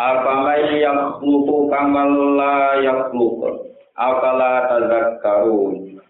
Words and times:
Afamai 0.00 0.80
yang 0.80 1.20
lupu 1.20 1.68
kamal 1.68 2.08
la 2.40 2.80
yang 2.80 3.12
lupu. 3.12 3.68
Afala 3.92 4.64
tazakkarun. 4.72 6.00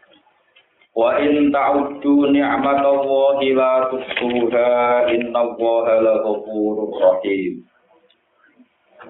Wa 0.95 1.19
in 1.19 1.51
ta'uddu 1.51 2.31
ni'matallahi 2.31 3.51
la 3.59 3.91
tuhsuha 3.91 4.71
innallaha 5.11 5.95
laghafurur 6.07 6.95
rahim. 7.03 7.67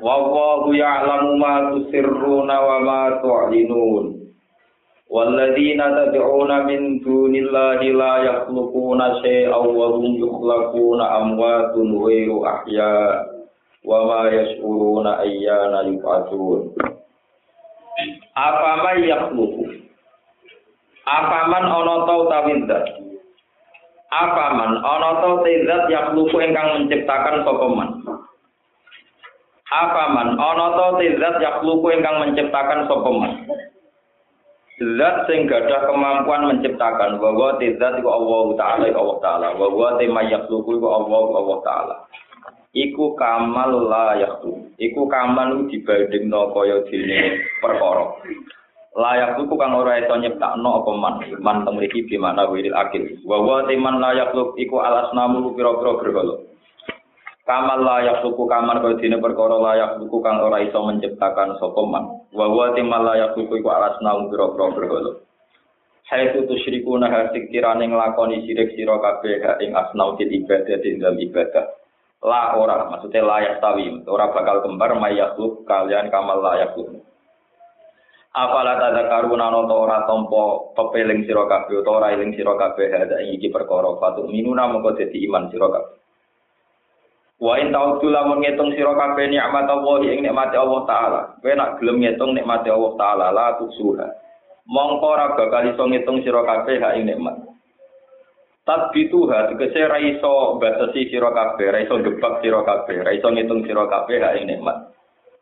Wallahu 0.01 0.73
ya'lamu 0.73 1.37
ma 1.37 1.77
tusirruna 1.77 2.56
wa 2.65 2.77
ma 2.80 3.01
tu'linun. 3.20 4.20
والذين 5.10 5.83
تدعون 5.83 6.66
من 6.70 7.02
دون 7.02 7.34
الله 7.34 7.80
لا 7.83 8.15
يخلقون 8.16 9.01
شيئا 9.23 9.56
وهم 9.56 10.05
يخلقون 10.23 11.01
أموات 11.02 11.74
غير 12.06 12.30
أحياء 12.47 13.34
wa 13.85 13.99
ma 14.05 14.20
yashuruna 14.34 15.21
ayyana 15.21 15.85
yub'atsun 15.88 16.73
apa 18.35 18.70
may 18.84 19.07
yakhluqu 19.07 19.85
apa 21.05 21.40
man 21.54 21.63
ana 21.70 21.95
ta 22.10 22.13
utawi 22.18 22.65
zat? 22.65 22.85
Apa 24.10 24.45
man 24.57 24.82
ana 24.82 25.10
ta 25.21 25.29
zat 25.45 25.84
yakhluqu 25.85 26.34
ingkang 26.41 26.82
menciptakan 26.82 27.45
sapa 27.45 27.65
man? 27.70 27.90
Apa 29.70 30.04
man 30.17 30.34
ana 30.34 30.67
ta 30.73 30.98
zat 30.98 31.35
yakhluqu 31.45 31.93
ingkang 31.93 32.17
menciptakan 32.26 32.90
sapa 32.90 33.10
man? 33.13 33.34
Zat 34.98 35.29
sing 35.29 35.45
gadah 35.45 35.85
kemampuan 35.93 36.49
menciptakan. 36.49 37.21
Bahwa 37.21 37.62
zat 37.62 37.93
iku 38.01 38.10
Allah 38.10 38.43
Ta'ala 38.57 38.85
Allah 38.90 39.17
Ta'ala. 39.21 39.48
Bahwa 39.62 40.01
tema 40.01 40.26
yakhluqu 40.26 40.73
iku 40.82 40.90
Allah 40.90 41.21
Allah 41.38 41.57
Ta'ala 41.62 41.95
iku 42.76 43.15
kamal 43.15 43.87
layakku 43.87 44.76
iku 44.76 45.07
kamal 45.07 45.65
dibandingno 45.71 46.51
kaya 46.51 46.84
dene 46.91 47.40
perkara. 47.63 48.20
Layak 48.95 49.35
ku 49.35 49.55
kang 49.59 49.76
ora 49.76 49.99
iso 49.99 50.15
nyiptakno 50.15 50.84
apa 50.84 50.91
man. 50.95 51.15
Man 51.43 51.67
temriki 51.67 52.07
di 52.07 52.15
mana 52.15 52.48
wiril 52.48 52.76
akil 52.76 53.04
wa 53.27 53.43
wa 53.43 53.67
timan 53.67 53.99
layak 53.99 54.32
lu 54.32 54.55
iku 54.55 54.79
alasnamu 54.79 55.51
pira-pira 55.51 55.99
berhala 55.99 56.35
kamal 57.43 57.84
layak 57.84 58.23
suku 58.23 58.43
kamal 58.48 58.79
kaya 58.79 58.95
dene 58.99 59.20
perkara 59.20 59.60
layak 59.60 59.99
suku 59.99 60.17
kang 60.23 60.39
ora 60.39 60.63
iso 60.63 60.79
menciptakan 60.79 61.60
sapa 61.60 61.82
man. 61.84 62.23
Wa 62.32 62.48
wa 62.48 62.71
timan 62.71 63.04
layak 63.04 63.35
suku 63.35 63.60
iku 63.60 63.70
alasnamu 63.71 64.31
pira-pira 64.31 64.67
berhala 64.75 65.12
Hai 66.06 66.38
tu 66.38 66.45
tusyriku 66.45 67.01
nah 67.01 67.09
hasik 67.09 67.50
kirane 67.50 67.89
nglakoni 67.89 68.45
sirik 68.45 68.78
sira 68.78 69.01
kabeh 69.01 69.41
ing 69.57 69.73
asnau 69.73 70.13
ibadah 70.13 70.78
dalam 70.78 71.17
ibadah 71.17 71.66
La 72.25 72.57
ora, 72.57 72.90
maksudnya 72.90 73.22
layak 73.22 73.62
tawi, 73.62 74.01
ora 74.09 74.34
bakal 74.34 74.66
kembar 74.66 74.97
mayakluk 74.97 75.62
kalian 75.69 76.09
kamal 76.09 76.41
layakluk. 76.41 77.06
Apala 78.35 78.75
tada 78.75 79.07
karuna 79.07 79.47
noto 79.47 79.79
ora 79.79 80.03
tompo 80.03 80.75
pepeling 80.75 81.23
sira 81.23 81.47
kabeh 81.47 81.79
utawa 81.79 82.03
ora 82.03 82.19
eling 82.19 82.35
sira 82.35 82.51
kabeh 82.59 82.91
ada 82.91 83.23
iki 83.23 83.47
perkara 83.47 83.95
fatu 83.95 84.28
minuna 84.28 84.67
mongko 84.67 84.91
dadi 84.91 85.23
iman 85.23 85.47
sira 85.47 85.72
kabeh. 85.72 85.95
Wa 87.39 87.63
in 87.63 87.72
ta'udzu 87.72 88.11
lamun 88.11 88.44
ngitung 88.44 88.75
sira 88.75 88.91
kabeh 88.91 89.31
nikmat 89.31 89.71
Allah 89.71 90.03
ing 90.03 90.19
nikmate 90.19 90.59
Allah 90.59 90.81
taala. 90.83 91.21
Kowe 91.39 91.53
nak 91.55 91.79
gelem 91.79 92.03
ngitung 92.03 92.35
nikmate 92.35 92.67
Allah 92.67 92.91
taala 93.00 93.25
la 93.31 93.55
tusuha. 93.55 94.07
Mongko 94.67 95.05
ora 95.07 95.31
bakal 95.39 95.71
iso 95.71 95.83
ngitung 95.88 96.19
sira 96.19 96.44
kabeh 96.44 96.75
hak 96.83 97.00
ing 97.00 97.07
nikmat. 97.07 97.54
Tabituha 98.65 99.53
tegese 99.53 99.85
ra 99.85 100.01
iso 100.01 100.57
batasi 100.57 101.13
sira 101.13 101.29
kabeh, 101.29 101.69
ra 101.69 101.79
iso 101.85 102.01
gebak 102.01 102.41
sira 102.41 102.65
kabeh, 102.65 102.97
ra 103.05 103.13
iso 103.13 103.29
ngitung 103.29 103.61
sira 103.61 103.85
kabeh 103.85 104.17
hak 104.17 104.41
nikmat. 104.41 104.89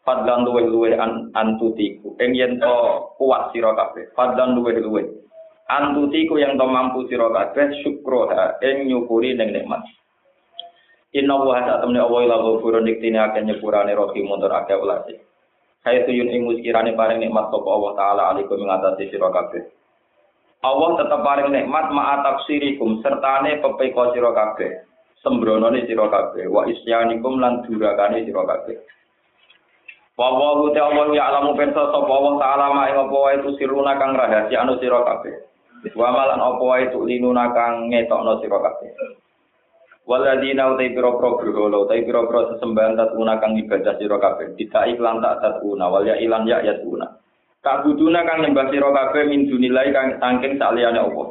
Fadlan 0.03 0.43
luwe-luwe 0.43 0.99
an 0.99 1.31
antutiku. 1.31 2.19
Ing 2.19 2.35
yen 2.35 2.59
to 2.59 2.75
kuat 3.15 3.55
sira 3.55 3.71
kabeh. 3.71 4.11
Fadlan 4.11 4.59
luwe-luwe. 4.59 5.07
Antutiku 5.71 6.35
yang 6.35 6.59
to 6.59 6.67
mampu 6.67 7.07
sira 7.07 7.31
kabeh 7.31 7.79
syukroha 7.79 8.59
ing 8.59 8.91
nyukuri 8.91 9.31
ning 9.39 9.55
nikmat. 9.55 9.79
Inna 11.15 11.39
wa 11.39 11.63
sak 11.63 11.79
temne 11.79 12.03
Allah 12.03 12.19
ila 12.27 12.37
ghafurun 12.43 12.83
diktine 12.83 13.23
akeh 13.23 13.39
nyepurane 13.39 13.95
rahim 13.95 14.27
mundur 14.27 14.51
akeh 14.51 14.75
ulase. 14.75 15.23
Hai 15.87 16.03
tuyun 16.03 16.27
ing 16.27 16.43
muskirane 16.43 16.91
paring 16.91 17.23
nikmat 17.23 17.47
sapa 17.47 17.69
Allah 17.71 17.91
taala 17.95 18.23
alaikum 18.35 18.59
ngatasi 18.59 19.07
sira 19.07 19.31
kabeh. 19.31 19.63
Allah 20.63 20.89
tetap 20.95 21.19
paling 21.27 21.51
nikmat 21.51 21.91
ma'a 21.91 22.23
tafsirikum 22.23 23.03
sertane 23.03 23.59
pepeko 23.59 24.15
sira 24.15 24.31
kabeh. 24.31 24.87
Sembronone 25.19 25.83
sira 25.83 26.07
kabeh 26.07 26.47
wa 26.47 26.63
isyanikum 26.63 27.39
lan 27.39 27.67
durakane 27.67 28.23
sira 28.23 28.47
kabeh. 28.47 28.79
Wa 30.15 30.31
Allah 30.31 31.11
ya 31.11 31.23
alamu 31.31 31.59
pensa 31.59 31.83
sapa 31.91 32.07
Allah 32.07 32.33
taala 32.39 32.65
ma 32.71 32.87
ing 32.87 32.95
apa 32.95 33.11
wae 33.11 33.43
siruna 33.59 33.99
kang 33.99 34.15
rahasia 34.15 34.63
anu 34.63 34.79
sira 34.79 35.03
kabeh. 35.03 35.35
Wa 35.99 36.15
malan 36.15 36.39
apa 36.39 36.63
wae 36.63 36.87
linuna 37.11 37.51
kang 37.51 37.91
ngetokno 37.91 38.39
sira 38.39 38.59
kabeh. 38.63 38.91
Waladina 40.03 40.75
utai 40.75 40.91
piro-piro 40.91 41.39
berholo, 41.39 41.87
utai 41.87 42.03
piro-piro 42.03 42.51
sesembahan 42.51 42.99
tatuna 42.99 43.39
kang 43.39 43.55
ibadah 43.55 43.95
sira 43.95 44.19
kabeh. 44.19 44.51
Tidak 44.59 44.83
iklan 44.95 45.23
tak 45.23 45.39
tatuna, 45.39 45.87
wal 45.87 46.03
ya 46.03 46.19
ilan 46.19 46.43
ya 46.43 46.59
yatuna. 46.59 47.22
Tak 47.63 47.87
buduna 47.87 48.27
kang 48.27 48.43
nyembah 48.43 48.67
sira 48.67 48.91
kabeh 48.91 49.23
min 49.31 49.47
dunilai 49.47 49.95
kang 49.95 50.19
saking 50.19 50.59
saliyane 50.59 50.99
Allah. 50.99 51.27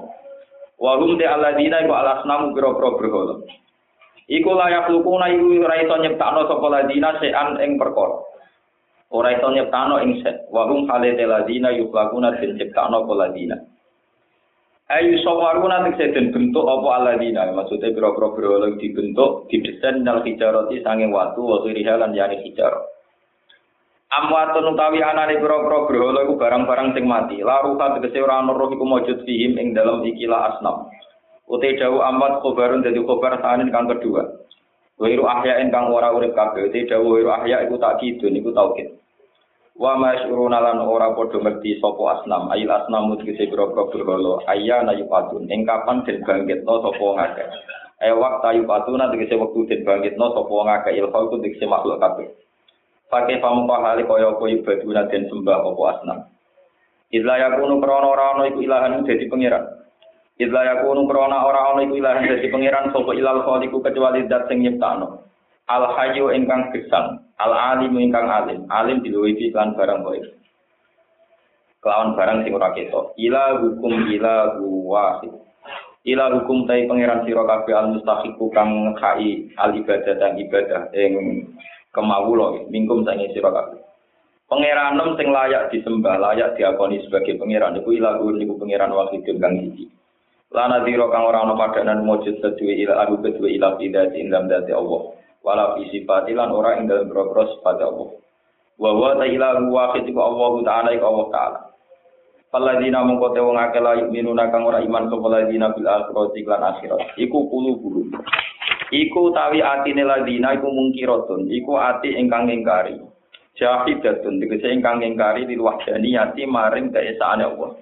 Wa 0.80 0.96
hum 0.96 1.20
te 1.20 1.28
alladzina 1.28 1.84
iku 1.84 1.92
alasnamu 1.92 2.56
pira-pira 2.56 2.90
berhala. 2.96 3.34
Iku 4.32 4.50
layak 4.56 4.88
lukuna 4.88 5.28
iku 5.28 5.60
ora 5.60 5.76
iso 5.84 5.94
nyiptakno 6.00 6.48
sapa 6.48 6.66
ladina 6.72 7.20
sean 7.20 7.60
ing 7.60 7.76
perkara. 7.76 8.16
Ora 9.12 9.28
iso 9.36 9.52
nyiptakno 9.52 10.00
ing 10.00 10.24
set. 10.24 10.48
Wa 10.48 10.64
hum 10.72 10.88
hale 10.88 11.12
te 11.20 11.28
ladina 11.28 11.68
yuklakuna 11.68 12.40
den 12.40 12.56
ciptakno 12.56 13.04
apa 13.04 13.12
ladina. 13.12 13.56
Ayu 14.88 15.20
sawaruna 15.20 15.84
tegese 15.84 16.16
den 16.16 16.32
bentuk 16.32 16.64
apa 16.64 16.88
aladina. 16.96 17.44
Maksudnya 17.52 17.92
pira-pira 17.92 18.32
berhala 18.32 18.72
dibentuk 18.80 19.52
didesain 19.52 20.00
dal 20.00 20.24
hijarati 20.24 20.80
sanging 20.80 21.12
watu 21.12 21.44
wa 21.44 21.60
rihalan 21.68 22.16
yani 22.16 22.40
hijarah. 22.40 22.88
Amwatun 24.12 24.76
utawi 24.76 25.00
anane 25.00 25.40
pira-pira 25.40 25.88
berhala 25.88 26.20
iku 26.28 26.36
barang-barang 26.36 26.92
sing 26.92 27.08
mati. 27.08 27.40
La 27.40 27.64
ruha 27.64 27.96
tegese 27.96 28.20
ora 28.20 28.44
ana 28.44 28.52
roh 28.52 28.68
iku 28.68 28.84
mujud 28.84 29.24
fihim 29.24 29.56
ing 29.56 29.72
dalam 29.72 30.04
ikilah 30.04 30.52
asnam. 30.52 30.92
Ute 31.48 31.80
dawu 31.80 32.04
amwat 32.04 32.44
khobarun 32.44 32.84
dadi 32.84 33.00
khobar 33.00 33.40
sanin 33.40 33.72
kang 33.72 33.88
kedua. 33.88 34.44
Wiru 35.00 35.24
ahya 35.24 35.64
kang 35.72 35.88
ora 35.88 36.12
urip 36.12 36.36
kabeh. 36.36 36.68
Ute 36.68 36.92
dawu 36.92 37.16
wiru 37.16 37.32
ahya 37.32 37.64
iku 37.64 37.80
tak 37.80 38.04
kidun 38.04 38.36
iku 38.36 38.52
taukid. 38.52 39.00
Wa 39.80 39.96
masyuruna 39.96 40.60
lan 40.60 40.84
ora 40.84 41.16
padha 41.16 41.40
ngerti 41.40 41.80
sapa 41.80 42.20
asnam. 42.20 42.52
Ayil 42.52 42.68
asnam 42.68 43.16
tegese 43.16 43.48
pira-pira 43.48 43.88
berhala. 43.88 44.44
Ayya 44.44 44.84
na 44.84 44.92
yupatun. 44.92 45.48
Ing 45.48 45.64
kapan 45.64 46.04
den 46.04 46.20
bangkitno 46.20 46.84
sapa 46.84 47.06
ngakeh. 47.16 47.48
Ayo 48.04 48.20
waktu 48.20 48.60
yupatuna 48.60 49.08
tegese 49.08 49.40
wektu 49.40 49.64
den 49.72 49.88
bangkitno 49.88 50.36
sapa 50.36 50.52
ngakeh 50.52 51.00
ilhal 51.00 51.32
ku 51.32 51.40
tegese 51.40 51.64
makhluk 51.64 51.96
kabeh. 51.96 52.28
Pakai 53.12 53.44
pamuka 53.44 53.76
hali 53.84 54.08
kaya 54.08 54.32
apa 54.32 54.44
ibaduna 54.48 55.04
dan 55.12 55.28
sembah 55.28 55.60
apa 55.60 55.82
asnam. 55.92 56.18
Idla 57.12 57.34
yakunu 57.36 57.76
krana 57.84 58.08
ora 58.08 58.24
ana 58.32 58.48
iku 58.48 58.64
ilahan 58.64 59.04
dadi 59.04 59.28
pangeran. 59.28 59.68
Idla 60.40 60.60
yakunu 60.64 61.04
krana 61.04 61.44
ora 61.44 61.76
ana 61.76 61.84
iku 61.84 62.00
ilahan 62.00 62.24
dadi 62.24 62.48
pangeran 62.48 62.88
sapa 62.88 63.12
ilal 63.12 63.44
khaliqu 63.44 63.76
kecuali 63.84 64.24
zat 64.32 64.48
sing 64.48 64.64
nyiptano. 64.64 65.28
Al 65.68 65.92
hayyu 65.92 66.32
ingkang 66.32 66.72
gesang, 66.72 67.20
al 67.36 67.52
alim 67.52 67.94
ingkang 68.00 68.26
alim, 68.26 68.64
alim 68.72 69.04
diluwihi 69.04 69.52
lan 69.52 69.76
barang 69.76 70.08
baik. 70.08 70.24
Kelawan 71.84 72.16
barang 72.16 72.48
sing 72.48 72.52
ora 72.56 72.72
ketok. 72.72 73.12
Ila 73.20 73.60
hukum 73.60 74.08
ila 74.08 74.56
wahid. 74.88 75.36
Ila 76.02 76.32
hukum 76.34 76.64
tai 76.64 76.88
pangeran 76.88 77.28
sira 77.28 77.44
kabeh 77.44 77.76
al 77.76 77.92
mustahiqu 77.92 78.50
kang 78.56 78.96
khai 78.96 79.52
al 79.60 79.70
ibadah 79.76 80.16
dan 80.16 80.34
ibadah 80.40 80.90
ing 80.96 81.14
kemawula 81.92 82.66
mingkum 82.72 83.04
sange 83.04 83.30
sira 83.36 83.52
kabeh. 83.52 83.80
Pangeranem 84.52 85.16
sing 85.16 85.32
layak 85.32 85.72
disembah, 85.72 86.20
layak 86.20 86.60
diakoni 86.60 87.00
sebagai 87.08 87.40
pangeran 87.40 87.80
iku 87.80 87.88
ilahu 87.96 88.36
niku 88.36 88.60
pangeran 88.60 88.92
wahidun 88.92 89.40
kang 89.40 89.56
siji. 89.56 89.88
Lana 90.52 90.84
diro 90.84 91.08
kang 91.08 91.24
ora 91.24 91.40
ana 91.40 91.56
padanan 91.56 92.04
mujud 92.04 92.36
kedue 92.44 92.76
ila 92.84 93.08
aru 93.08 93.24
kedue 93.24 93.56
ila 93.56 93.80
tidak 93.80 94.12
ing 94.12 94.28
dalam 94.28 94.52
dati 94.52 94.76
Allah. 94.76 95.16
Wala 95.40 95.80
fi 95.80 95.88
sifati 95.88 96.36
lan 96.36 96.52
ora 96.52 96.76
ing 96.76 96.84
dalam 96.84 97.08
boro 97.08 97.48
sifat 97.48 97.80
Allah. 97.80 98.08
Wa 98.76 98.90
wa 98.92 99.16
ta 99.16 99.24
ilahu 99.24 99.72
wahid 99.72 100.04
iku 100.04 100.20
Allah 100.20 100.52
taala 100.68 100.88
iku 100.92 101.04
Allah 101.08 101.26
taala. 101.32 101.60
Paladina 102.52 103.00
mongko 103.00 103.32
te 103.32 103.40
wong 103.40 103.56
akeh 103.56 103.80
la 103.80 103.96
yu'minuna 103.96 104.52
kang 104.52 104.68
ora 104.68 104.84
iman 104.84 105.08
sapa 105.08 105.24
ladina 105.24 105.72
bil 105.72 105.88
akhirati 105.88 106.44
lan 106.44 106.60
akhirat. 106.60 107.16
Iku 107.16 107.48
kulu 107.48 107.80
bulu. 107.80 108.12
Iku 108.92 109.32
tawi 109.32 109.64
atine 109.64 110.04
ladina 110.04 110.52
iku 110.52 110.68
mungkiratun, 110.68 111.48
iku 111.48 111.80
ati 111.80 112.12
ingkang 112.12 112.52
ingkari. 112.52 113.00
Jahidatun 113.56 114.36
tegese 114.36 114.68
ingkang 114.68 115.00
ingkari 115.00 115.48
di 115.48 115.56
wahdaniyati 115.56 116.44
maring 116.44 116.92
keesaane 116.92 117.40
Allah. 117.40 117.72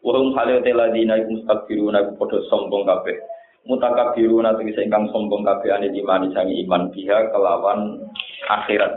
Wa 0.00 0.10
hum 0.16 0.32
halate 0.32 0.72
ladina 0.72 1.20
iku 1.20 1.36
mustakbiruna 1.36 2.00
iku 2.00 2.24
padha 2.24 2.40
sombong 2.48 2.88
kabeh. 2.88 3.20
Mutakabiruna 3.68 4.56
tegese 4.56 4.80
ingkang 4.80 5.12
sombong 5.12 5.44
kabeh 5.44 5.76
ane 5.76 5.92
imani 5.92 6.32
sangi 6.32 6.56
iman 6.64 6.88
biha 6.88 7.28
kelawan 7.36 8.00
akhirat. 8.48 8.96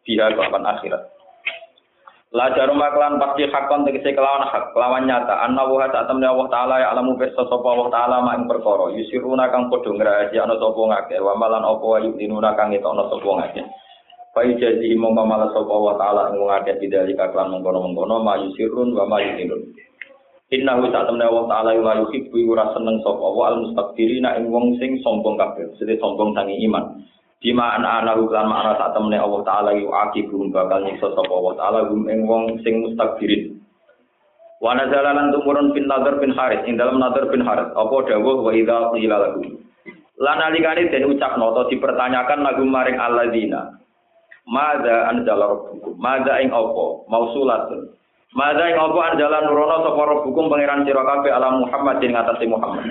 Biha 0.00 0.32
kelawan 0.32 0.64
akhirat. 0.64 1.13
La 2.34 2.50
jarum 2.50 2.82
maklan 2.82 3.22
pasti 3.22 3.46
hakon 3.46 3.86
tegese 3.86 4.10
kelawan 4.10 4.50
hak, 4.50 4.74
kelawan 4.74 5.06
nyata. 5.06 5.46
Anna 5.46 5.70
wa 5.70 5.86
ta 5.86 6.02
tamne 6.02 6.26
Allah 6.26 6.50
taala 6.50 6.82
ya 6.82 6.90
alamu 6.90 7.14
pirsa 7.14 7.46
sapa 7.46 7.62
Allah 7.62 7.86
taala 7.94 8.26
mak 8.26 8.42
ing 8.42 8.50
perkara. 8.50 8.90
Yusiruna 8.90 9.54
kang 9.54 9.70
padha 9.70 9.94
ngrahasi 9.94 10.42
ana 10.42 10.58
sapa 10.58 10.82
ngake, 10.82 11.22
wa 11.22 11.38
malan 11.38 11.62
apa 11.62 11.86
wa 11.86 11.98
yudinuna 12.02 12.58
kang 12.58 12.74
ana 12.74 13.06
sapa 13.06 13.30
ngake. 13.38 13.62
Pai 14.34 14.50
jadi 14.58 14.98
mongko 14.98 15.22
malah 15.22 15.54
sapa 15.54 15.70
Allah 15.70 15.94
taala 15.94 16.22
ing 16.34 16.42
ngake 16.42 16.72
bidali 16.82 17.14
kaklan 17.14 17.54
mengkono-mengkono 17.54 18.18
ma 18.18 18.34
yusirun 18.42 18.98
wa 18.98 19.06
ma 19.06 19.22
yudinun. 19.22 19.70
Inna 20.50 20.74
hu 20.82 20.90
ta 20.90 21.06
tamne 21.06 21.22
Allah 21.22 21.46
taala 21.46 21.70
wa 21.78 22.02
yuhibbu 22.02 22.50
ora 22.50 22.74
seneng 22.74 22.98
sapa 23.06 23.26
wa 23.30 23.54
al 23.54 23.62
mustakbirina 23.62 24.42
ing 24.42 24.50
wong 24.50 24.74
sing 24.82 24.98
sombong 25.06 25.38
kabeh, 25.38 25.70
sing 25.78 25.86
sombong 26.02 26.34
sangi 26.34 26.58
iman. 26.66 26.98
Bima 27.44 27.76
ana 27.76 28.00
ana 28.00 28.16
lan 28.16 28.48
makna 28.48 28.72
sak 28.80 28.96
temene 28.96 29.20
Allah 29.20 29.44
taala 29.44 29.76
yu 29.76 29.92
akibum 29.92 30.48
bakal 30.48 30.80
nyiksa 30.80 31.12
sapa 31.12 31.28
Allah 31.28 31.54
taala 31.60 31.78
gum 31.92 32.08
ing 32.08 32.24
wong 32.24 32.56
sing 32.64 32.80
mustakbirin. 32.80 33.60
Wa 34.64 34.72
nazala 34.72 35.12
lan 35.12 35.28
tumurun 35.28 35.76
bin 35.76 35.84
Nadhr 35.84 36.24
bin 36.24 36.32
Harith 36.32 36.64
ing 36.64 36.80
dalam 36.80 36.96
Nadhr 36.96 37.28
bin 37.28 37.44
Harith 37.44 37.68
apa 37.76 37.96
dawuh 38.08 38.48
wa 38.48 38.48
idza 38.48 38.96
qila 38.96 39.16
lahu. 39.20 39.60
Lan 40.24 40.40
alikane 40.40 40.88
den 40.88 41.04
ucapno 41.04 41.52
to 41.52 41.68
dipertanyakan 41.68 42.48
lagu 42.48 42.64
maring 42.64 42.96
alladzina. 42.96 43.76
Mada 44.48 45.12
anzala 45.12 45.52
rabbukum? 45.52 46.00
Mada 46.00 46.40
ing 46.40 46.48
apa? 46.48 46.84
Mausulatun. 47.12 47.92
Mada 48.32 48.72
ing 48.72 48.80
apa 48.80 48.98
anjala 49.12 49.44
nurono 49.44 49.84
sapa 49.84 50.00
rabbukum 50.00 50.48
pangeran 50.48 50.88
sira 50.88 51.04
kabeh 51.04 51.28
ala 51.28 51.60
Muhammad 51.60 52.00
ing 52.00 52.16
atase 52.16 52.48
Muhammad. 52.48 52.88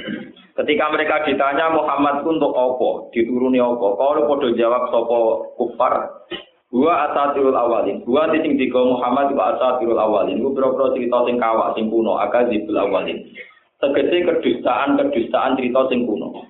Ketika 0.53 0.85
mereka 0.93 1.25
ditanya 1.25 1.73
Muhammad 1.73 2.21
untuk 2.29 2.53
apa, 2.53 3.09
dituruni 3.09 3.57
apa, 3.57 3.87
kalau 3.97 4.29
podo 4.29 4.53
jawab 4.53 4.85
sopo 4.93 5.49
kufar, 5.57 6.13
gua 6.69 7.09
asatirul 7.09 7.57
awalin, 7.57 8.05
gua 8.05 8.29
titik 8.29 8.61
tiga 8.61 8.85
Muhammad 8.85 9.33
gua 9.33 9.57
asatirul 9.57 9.97
awalin, 9.97 10.37
gua 10.45 10.53
bro-bro 10.53 10.93
cerita 10.93 11.25
sing 11.25 11.41
kawak 11.41 11.73
sing 11.73 11.89
kuno, 11.89 12.21
akadzibul 12.21 12.77
awalin. 12.77 13.17
Tegese 13.81 14.29
kedustaan 14.29 14.93
kedustaan 15.01 15.57
cerita 15.57 15.89
sing 15.89 16.05
kuno. 16.05 16.45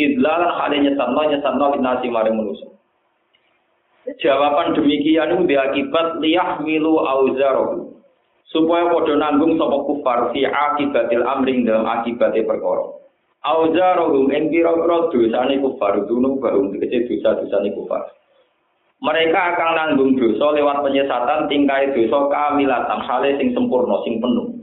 Idlalan 0.00 0.56
hale 0.56 0.76
nyesatno 0.88 1.20
nyesatno 1.20 1.76
linasi 1.76 2.08
maring 2.08 2.40
manusia. 2.40 2.72
Jawaban 4.16 4.80
demikian 4.80 5.28
itu 5.28 5.44
diakibat 5.44 6.24
liyah 6.24 6.64
milu 6.64 7.04
auzarohu. 7.04 8.00
Supaya 8.48 8.88
podo 8.88 9.12
nanggung 9.12 9.60
sopo 9.60 9.92
kufar 9.92 10.32
fi 10.32 10.48
akibatil 10.48 11.20
amring 11.20 11.68
dalam 11.68 11.84
akibatnya 11.84 12.48
perkara. 12.48 13.01
Auzarohum 13.42 14.30
ing 14.30 14.54
pira-pira 14.54 15.10
dosane 15.10 15.58
kufar 15.58 16.06
dunu 16.06 16.38
barum 16.38 16.70
dikece 16.70 17.10
dosa-dosane 17.10 17.74
kufar. 17.74 18.06
Mereka 19.02 19.34
akan 19.34 19.70
nanggung 19.74 20.14
dosa 20.14 20.54
lewat 20.54 20.86
penyesatan 20.86 21.50
tingkai 21.50 21.90
dosa 21.90 22.30
kamilatan 22.30 23.02
hale 23.02 23.34
sing 23.42 23.50
sempurna 23.50 23.98
sing 24.06 24.22
penuh. 24.22 24.62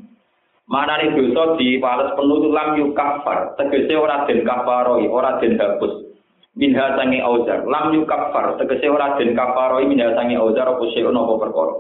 Manane 0.71 1.11
dosa 1.11 1.59
dipales 1.59 2.15
penuh 2.15 2.55
lam 2.55 2.79
yuk 2.79 2.95
kafar, 2.95 3.59
tegese 3.59 3.99
ora 3.99 4.23
den 4.31 4.47
kafaroi, 4.47 5.11
ora 5.11 5.43
den 5.43 5.59
hapus. 5.59 6.07
Minha 6.55 6.95
sange 6.95 7.19
auzar, 7.19 7.67
lam 7.67 7.91
yuk 7.91 8.07
kafar, 8.07 8.55
tegese 8.63 8.87
ora 8.87 9.19
den 9.19 9.35
kafaroi 9.35 9.91
minha 9.91 10.15
sange 10.15 10.39
auzar 10.39 10.71
apa 10.71 10.87
sing 10.95 11.03
ono 11.03 11.35
perkara. 11.35 11.75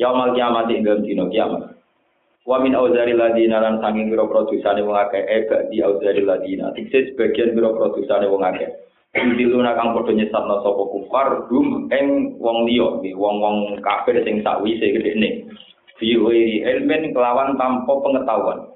Yaumal 0.00 0.32
kiamat 0.32 0.72
ing 0.72 0.88
dina 1.04 1.28
kiamat. 1.28 1.79
Wa 2.48 2.56
min 2.56 2.72
auzari 2.72 3.12
ladina 3.12 3.60
lan 3.60 3.84
biro 3.84 4.24
produsane 4.24 4.80
wong 4.80 4.96
akeh 4.96 5.20
ega 5.28 5.68
di 5.68 5.84
auzari 5.84 6.24
ladina. 6.24 6.72
Tikse 6.72 7.12
sebagian 7.12 7.52
biro 7.52 7.76
produsane 7.76 8.24
wong 8.24 8.40
akeh. 8.40 8.70
Indiluna 9.10 9.74
kang 9.74 9.92
padha 9.92 10.14
nyesatno 10.14 10.62
sapa 10.62 10.82
kufar 10.86 11.50
dum 11.50 11.90
ing 11.90 12.38
wong 12.38 12.62
liya, 12.64 13.02
wong-wong 13.18 13.82
kafir 13.82 14.22
sing 14.22 14.40
sakwise 14.40 14.86
gedene. 14.86 15.50
Fi 15.98 16.16
ghairi 16.16 17.12
kelawan 17.12 17.58
tanpa 17.60 17.90
pengetahuan. 17.90 18.70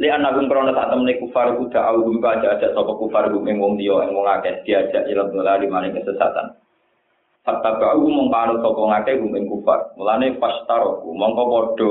Li 0.00 0.08
anagum 0.10 0.48
krono 0.48 0.72
sak 0.72 0.90
temne 0.90 1.18
kufar 1.20 1.54
kuda 1.54 1.80
audum 1.82 2.18
ka 2.18 2.40
aja 2.48 2.72
sapa 2.72 2.92
kufar 2.98 3.28
gum 3.30 3.44
ing 3.50 3.60
wong 3.60 3.76
liya 3.76 4.08
ing 4.08 4.16
wong 4.16 4.26
akeh 4.26 4.64
diajak 4.64 5.04
ila 5.10 5.28
dolari 5.28 5.68
maring 5.68 5.98
kesesatan. 5.98 6.54
Hatta 7.44 7.70
kau 7.76 8.08
mengpanut 8.08 8.64
sapa 8.64 8.80
ngake 8.80 9.20
gum 9.20 9.36
ing 9.36 9.50
kufar. 9.50 9.92
Mulane 9.98 10.40
fastaroku 10.40 11.10
mongko 11.12 11.42
padha 11.46 11.90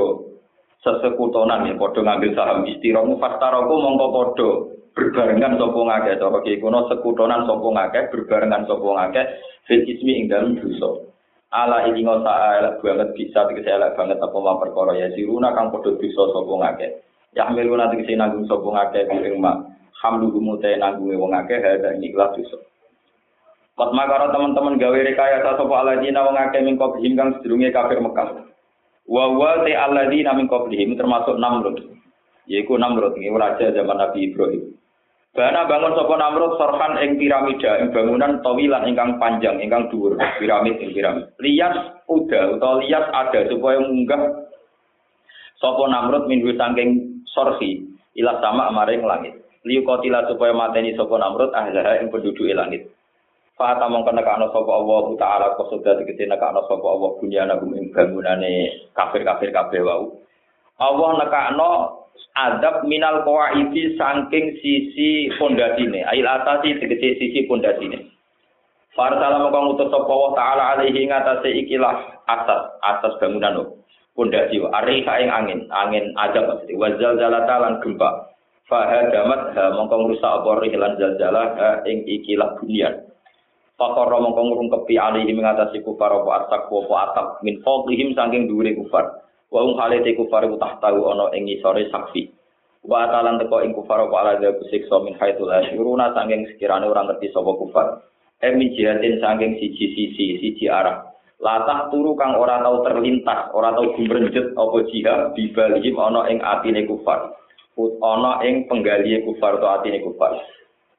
sesekutonan 0.84 1.64
ya 1.64 1.74
padha 1.80 2.04
ngambil 2.04 2.30
saham 2.36 2.68
istiramu 2.68 3.16
fastaroku 3.16 3.74
mongko 3.80 4.06
padha 4.12 4.50
berbarengan 4.94 5.58
sapa 5.58 5.80
ngake 5.80 6.12
cara 6.22 6.38
ki 6.44 6.60
kuno 6.62 6.86
sekutonan 6.92 7.48
sapa 7.48 7.66
ngake 7.66 8.00
berbarengan 8.14 8.62
sapa 8.68 8.84
ngake 8.84 9.22
fil 9.66 9.82
ismi 9.82 10.12
ing 10.22 10.24
dalem 10.30 10.60
dosa. 10.60 11.10
Ala 11.54 11.86
ini 11.86 12.02
ngosa 12.02 12.62
elek 12.62 12.82
banget 12.82 13.08
bisa 13.14 13.46
tegese 13.48 13.70
elek 13.74 13.96
banget 13.98 14.18
apa 14.22 14.36
ma 14.38 14.60
perkara 14.60 14.94
ya 14.94 15.08
siruna 15.16 15.56
kang 15.56 15.72
padha 15.72 15.96
dosa 15.96 16.22
sapa 16.30 16.52
ngake. 16.52 16.86
Ya 17.34 17.50
miluna 17.50 17.90
tegese 17.90 18.14
nanggung 18.14 18.46
sapa 18.46 18.68
ngake 18.68 19.08
ing 19.08 19.40
mak 19.42 19.66
hamdu 20.04 20.30
gumute 20.30 20.68
nanggunge 20.78 21.16
wong 21.18 21.32
akeh 21.32 21.58
hadza 21.58 21.96
ikhlas 21.98 22.36
dosa. 22.38 22.60
Mat 23.74 23.90
makara 23.90 24.30
teman-teman 24.30 24.78
gawe 24.78 24.98
rekayasa 25.00 25.58
sapa 25.58 25.74
aladina 25.74 26.22
wong 26.22 26.36
akeh 26.38 26.62
mingko 26.62 26.94
kang 26.94 27.40
sedurunge 27.40 27.74
kafir 27.74 27.98
Mekah. 27.98 28.53
Wa 29.04 29.24
wa 29.36 29.60
te 29.64 29.76
alladzi 29.76 30.24
min 30.24 30.48
qablihim 30.48 30.96
termasuk 30.96 31.36
Namrud. 31.36 31.76
Yaiku 32.48 32.76
Namrud 32.76 33.16
iki 33.16 33.28
raja 33.32 33.72
zaman 33.72 34.00
Nabi 34.00 34.32
Ibrahim. 34.32 34.76
Bana 35.34 35.66
bangun 35.66 35.98
sapa 35.98 36.14
Namrud 36.14 36.54
sorhan 36.56 37.02
ing 37.02 37.18
piramida 37.18 37.82
ing 37.82 37.90
bangunan 37.90 38.38
tawilan 38.40 38.86
ingkang 38.86 39.18
panjang 39.18 39.58
ingkang 39.58 39.90
dhuwur 39.90 40.14
piramid 40.38 40.78
ing 40.78 40.94
piramid. 40.94 41.26
Lias 41.42 41.74
uda 42.06 42.54
utawa 42.54 42.78
lias 42.78 43.06
ada 43.10 43.40
supaya 43.50 43.82
munggah 43.82 44.22
sapa 45.58 45.84
Namrud 45.90 46.30
minggu 46.30 46.54
saking 46.54 47.20
sorhi 47.34 47.82
ila 48.14 48.38
sama 48.38 48.70
maring 48.70 49.02
langit. 49.02 49.34
Liu 49.66 49.82
kotila 49.82 50.22
supaya 50.30 50.54
mateni 50.54 50.94
sapa 50.94 51.18
Namrud 51.18 51.50
ahlah 51.50 51.98
ing 51.98 52.14
penduduk 52.14 52.46
langit. 52.54 52.94
Fata 53.54 53.86
mongko 53.86 54.10
nekakno 54.10 54.50
sapa 54.50 54.72
Allah 54.74 55.04
taala 55.14 55.46
kosoda 55.54 55.94
tegese 55.94 56.26
nekakno 56.26 56.66
sapa 56.66 56.86
Allah 56.90 57.10
bunyana 57.22 57.54
gum 57.62 57.70
ing 57.78 57.94
bangunane 57.94 58.82
kafir-kafir 58.98 59.54
kabeh 59.54 59.78
wau. 59.86 60.18
Allah 60.82 61.10
nekakno 61.22 61.70
adab 62.34 62.82
minal 62.90 63.22
qawaidi 63.22 63.94
saking 63.94 64.58
sisi 64.58 65.30
pondasine. 65.38 66.02
Ail 66.02 66.26
atasi 66.26 66.82
tegese 66.82 67.14
sisi 67.22 67.46
pondasine. 67.46 68.10
Farsala 68.98 69.38
mongko 69.46 69.58
ngutus 69.70 69.90
sapa 69.94 70.10
Allah 70.10 70.32
taala 70.34 70.62
alaihi 70.74 71.06
ngatasé 71.06 71.54
ikilah 71.54 72.26
atas 72.26 72.74
atas 72.82 73.14
bangunan 73.22 73.70
pondasi 74.18 74.62
ariha 74.62 75.14
ing 75.22 75.30
angin, 75.30 75.60
angin 75.70 76.10
adab 76.18 76.50
maksudnya 76.50 76.74
wazal 76.74 77.14
zalata 77.22 77.54
lan 77.62 77.78
gempa. 77.78 78.34
Fahadamat 78.66 79.54
ha 79.54 79.78
mongko 79.78 79.94
ngrusak 79.94 80.42
apa 80.42 80.50
rihlan 80.58 80.98
zalzalah 80.98 81.86
ing 81.86 82.02
ikilah 82.02 82.58
bunyan. 82.58 83.13
Fakor 83.74 84.06
mongko 84.06 84.38
ngurungkepi 84.38 84.94
alihi 84.94 85.34
mengatasi 85.34 85.82
kufar 85.82 86.14
apa 86.14 86.46
atak 86.46 86.70
apa 86.70 86.94
atap 87.10 87.26
min 87.42 87.58
fawqihim 87.58 88.14
saking 88.14 88.46
dhuwure 88.46 88.70
kufar. 88.78 89.26
Wa 89.50 89.66
um 89.66 89.74
halate 89.74 90.14
kufar 90.14 90.46
ku 90.46 90.54
tahtahu 90.54 91.10
ana 91.10 91.34
ing 91.34 91.50
isore 91.50 91.90
saksi. 91.90 92.30
Wa 92.86 93.10
atalan 93.10 93.42
teko 93.42 93.66
ing 93.66 93.74
kufar 93.74 94.06
apa 94.06 94.14
ala 94.14 94.32
dha 94.38 94.54
siksa 94.70 95.02
min 95.02 95.18
haitsul 95.18 95.50
asyuruna 95.50 96.14
saking 96.14 96.46
sekirane 96.54 96.86
ora 96.86 97.02
ngerti 97.02 97.34
sapa 97.34 97.50
kufar. 97.50 97.86
Emi 98.46 98.70
jihatin 98.78 99.18
saking 99.18 99.58
siji 99.58 99.86
sisi 99.90 100.26
siji 100.38 100.70
arah. 100.70 101.10
Latah 101.42 101.90
turu 101.90 102.14
kang 102.14 102.38
ora 102.38 102.62
tau 102.62 102.86
terlintas, 102.86 103.50
ora 103.58 103.74
tau 103.74 103.90
gumrenjet 103.98 104.54
apa 104.54 104.78
jihad 104.86 105.34
bibalihim 105.34 105.98
ana 105.98 106.30
ing 106.30 106.38
atine 106.38 106.86
kufar. 106.86 107.34
Ana 107.98 108.38
ing 108.46 108.70
penggalihe 108.70 109.26
kufar 109.26 109.58
atau 109.58 109.82
atine 109.82 109.98
kufar. 109.98 110.38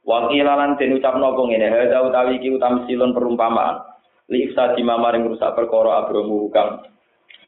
Wakilalan 0.05 0.77
den 0.77 1.01
ucapno 1.01 1.33
apa 1.33 1.41
ngene, 1.49 1.65
hadza 1.65 2.05
utawi 2.05 2.37
iki 2.37 2.53
utamsilun 2.53 3.17
perumpamaan. 3.17 3.81
Li 4.29 4.49
ifsadi 4.49 4.85
mamaring 4.85 5.25
rusak 5.25 5.57
perkara 5.57 6.05
abromu 6.05 6.49
kang 6.53 6.85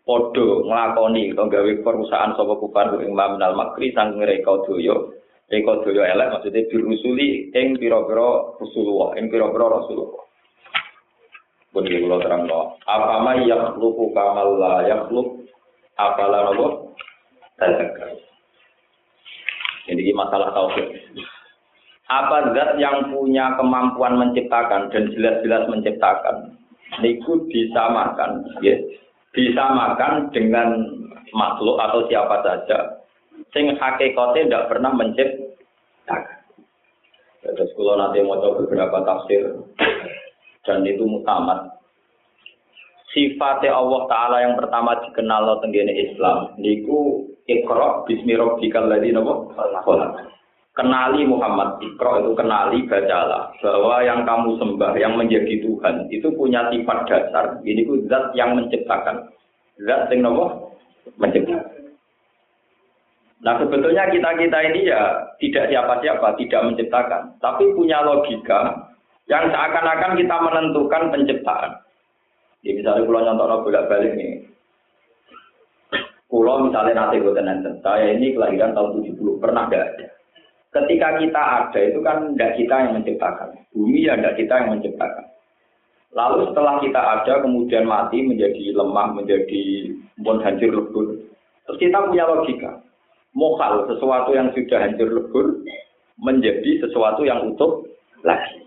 padha 0.06 0.66
nglakoni 0.66 1.38
utawa 1.38 1.54
gawe 1.54 1.72
perusahaan 1.86 2.34
sapa 2.34 2.54
kufar 2.58 2.98
ing 3.02 3.14
maminal 3.14 3.54
makri 3.54 3.94
sang 3.94 4.18
reka 4.18 4.66
daya. 4.66 4.98
Reka 5.54 5.74
daya 5.86 6.18
elek 6.18 6.32
maksudnya 6.34 6.66
dirusuli 6.70 7.54
ing 7.54 7.78
pira-pira 7.78 8.58
Rasulullah, 8.58 9.14
ing 9.22 9.30
pira-pira 9.30 9.78
Rasulullah. 9.78 10.26
Pun 11.70 11.86
kula 11.86 12.18
terang 12.26 12.50
no. 12.50 12.74
Apa 12.90 13.22
ma 13.22 13.38
yakhluqu 13.38 14.18
kamal 14.18 14.58
la 14.58 14.82
yakhluq 14.90 15.46
apalah 15.94 16.50
nopo? 16.50 16.98
Tazakar. 17.62 18.18
Jadi 19.86 20.10
masalah 20.14 20.58
tauhid. 20.58 20.90
Apa 22.08 22.56
zat 22.56 22.80
yang 22.80 23.12
punya 23.12 23.60
kemampuan 23.60 24.16
menciptakan 24.16 24.88
dan 24.96 25.12
jelas-jelas 25.12 25.68
menciptakan, 25.68 26.56
niku 27.04 27.44
disamakan, 27.52 28.48
ya, 28.64 28.80
disamakan 29.36 30.32
dengan 30.32 30.88
makhluk 31.36 31.76
atau 31.84 32.08
siapa 32.08 32.40
saja, 32.48 33.04
sing 33.52 33.76
hakikatnya 33.76 34.48
tidak 34.48 34.68
pernah 34.72 34.92
menciptakan. 34.96 36.40
Terus 37.44 37.72
kalau 37.76 37.96
nanti 38.00 38.24
mau 38.24 38.40
coba 38.40 38.64
beberapa 38.64 38.98
tafsir 39.04 39.44
dan 40.68 40.84
itu 40.84 41.04
mutamat. 41.04 41.76
Sifatnya 43.16 43.72
Allah 43.72 44.04
Ta'ala 44.12 44.38
yang 44.44 44.60
pertama 44.60 45.00
dikenal 45.08 45.42
lo 45.48 45.56
tenggine 45.64 45.96
Islam. 45.96 46.60
Niku 46.60 47.24
ikro 47.48 48.04
bismi 48.04 48.36
rabbikal 48.36 48.92
ladzi 48.92 49.16
napa? 49.16 49.48
Kenali 50.78 51.26
Muhammad 51.26 51.82
Ikro 51.82 52.22
itu 52.22 52.32
kenali 52.38 52.86
bacalah 52.86 53.50
bahwa 53.66 53.98
yang 54.06 54.22
kamu 54.22 54.62
sembah 54.62 54.94
yang 55.02 55.18
menjadi 55.18 55.58
Tuhan 55.66 56.06
itu 56.14 56.30
punya 56.38 56.70
sifat 56.70 57.10
dasar. 57.10 57.58
Ini 57.66 57.82
ku 57.90 58.06
zat 58.06 58.38
yang 58.38 58.54
menciptakan. 58.54 59.26
Zat 59.82 60.14
yang 60.14 60.30
nopo? 60.30 60.78
Menciptakan. 61.18 61.98
Nah 63.42 63.54
sebetulnya 63.58 64.06
kita 64.14 64.30
kita 64.38 64.60
ini 64.70 64.94
ya 64.94 65.02
tidak 65.42 65.66
siapa-siapa 65.74 66.38
tidak 66.38 66.62
menciptakan. 66.70 67.22
Tapi 67.42 67.74
punya 67.74 68.06
logika 68.06 68.94
yang 69.26 69.50
seakan-akan 69.50 70.14
kita 70.14 70.36
menentukan 70.46 71.04
penciptaan. 71.10 71.72
Jadi 72.62 72.82
misalnya 72.82 73.06
pulau 73.06 73.22
nyontok 73.26 73.66
bolak 73.66 73.88
balik 73.90 74.14
nih. 74.14 74.46
Pulau 76.28 76.70
misalnya 76.70 77.08
nanti 77.08 77.24
gue 77.24 77.32
saya 77.80 78.12
ini 78.12 78.36
kelahiran 78.36 78.76
tahun 78.76 79.00
70 79.00 79.40
pernah 79.40 79.72
gak 79.72 79.96
ada 79.96 80.17
Ketika 80.78 81.18
kita 81.18 81.42
ada 81.42 81.80
itu 81.82 82.00
kan 82.06 82.38
tidak 82.38 82.54
kita 82.54 82.76
yang 82.86 82.92
menciptakan. 83.02 83.50
Bumi 83.74 84.06
ya 84.06 84.14
tidak 84.20 84.38
kita 84.38 84.54
yang 84.62 84.70
menciptakan. 84.78 85.26
Lalu 86.14 86.50
setelah 86.50 86.76
kita 86.82 87.02
ada 87.02 87.34
kemudian 87.42 87.86
mati 87.90 88.22
menjadi 88.22 88.74
lemah, 88.78 89.18
menjadi 89.18 89.64
pun 90.22 90.38
hancur 90.42 90.72
lebur. 90.72 91.08
Terus 91.66 91.78
kita 91.82 91.98
punya 92.10 92.26
logika. 92.30 92.72
Mokal 93.38 93.86
sesuatu 93.90 94.34
yang 94.34 94.50
sudah 94.54 94.80
hancur 94.82 95.10
lebur 95.14 95.62
menjadi 96.18 96.82
sesuatu 96.82 97.22
yang 97.22 97.54
utuh 97.54 97.86
lagi. 98.26 98.66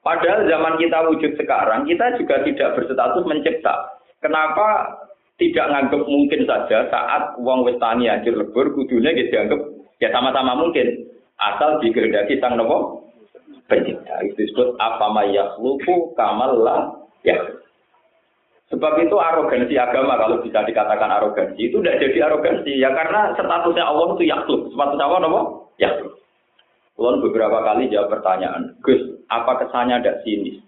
Padahal 0.00 0.48
zaman 0.48 0.80
kita 0.80 0.98
wujud 1.12 1.32
sekarang, 1.36 1.84
kita 1.84 2.16
juga 2.16 2.40
tidak 2.40 2.68
berstatus 2.80 3.24
mencipta. 3.28 4.00
Kenapa 4.24 4.96
tidak 5.36 5.68
nganggap 5.68 6.02
mungkin 6.08 6.48
saja 6.48 6.88
saat 6.88 7.36
uang 7.36 7.68
westani 7.68 8.08
hancur 8.08 8.32
lebur, 8.32 8.72
kudunya 8.72 9.12
dianggap 9.12 9.60
Ya 9.98 10.14
sama-sama 10.14 10.54
mungkin. 10.54 11.10
Asal 11.38 11.78
dikehendaki 11.82 12.38
sang 12.38 12.58
nopo 12.58 13.06
pencipta. 13.70 14.22
Itu 14.26 14.34
disebut 14.38 14.78
apa 14.78 15.06
lupu 15.58 16.14
kamal 16.18 16.58
lah 16.62 16.80
ya. 17.22 17.38
Sebab 18.68 19.00
itu 19.00 19.16
arogansi 19.16 19.74
agama 19.80 20.20
kalau 20.20 20.44
bisa 20.44 20.60
dikatakan 20.66 21.08
arogansi 21.08 21.72
itu 21.72 21.80
tidak 21.80 22.04
jadi 22.04 22.18
arogansi 22.28 22.72
ya 22.76 22.92
karena 22.92 23.32
statusnya 23.34 23.84
Allah 23.86 24.06
itu 24.18 24.24
yakhluk. 24.26 24.70
Statusnya 24.74 25.04
Allah 25.06 25.20
nopo 25.26 25.40
yakhluk. 25.78 26.14
Kulon 26.98 27.22
beberapa 27.22 27.62
kali 27.62 27.94
jawab 27.94 28.10
pertanyaan, 28.10 28.74
Gus, 28.82 28.98
apa 29.30 29.62
kesannya 29.62 30.02
ada 30.02 30.18
sinis? 30.26 30.58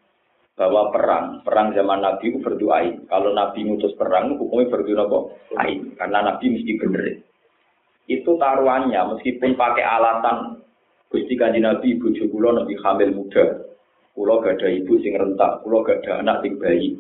Bahwa 0.55 0.95
perang, 0.95 1.43
perang 1.43 1.75
zaman 1.75 2.07
Nabi 2.07 2.31
itu 2.31 2.39
berdoain. 2.39 3.03
Kalau 3.11 3.35
Nabi 3.35 3.67
ngutus 3.67 3.99
perang, 3.99 4.39
hukumnya 4.39 4.71
berdoa 4.71 5.27
lain. 5.59 5.91
Karena 5.99 6.31
Nabi 6.31 6.55
mesti 6.55 6.79
benerin 6.79 7.19
itu 8.11 8.35
taruhannya 8.35 8.99
meskipun 9.15 9.55
pakai 9.55 9.87
alatan 9.87 10.59
Gusti 11.11 11.35
Kanjeng 11.35 11.67
Nabi 11.67 11.99
ibu 11.99 12.11
kula 12.31 12.55
nabi 12.55 12.75
hamil 12.83 13.15
muda. 13.15 13.67
Kula 14.15 14.43
gak 14.43 14.63
ada 14.63 14.69
ibu 14.71 14.99
sing 15.03 15.15
rentak, 15.19 15.63
kula 15.63 15.87
gak 15.87 16.07
ada 16.07 16.23
anak 16.23 16.43
sing 16.43 16.59
bayi. 16.59 16.99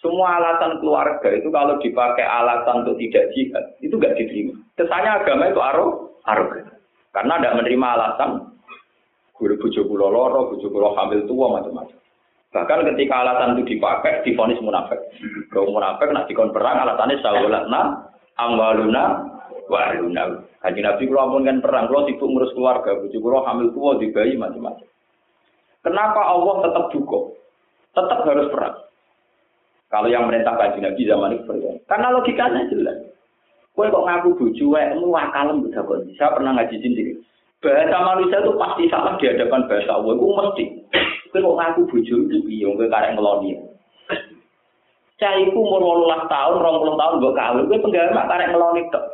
Semua 0.00 0.40
alatan 0.40 0.80
keluarga 0.80 1.28
itu 1.28 1.48
kalau 1.52 1.76
dipakai 1.80 2.24
alatan 2.24 2.84
untuk 2.84 2.96
tidak 3.00 3.28
jihad, 3.36 3.64
itu 3.84 3.92
gak 4.00 4.16
diterima. 4.16 4.56
Kesannya 4.76 5.12
agama 5.12 5.52
itu 5.52 5.60
aro, 5.60 5.86
arogan. 6.24 6.72
Karena 7.12 7.36
tidak 7.36 7.56
menerima 7.60 7.86
alasan 7.96 8.30
guru 9.36 9.56
bujuk 9.60 9.88
kula 9.88 10.08
loro, 10.08 10.52
bujuk 10.56 10.72
kula 10.72 10.96
hamil 10.96 11.24
tua 11.28 11.46
macam-macam. 11.52 11.98
Bahkan 12.50 12.80
ketika 12.92 13.14
alasan 13.24 13.60
itu 13.60 13.76
dipakai, 13.76 14.24
difonis 14.24 14.60
munafik. 14.64 15.00
Kalau 15.52 15.68
munafik 15.68 16.08
nak 16.12 16.28
dikon 16.32 16.52
perang 16.52 16.80
alasannya 16.80 17.20
sawalatna 17.20 17.80
amwaluna 18.40 19.29
wa 19.70 19.94
aluna. 19.94 20.42
Haji 20.66 20.80
Nabi 20.82 21.06
kalau 21.06 21.20
ampun 21.30 21.46
kan 21.46 21.62
perang, 21.62 21.86
kalau 21.88 22.04
sibuk 22.04 22.26
ngurus 22.26 22.52
keluarga, 22.52 22.98
bujuk 22.98 23.22
kalau 23.22 23.46
hamil 23.46 23.70
tua 23.70 23.96
di 23.96 24.10
bayi 24.10 24.34
macam-macam. 24.34 24.88
Kenapa 25.80 26.20
Allah 26.20 26.54
tetap 26.66 26.84
cukup? 26.92 27.38
Tetap 27.96 28.18
harus 28.28 28.50
perang. 28.52 28.76
Kalau 29.88 30.08
yang 30.10 30.28
merintah 30.28 30.58
kaji 30.58 30.78
Nabi 30.84 31.02
zaman 31.08 31.34
itu 31.38 31.44
perang. 31.46 31.78
Karena 31.88 32.06
logikanya 32.12 32.68
jelas. 32.68 32.98
Kue 33.70 33.86
kok 33.88 34.04
ngaku 34.04 34.28
buju, 34.36 34.64
kamu 34.76 35.08
akalem 35.14 35.64
udah 35.64 35.80
kok. 35.80 36.02
Saya 36.18 36.34
pernah 36.34 36.52
ngaji 36.58 36.76
sendiri. 36.82 37.12
Bahasa 37.60 37.98
manusia 38.02 38.40
itu 38.40 38.52
pasti 38.56 38.84
salah 38.90 39.14
di 39.16 39.24
hadapan 39.30 39.64
bahasa 39.70 39.90
Allah. 39.94 40.12
Itu 40.18 40.26
mesti. 40.34 40.64
Kue 41.32 41.40
kok 41.40 41.56
ngaku 41.56 41.80
buju 41.88 42.14
itu 42.28 42.36
biung, 42.44 42.74
kue 42.76 42.90
karek 42.90 43.16
ngeloni. 43.16 43.56
Caiku 45.20 45.60
umur 45.60 46.08
18 46.08 46.32
tahun, 46.32 46.64
20 46.64 46.96
tahun 46.96 47.14
gue 47.20 47.32
kawin, 47.36 47.68
gue 47.68 47.78
penggawa 47.84 48.24
karek 48.24 48.48
ngeloni 48.56 48.82
tok. 48.88 49.04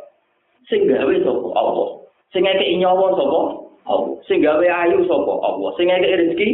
Sing 0.67 0.87
gawe 0.87 1.15
sapa 1.23 1.47
Allah. 1.55 1.87
Sing 2.35 2.43
ngekeki 2.43 2.79
nyawa 2.83 3.07
sapa 3.15 3.39
Allah. 3.87 4.15
Sing 4.27 4.37
gawe 4.43 4.65
ayu 4.65 4.99
sapa 5.07 5.33
Allah. 5.43 5.69
Sing 5.79 5.85
ngekeki 5.87 6.19
rezeki 6.21 6.49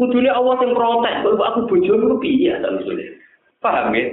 Kudune 0.00 0.32
Allah 0.32 0.56
sing 0.58 0.72
protes, 0.72 1.16
kok 1.22 1.44
aku 1.44 1.60
bojomu 1.68 2.16
piye 2.18 2.56
ta 2.58 2.72
Paham 3.60 3.92
ya? 3.92 4.08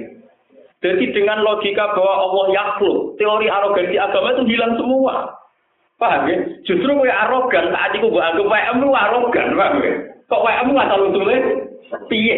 Jadi 0.83 1.15
dengan 1.15 1.41
logika 1.41 1.95
bahwa 1.95 2.27
Allah 2.27 2.45
yakhluk, 2.53 3.15
teori 3.17 3.47
arogansi 3.47 3.95
agama 3.95 4.35
itu 4.35 4.43
hilang 4.51 4.75
semua. 4.77 5.33
Paham 5.97 6.29
ya? 6.29 6.37
Justru 6.67 6.91
gue 6.93 7.09
arogan, 7.09 7.73
saat 7.73 7.95
itu 7.97 8.05
gue 8.05 8.21
anggap 8.21 8.45
WM 8.45 8.85
lu 8.85 8.93
arogan, 8.93 9.57
paham 9.57 9.81
ya? 9.81 9.93
Kok 10.29 10.43
WM 10.45 10.67
lu 10.69 10.77
asal 10.77 10.99
usulnya? 11.09 11.39
Piye? 12.11 12.37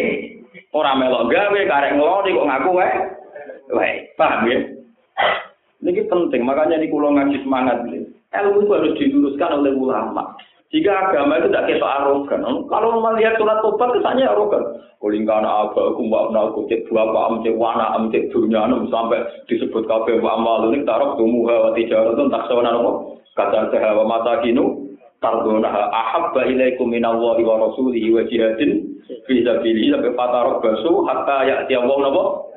Orang 0.72 1.02
melok 1.02 1.28
gawe, 1.28 1.60
karek 1.68 1.92
ngeloni 1.98 2.38
kok 2.38 2.48
ngaku 2.48 2.70
wae. 2.72 2.92
Wae, 3.74 3.92
paham 4.16 4.48
ya? 4.48 4.58
Ini 5.80 6.04
penting, 6.12 6.44
makanya 6.44 6.76
di 6.76 6.92
kulo 6.92 7.16
ngaji 7.16 7.40
semangat. 7.40 7.88
Ilmu 8.30 8.62
itu 8.62 8.72
harus 8.76 8.96
diluruskan 9.00 9.64
oleh 9.64 9.72
ulama. 9.72 10.36
Jika 10.70 11.10
agama 11.10 11.40
itu 11.42 11.50
tidak 11.50 11.66
kita 11.66 11.82
arogan, 11.82 12.46
kalau 12.70 13.02
melihat 13.02 13.34
surat 13.40 13.58
tobat 13.58 13.90
kesannya 13.90 14.28
arogan. 14.28 14.62
Kulingkan 15.00 15.42
apa, 15.42 15.96
aku 15.96 16.06
mbak 16.06 16.30
aku 16.36 16.68
cek 16.68 16.84
dua 16.86 17.08
pak 17.08 17.40
cek 17.42 17.56
wana 17.56 17.96
am 17.96 18.12
cek 18.12 18.28
dunia 18.28 18.68
sampai 18.92 19.24
disebut 19.48 19.88
kafe 19.88 20.20
mbak 20.20 20.36
amal 20.36 20.68
ini 20.68 20.84
taruh 20.84 21.16
tumu 21.16 21.48
hawa 21.48 21.72
tijarah 21.72 22.12
itu 22.12 22.28
tak 22.28 22.44
sewana 22.52 22.76
nopo 22.76 23.16
kata 23.32 23.72
sehawa 23.72 24.04
mata 24.04 24.44
kinu 24.44 24.92
tardona 25.24 25.72
ahabba 25.88 26.44
ilaikum 26.44 26.92
minallahi 26.92 27.40
wa 27.48 27.56
rasulihi 27.64 28.12
wa 28.12 28.28
jihadin 28.28 29.00
fi 29.24 29.40
sabilihi 29.40 29.88
sampai 29.88 30.12
fatarok 30.12 30.60
basu 30.60 30.92
hatta 31.08 31.48
ya 31.48 31.56
tiap 31.64 31.88
wong 31.88 32.04
nopo 32.04 32.52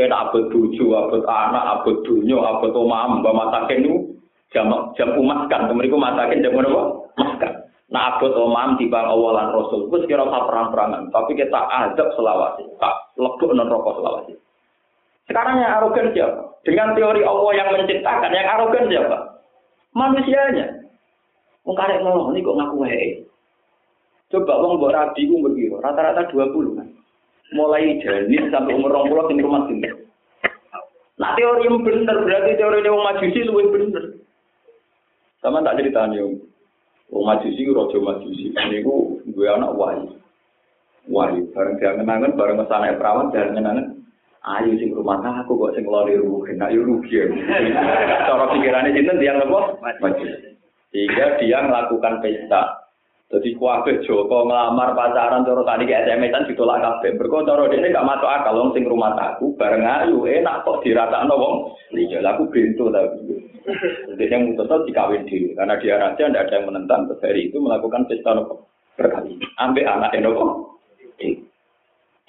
kena 0.00 0.32
abad 0.32 0.48
bojo, 0.48 0.84
abad 0.96 1.22
anak, 1.28 1.64
abad 1.76 1.96
dunia, 2.08 2.40
abad 2.40 2.72
omah, 2.72 3.20
mbak 3.20 3.36
mataken 3.36 3.84
itu 3.84 3.94
jam 4.56 4.72
jam 4.96 5.12
umat 5.20 5.52
kan, 5.52 5.68
kemeriku 5.68 6.00
mataken 6.00 6.40
jam 6.40 6.56
apa? 6.56 6.82
Makan. 7.20 7.52
Nah 7.92 8.16
omah 8.16 8.80
di 8.80 8.88
bang 8.88 9.04
awalan 9.04 9.52
rasul, 9.52 9.92
gue 9.92 10.00
sekira 10.00 10.24
perang-perangan, 10.24 11.12
tapi 11.12 11.36
kita 11.36 11.60
adab 11.68 12.08
selawasi, 12.16 12.64
tak 12.80 13.12
lebuk 13.20 13.52
non 13.52 13.68
rokok 13.68 14.00
selawasi. 14.00 14.32
Sekarang 15.28 15.60
yang 15.60 15.76
arogan 15.76 16.16
siapa? 16.16 16.40
Dengan 16.64 16.96
teori 16.96 17.20
Allah 17.22 17.52
yang 17.54 17.68
menciptakan, 17.76 18.32
yang 18.32 18.48
arogan 18.56 18.84
siapa? 18.88 19.18
Manusianya. 19.92 20.66
Mengkarek 21.68 22.00
ngomong, 22.02 22.32
ini 22.32 22.40
kok 22.40 22.56
ngaku 22.56 22.78
hei. 22.88 23.08
Coba 24.30 24.62
wong 24.62 24.78
mbok 24.78 24.94
rabi 24.94 25.26
ku 25.26 25.42
rata-rata 25.82 26.30
20 26.30 26.78
kan 26.78 26.88
mulai 27.54 27.98
janin 28.02 28.50
sampai 28.50 28.74
umur 28.74 28.94
orang 28.94 29.10
pulau 29.10 29.30
ini 29.30 29.42
rumah 29.42 29.66
sini. 29.66 29.90
Nah 31.20 31.36
teori 31.36 31.68
yang 31.68 31.84
benar 31.84 32.16
berarti 32.24 32.56
teori 32.56 32.80
yang 32.80 32.96
majusi 32.96 33.40
lebih 33.44 33.68
benar. 33.68 34.04
Sama 35.44 35.60
tak 35.60 35.76
cerita 35.80 36.08
nih 36.08 36.24
om. 36.24 36.40
Wong 37.10 37.24
majusi 37.26 37.68
rojo 37.68 37.98
majusi. 38.00 38.54
Ini 38.56 38.80
ku 38.86 39.20
gue 39.28 39.46
anak 39.50 39.76
wahyu. 39.76 40.16
Wahyu 41.10 41.50
bareng 41.52 41.76
dia 41.76 41.96
kenangan 41.98 42.38
bareng 42.38 42.56
mesana 42.56 42.96
perawan 42.96 43.34
dia 43.34 43.52
kenangan. 43.52 44.00
Ayo 44.40 44.72
sing 44.80 44.96
rumah 44.96 45.20
aku 45.20 45.52
kok 45.60 45.76
sing 45.76 45.84
lori 45.84 46.16
rugi. 46.16 46.56
Nah 46.56 46.72
yo 46.72 46.80
rugi. 46.88 47.20
Cara 48.24 48.48
pikirannya 48.56 48.96
cinta 48.96 49.12
dia? 49.20 49.36
Majusi. 50.00 50.56
Sehingga 50.90 51.36
dia 51.36 51.60
melakukan 51.68 52.24
pesta 52.24 52.79
Jadi 53.30 53.54
kuabe 53.54 54.02
Joko 54.02 54.42
ngelamar 54.42 54.90
pacaran 54.98 55.46
cara 55.46 55.62
tadi 55.62 55.86
ke 55.86 55.94
SMS-an 56.02 56.50
ditolak 56.50 56.82
kabeh. 56.82 57.14
Mergo 57.14 57.46
cara 57.46 57.70
dene 57.70 57.94
gak 57.94 58.02
masuk 58.02 58.26
akal 58.26 58.58
wong 58.58 58.74
sing 58.74 58.82
rumah 58.82 59.14
aku 59.14 59.54
bareng 59.54 59.86
ayu 59.86 60.26
enak 60.26 60.66
kok 60.66 60.82
diratakno 60.82 61.38
wong. 61.38 61.54
Iya, 61.94 62.26
aku 62.26 62.50
bintu 62.50 62.90
ta. 62.90 63.06
Jadi 64.10 64.24
yang 64.26 64.50
mutusno 64.50 64.82
dikawin 64.82 65.30
dhewe 65.30 65.54
karena 65.54 65.78
dia 65.78 65.94
raja 65.94 66.22
ndak 66.26 66.50
ada 66.50 66.54
yang 66.58 66.64
menentang 66.66 67.06
dari 67.22 67.46
itu 67.46 67.62
melakukan 67.62 68.02
pesta 68.10 68.34
nopo 68.34 68.66
berkali. 68.98 69.38
Ambek 69.62 69.86
anak 69.86 70.18
nopo. 70.18 70.74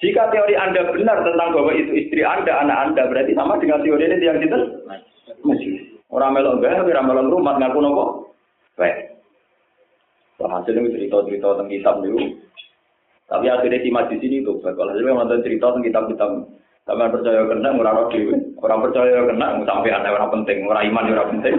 Jika 0.02 0.22
teori 0.30 0.54
Anda 0.54 0.86
benar 0.90 1.22
tentang 1.26 1.54
bahwa 1.54 1.70
itu 1.78 1.94
istri 1.94 2.26
Anda, 2.26 2.62
anak 2.62 2.90
Anda, 2.90 3.06
berarti 3.06 3.38
sama 3.38 3.54
dengan 3.62 3.86
teori 3.86 4.06
ini 4.06 4.26
yang 4.26 4.42
kita 4.42 4.58
masih. 5.46 5.78
Orang 6.10 6.34
melok 6.34 6.58
gak, 6.58 6.82
orang 6.82 7.06
melok 7.06 7.30
rumah 7.30 7.54
ngaku 7.58 7.78
nopo. 7.82 8.04
Baik. 8.74 9.11
Hasil 10.48 10.74
itu 10.74 10.90
cerita-cerita 10.98 11.46
tentang 11.54 11.70
kitab 11.70 11.94
dulu. 12.02 12.22
Tapi 13.30 13.46
akhirnya 13.48 13.80
di 13.80 13.90
di 13.90 14.16
sini 14.20 14.36
tuh, 14.44 14.60
kalau 14.60 14.92
hasilnya 14.92 15.14
nonton 15.14 15.44
cerita 15.44 15.72
tentang 15.72 15.86
kitab-kitab. 15.86 16.30
Sama 16.82 17.06
percaya 17.14 17.46
kena, 17.46 17.70
murah 17.78 17.94
roh 17.94 18.10
dewi. 18.10 18.34
Orang 18.58 18.82
percaya 18.82 19.22
kena, 19.22 19.62
sampai 19.62 19.94
ada 19.94 20.18
orang 20.18 20.34
penting, 20.34 20.66
orang 20.66 20.90
iman 20.90 21.14
orang 21.14 21.30
penting. 21.38 21.54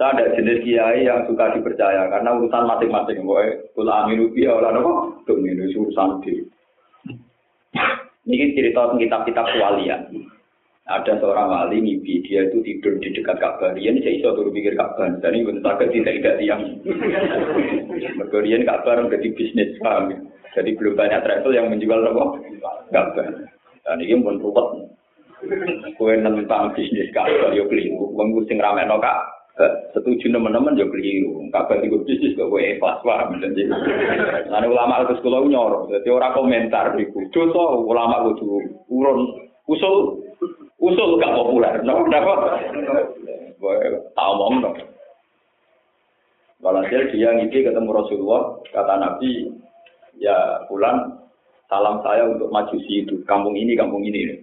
Saya 0.00 0.08
ada 0.16 0.32
jenis 0.32 0.64
kiai 0.64 1.04
yang 1.04 1.28
suka 1.28 1.52
dipercaya 1.52 2.08
karena 2.08 2.32
urusan 2.32 2.64
masing-masing. 2.64 3.28
Boy, 3.28 3.60
kula 3.76 4.08
aminu 4.08 4.32
dia 4.32 4.56
orang 4.56 4.80
apa? 4.80 4.92
Tuh 5.28 5.36
ini 5.36 5.68
urusan 5.68 6.24
di. 6.24 6.48
Ini 8.24 8.56
cerita 8.56 8.88
tentang 8.88 9.04
kitab-kitab 9.04 9.46
kualian 9.52 10.32
ada 10.86 11.18
seorang 11.18 11.50
wali 11.50 11.82
mimpi 11.82 12.22
dia 12.22 12.46
itu 12.46 12.62
tidur 12.62 12.94
di 13.02 13.10
dekat 13.10 13.42
Ka'bah. 13.42 13.74
Dia 13.74 13.90
ini 13.90 14.06
saya 14.06 14.30
turun 14.30 14.54
pikir 14.54 14.78
Ka'bah. 14.78 15.10
Dan 15.18 15.34
ini 15.34 15.42
benar 15.42 15.74
sakit 15.74 15.90
tidak 15.90 16.14
tidak 16.22 16.36
tiang. 16.38 16.62
Mergorian 18.22 18.62
Ka'bah 18.62 19.02
menjadi 19.02 19.34
bisnis 19.34 19.74
paham. 19.82 20.14
Jadi 20.54 20.78
belum 20.78 20.94
banyak 20.94 21.20
travel 21.26 21.52
yang 21.58 21.74
menjual 21.74 22.06
apa? 22.06 22.24
Ka'bah. 22.94 23.26
Dan 23.82 23.98
ini 23.98 24.22
pun 24.22 24.38
ruwet. 24.38 24.94
Kue 25.98 26.14
tentang 26.22 26.70
bisnis 26.78 27.10
Ka'bah 27.10 27.50
yo 27.50 27.66
keliru. 27.66 28.14
Wong 28.14 28.46
sing 28.46 28.62
rame 28.62 28.86
no 28.86 29.02
Kak. 29.02 29.26
Setuju 29.90 30.30
teman-teman 30.30 30.78
yo 30.78 30.86
keliru. 30.86 31.50
Ka'bah 31.50 31.82
itu 31.82 31.98
bisnis 32.06 32.38
kok 32.38 32.46
kue 32.46 32.62
ikhlas 32.62 33.02
paham. 33.02 33.42
Jadi 33.42 33.66
ulama 34.70 35.02
itu 35.02 35.18
sekolah 35.18 35.50
nyor. 35.50 35.90
Jadi 35.90 36.14
orang 36.14 36.30
komentar 36.30 36.94
di 36.94 37.10
Dosa 37.34 37.74
ulama 37.74 38.22
kudu 38.30 38.62
urun 38.86 39.34
usul 39.66 40.25
usul 40.80 41.20
gak 41.20 41.34
populer, 41.34 41.74
no? 41.82 42.04
Kenapa? 42.08 42.32
Omong 44.16 44.54
dong. 44.62 44.76
Walhasil 46.64 47.12
dia 47.12 47.36
ngisi 47.36 47.68
ketemu 47.68 47.90
Rasulullah, 47.92 48.56
kata 48.72 48.94
Nabi, 48.96 49.52
ya 50.16 50.64
pulang 50.72 51.20
salam 51.68 52.00
saya 52.00 52.24
untuk 52.24 52.48
majusi 52.48 53.04
itu, 53.04 53.20
kampung 53.28 53.52
ini, 53.54 53.76
kampung 53.76 54.00
ini. 54.00 54.40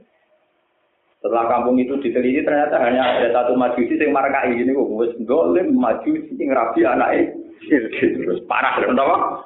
Setelah 1.23 1.47
kampung 1.47 1.79
itu 1.79 1.95
diteliti 2.03 2.43
ternyata 2.43 2.75
hanya 2.83 3.15
ada 3.15 3.31
satu 3.31 3.55
majusi 3.55 3.95
yang 3.95 4.11
markai 4.11 4.59
ini 4.59 4.75
wis 4.75 5.15
dolim 5.23 5.71
majusi 5.71 6.35
yang 6.35 6.51
rapi 6.51 6.83
anaknya 6.83 7.31
terus 7.71 8.43
parah 8.43 8.75
kenapa? 8.75 9.39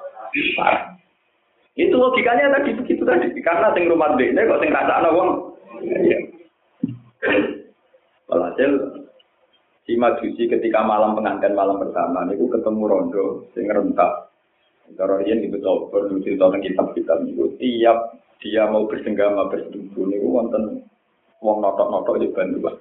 Parah. 0.57 0.97
Itu 1.77 1.93
logikanya 1.93 2.57
tadi 2.57 2.73
begitu 2.73 3.05
tadi 3.05 3.29
karena 3.45 3.69
sing 3.77 3.85
rumah 3.85 4.17
dekne 4.17 4.49
kok 4.49 4.61
sing 4.65 4.73
rasakno 4.73 5.09
wong. 5.13 5.29
Walhasil 8.29 8.71
si 9.87 9.95
Majusi 9.95 10.51
ketika 10.51 10.83
malam 10.83 11.15
pengantin 11.15 11.55
malam 11.55 11.79
pertama 11.79 12.27
itu 12.29 12.45
ketemu 12.51 12.83
Rondo 12.85 13.25
sing 13.55 13.65
rentak. 13.65 14.29
Dia 14.87 15.35
di 15.35 15.51
betul 15.51 15.91
menuju 15.91 16.39
tentang 16.39 16.63
kitab-kitab 16.63 17.27
itu 17.27 17.51
tiap 17.59 18.15
dia 18.39 18.69
mau 18.71 18.87
bersenggama 18.87 19.51
bersetubuh 19.51 20.07
itu 20.07 20.27
wonten 20.27 20.85
wong 21.43 21.57
notok-notok 21.59 22.23
di 22.23 22.31
bantu 22.31 22.57
pak. 22.71 22.75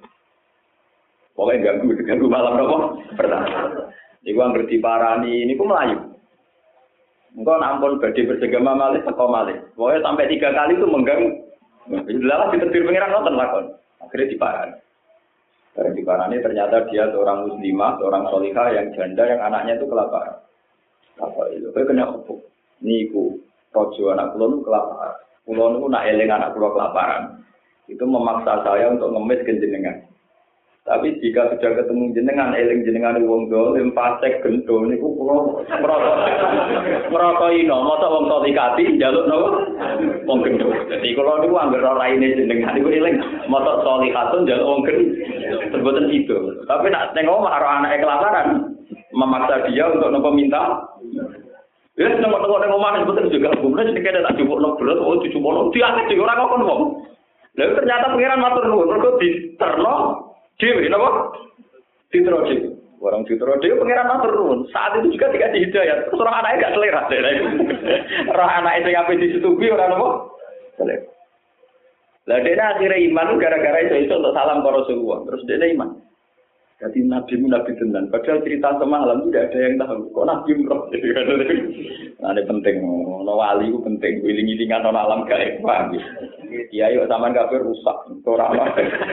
Pokoknya 1.35 1.75
ganggu 1.75 1.93
ganggu 2.01 2.27
malam 2.31 2.53
apa 2.63 2.77
pertama. 3.19 3.47
Iku 4.23 4.39
yang 4.39 4.55
parani 4.83 5.43
ini 5.43 5.53
pun 5.55 5.71
melayu. 5.71 5.97
Engkau 7.37 7.59
nampun 7.59 7.99
badai 8.01 8.25
bersenggama 8.25 8.71
malih 8.73 9.01
teko 9.03 9.25
malih. 9.29 9.57
Pokoknya 9.75 9.99
sampai 10.01 10.31
tiga 10.31 10.49
kali 10.55 10.73
itu 10.79 10.87
mengganggu. 10.87 11.29
Jelas 12.07 12.51
ditetir 12.55 12.83
pengiran 12.83 13.13
nonton 13.13 13.35
lakon. 13.35 13.65
Akhirnya 14.01 14.31
diparani. 14.31 14.75
Karena 15.77 15.91
diparani 15.93 16.37
ternyata 16.41 16.89
dia 16.89 17.05
seorang 17.13 17.45
muslimah, 17.45 18.01
seorang 18.01 18.23
solihah 18.33 18.67
yang 18.73 18.87
janda 18.97 19.23
yang 19.29 19.41
anaknya 19.45 19.77
itu 19.77 19.85
kelaparan. 19.85 20.41
Apa 21.21 21.41
itu? 21.53 21.69
Kayak 21.73 21.87
kena 21.93 22.09
apa? 22.09 22.33
Niku, 22.81 23.37
rojo 23.73 24.03
anak 24.13 24.33
kulon 24.33 24.61
kelaparan. 24.65 25.17
Kulon 25.45 25.77
itu 25.77 25.87
nak 25.89 26.05
eling 26.09 26.29
anak 26.33 26.53
kulon 26.57 26.73
kelaparan. 26.73 27.23
Itu 27.85 28.03
memaksa 28.03 28.65
saya 28.65 28.89
untuk 28.89 29.13
ngemis 29.13 29.45
jenengan. 29.45 29.97
Tapi 30.87 31.19
jika 31.19 31.51
sudah 31.51 31.83
ketemu 31.83 32.15
jenengan, 32.15 32.55
eling 32.55 32.87
jenengan 32.87 33.19
wong 33.27 33.51
dolim, 33.51 33.91
pasek 33.91 34.39
gento, 34.39 34.87
ini 34.87 34.95
ku 34.95 35.19
pulau 35.19 35.59
merokok. 35.67 36.15
Merokok 37.11 37.51
ino, 37.51 37.75
masa 37.83 38.07
wong 38.07 38.31
solikati, 38.31 38.95
jaluk 38.95 39.27
no, 39.27 39.67
wong 40.27 40.43
gento. 40.43 40.67
Jadi 40.91 41.15
kalau 41.15 41.39
ini 41.41 41.55
anggar 41.55 41.87
orang 41.87 42.19
ini 42.19 42.35
jenengan, 42.35 42.75
itu 42.75 42.91
eling, 42.91 43.15
masa 43.47 43.79
solikatun 43.81 44.45
jaluk 44.45 44.67
wong 44.67 44.81
gento. 44.83 45.23
Sebutan 45.71 46.11
itu. 46.11 46.35
Tapi 46.67 46.91
nak 46.91 47.15
tengok 47.15 47.41
marah 47.41 47.79
anak 47.79 48.03
kelaparan, 48.03 48.47
memaksa 49.15 49.65
dia 49.71 49.87
untuk 49.87 50.11
nopo 50.11 50.29
minta. 50.35 50.85
Ya, 51.97 52.13
nengok 52.13 52.45
nengok 52.45 52.77
mana 52.77 53.01
sebetulnya 53.01 53.33
juga, 53.33 53.49
kemudian 53.57 53.89
sedikit 53.89 54.13
ada 54.13 54.29
tak 54.29 54.37
cukup 54.37 54.61
no 54.61 54.77
berat, 54.77 55.01
oh 55.01 55.17
cukup 55.17 55.49
no, 55.49 55.61
dia 55.73 55.89
akan 55.89 56.05
juga 56.05 56.29
orang 56.29 56.61
ngomong. 56.61 56.81
Lalu 57.57 57.73
ternyata 57.73 58.13
pengiran 58.13 58.37
matur 58.37 58.63
nuwun, 58.69 58.85
mereka 58.93 59.17
diterno 59.17 59.93
Dewi, 60.61 60.85
kenapa? 60.85 61.09
Citra 62.13 62.45
Dewi. 62.45 62.76
Orang 62.97 63.29
Citra 63.29 63.61
Dewi 63.61 63.77
pengiran 63.77 64.09
matur 64.09 64.33
nuwun. 64.33 64.59
Saat 64.73 64.97
itu 64.97 65.13
juga 65.13 65.29
dikasih 65.29 65.69
hidayah. 65.69 66.09
Terus 66.09 66.17
orang 66.17 66.37
anaknya 66.41 66.61
gak 66.65 66.73
selera. 66.73 67.01
Orang 68.33 68.49
anak 68.49 68.73
itu 68.81 68.89
yang 68.89 69.05
disetubi 69.05 69.65
orang 69.69 69.93
apa? 69.93 70.09
Selera. 70.81 71.05
Lah 72.27 72.43
dia 72.43 72.59
akhirnya 72.59 72.99
iman 73.07 73.39
gara-gara 73.39 73.79
itu 73.87 73.95
itu 74.03 74.13
untuk 74.17 74.35
salam 74.35 74.59
ke 74.59 74.69
Rasulullah. 74.73 75.19
Terus 75.29 75.45
dia 75.47 75.67
iman. 75.77 75.89
Jadi 76.77 76.99
nabi 77.09 77.33
nabi 77.41 77.71
tenan. 77.73 78.05
Padahal 78.13 78.45
cerita 78.45 78.69
semalam 78.77 79.25
tidak 79.29 79.49
ada 79.49 79.59
yang 79.65 79.75
tahu. 79.81 80.01
Kok 80.13 80.27
nabi 80.27 80.51
roh? 80.65 80.81
Nah, 82.17 82.33
ini 82.33 82.49
penting. 82.49 82.81
No 82.81 83.33
wali 83.37 83.69
itu 83.69 83.77
penting. 83.77 84.25
Wiling-wilingan 84.25 84.81
no 84.81 84.89
alam 84.89 85.29
gaib. 85.29 85.61
Paham 85.61 85.93
ya? 85.93 86.01
Iya, 86.73 86.85
yuk 86.97 87.09
zaman 87.13 87.29
kafir 87.29 87.61
rusak. 87.61 87.97
Orang 88.25 88.57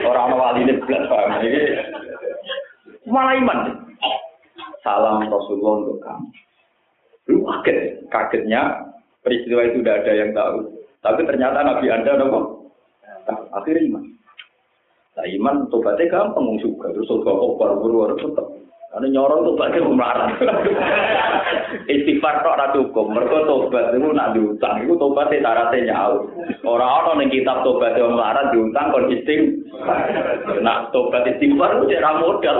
orang 0.01 0.33
wali 0.33 0.65
ini 0.65 0.73
belas 0.81 1.05
paham. 1.05 1.37
Ini 1.45 1.61
malah 3.09 3.33
iman. 3.37 3.59
Salam 4.85 5.25
Rasulullah 5.25 5.73
untuk 5.81 5.97
kamu. 6.05 6.27
Lu 7.33 7.37
kaget. 7.41 8.05
Kagetnya 8.13 8.61
peristiwa 9.25 9.65
itu 9.65 9.81
tidak 9.81 10.05
ada 10.05 10.13
yang 10.13 10.31
tahu. 10.37 10.57
Tapi 11.01 11.21
ternyata 11.25 11.65
Nabi 11.65 11.89
Anda 11.89 12.21
nopo. 12.21 12.69
Akhirnya 13.53 13.81
iman. 13.89 14.03
Nah 15.15 15.25
iman 15.25 15.55
tobatnya 15.71 16.11
gampang 16.11 16.59
juga, 16.59 16.91
terus 16.91 17.07
surga 17.07 17.31
kok 17.31 17.55
baru-baru 17.55 18.19
tetap. 18.19 18.47
Karena 18.91 19.07
nyorong 19.11 19.47
tobatnya 19.47 19.79
melarang. 19.87 20.31
Istighfar 21.95 22.43
kok 22.43 22.59
ratu 22.59 22.79
hukum, 22.87 23.15
mereka 23.15 23.47
tobat 23.47 23.95
itu 23.95 24.07
nak 24.11 24.31
diutang, 24.35 24.83
itu 24.83 24.93
tobatnya 24.95 25.43
syaratnya 25.43 25.91
nyawa. 25.91 26.19
Orang-orang 26.67 27.27
yang 27.27 27.31
kitab 27.31 27.57
tobatnya 27.63 28.07
melarang 28.07 28.47
diutang 28.51 28.91
kon 28.91 29.11
istighfar. 29.11 29.99
Nak 30.63 30.91
tobat 30.91 31.23
istighfar 31.27 31.79
itu 31.79 31.85
cara 31.95 32.09
modal. 32.19 32.59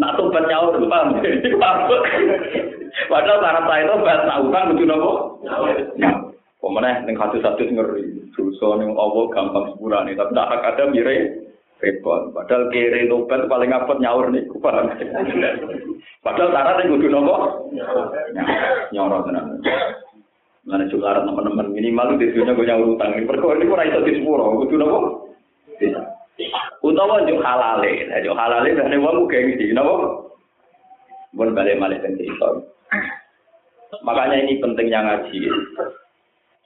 Nak 0.00 0.16
tobat 0.16 0.48
itu 0.48 0.88
paham. 0.88 1.20
Padahal 3.12 3.38
syarat 3.44 3.64
saya 3.68 3.84
tobat, 3.84 4.20
nak 4.24 4.40
utang 4.48 4.72
itu 4.72 4.84
nopo. 4.88 5.44
Pemenang 6.60 7.08
yang 7.08 7.16
satu-satu 7.16 7.62
ngeri, 7.72 8.04
dosa 8.36 8.68
yang 8.80 8.92
Allah 8.96 9.24
gampang 9.32 9.72
sepurane, 9.72 10.12
tapi 10.12 10.36
tak 10.36 10.60
ada 10.60 10.92
mirip 10.92 11.48
repot. 11.80 12.32
Padahal 12.32 12.68
kiri 12.72 13.08
tobat 13.12 13.44
paling 13.48 13.72
ngapet 13.72 13.96
nyaur 14.00 14.28
nih, 14.32 14.44
paham? 14.60 14.88
Padahal 16.24 16.48
syarat 16.52 16.80
yang 16.80 16.96
kudu 16.96 17.08
nopo 17.12 17.34
nyaur 18.92 19.20
tenan. 19.28 19.60
Mana 20.64 20.84
juga 20.92 21.24
teman-teman 21.24 21.72
minimal 21.72 22.20
di 22.20 22.28
sini 22.32 22.52
gue 22.52 22.68
nyaur 22.68 22.96
utang 22.96 23.16
perkara 23.24 23.56
ini 23.56 23.68
kurang 23.68 23.88
itu 23.88 24.00
di 24.04 24.12
sepuro, 24.20 24.64
kudu 24.64 24.76
nopo. 24.80 24.98
Utawa 26.80 27.26
juk 27.28 27.44
halale, 27.44 28.08
nah 28.08 28.18
juk 28.24 28.36
halale 28.36 28.72
dan 28.72 28.94
wong 28.96 29.28
nopo. 29.28 29.96
Bon 31.36 31.52
balik 31.54 31.78
balik 31.78 32.02
dan 32.02 32.18
cerita. 32.18 32.48
Makanya 34.02 34.46
ini 34.46 34.62
pentingnya 34.62 35.00
ngaji. 35.02 35.40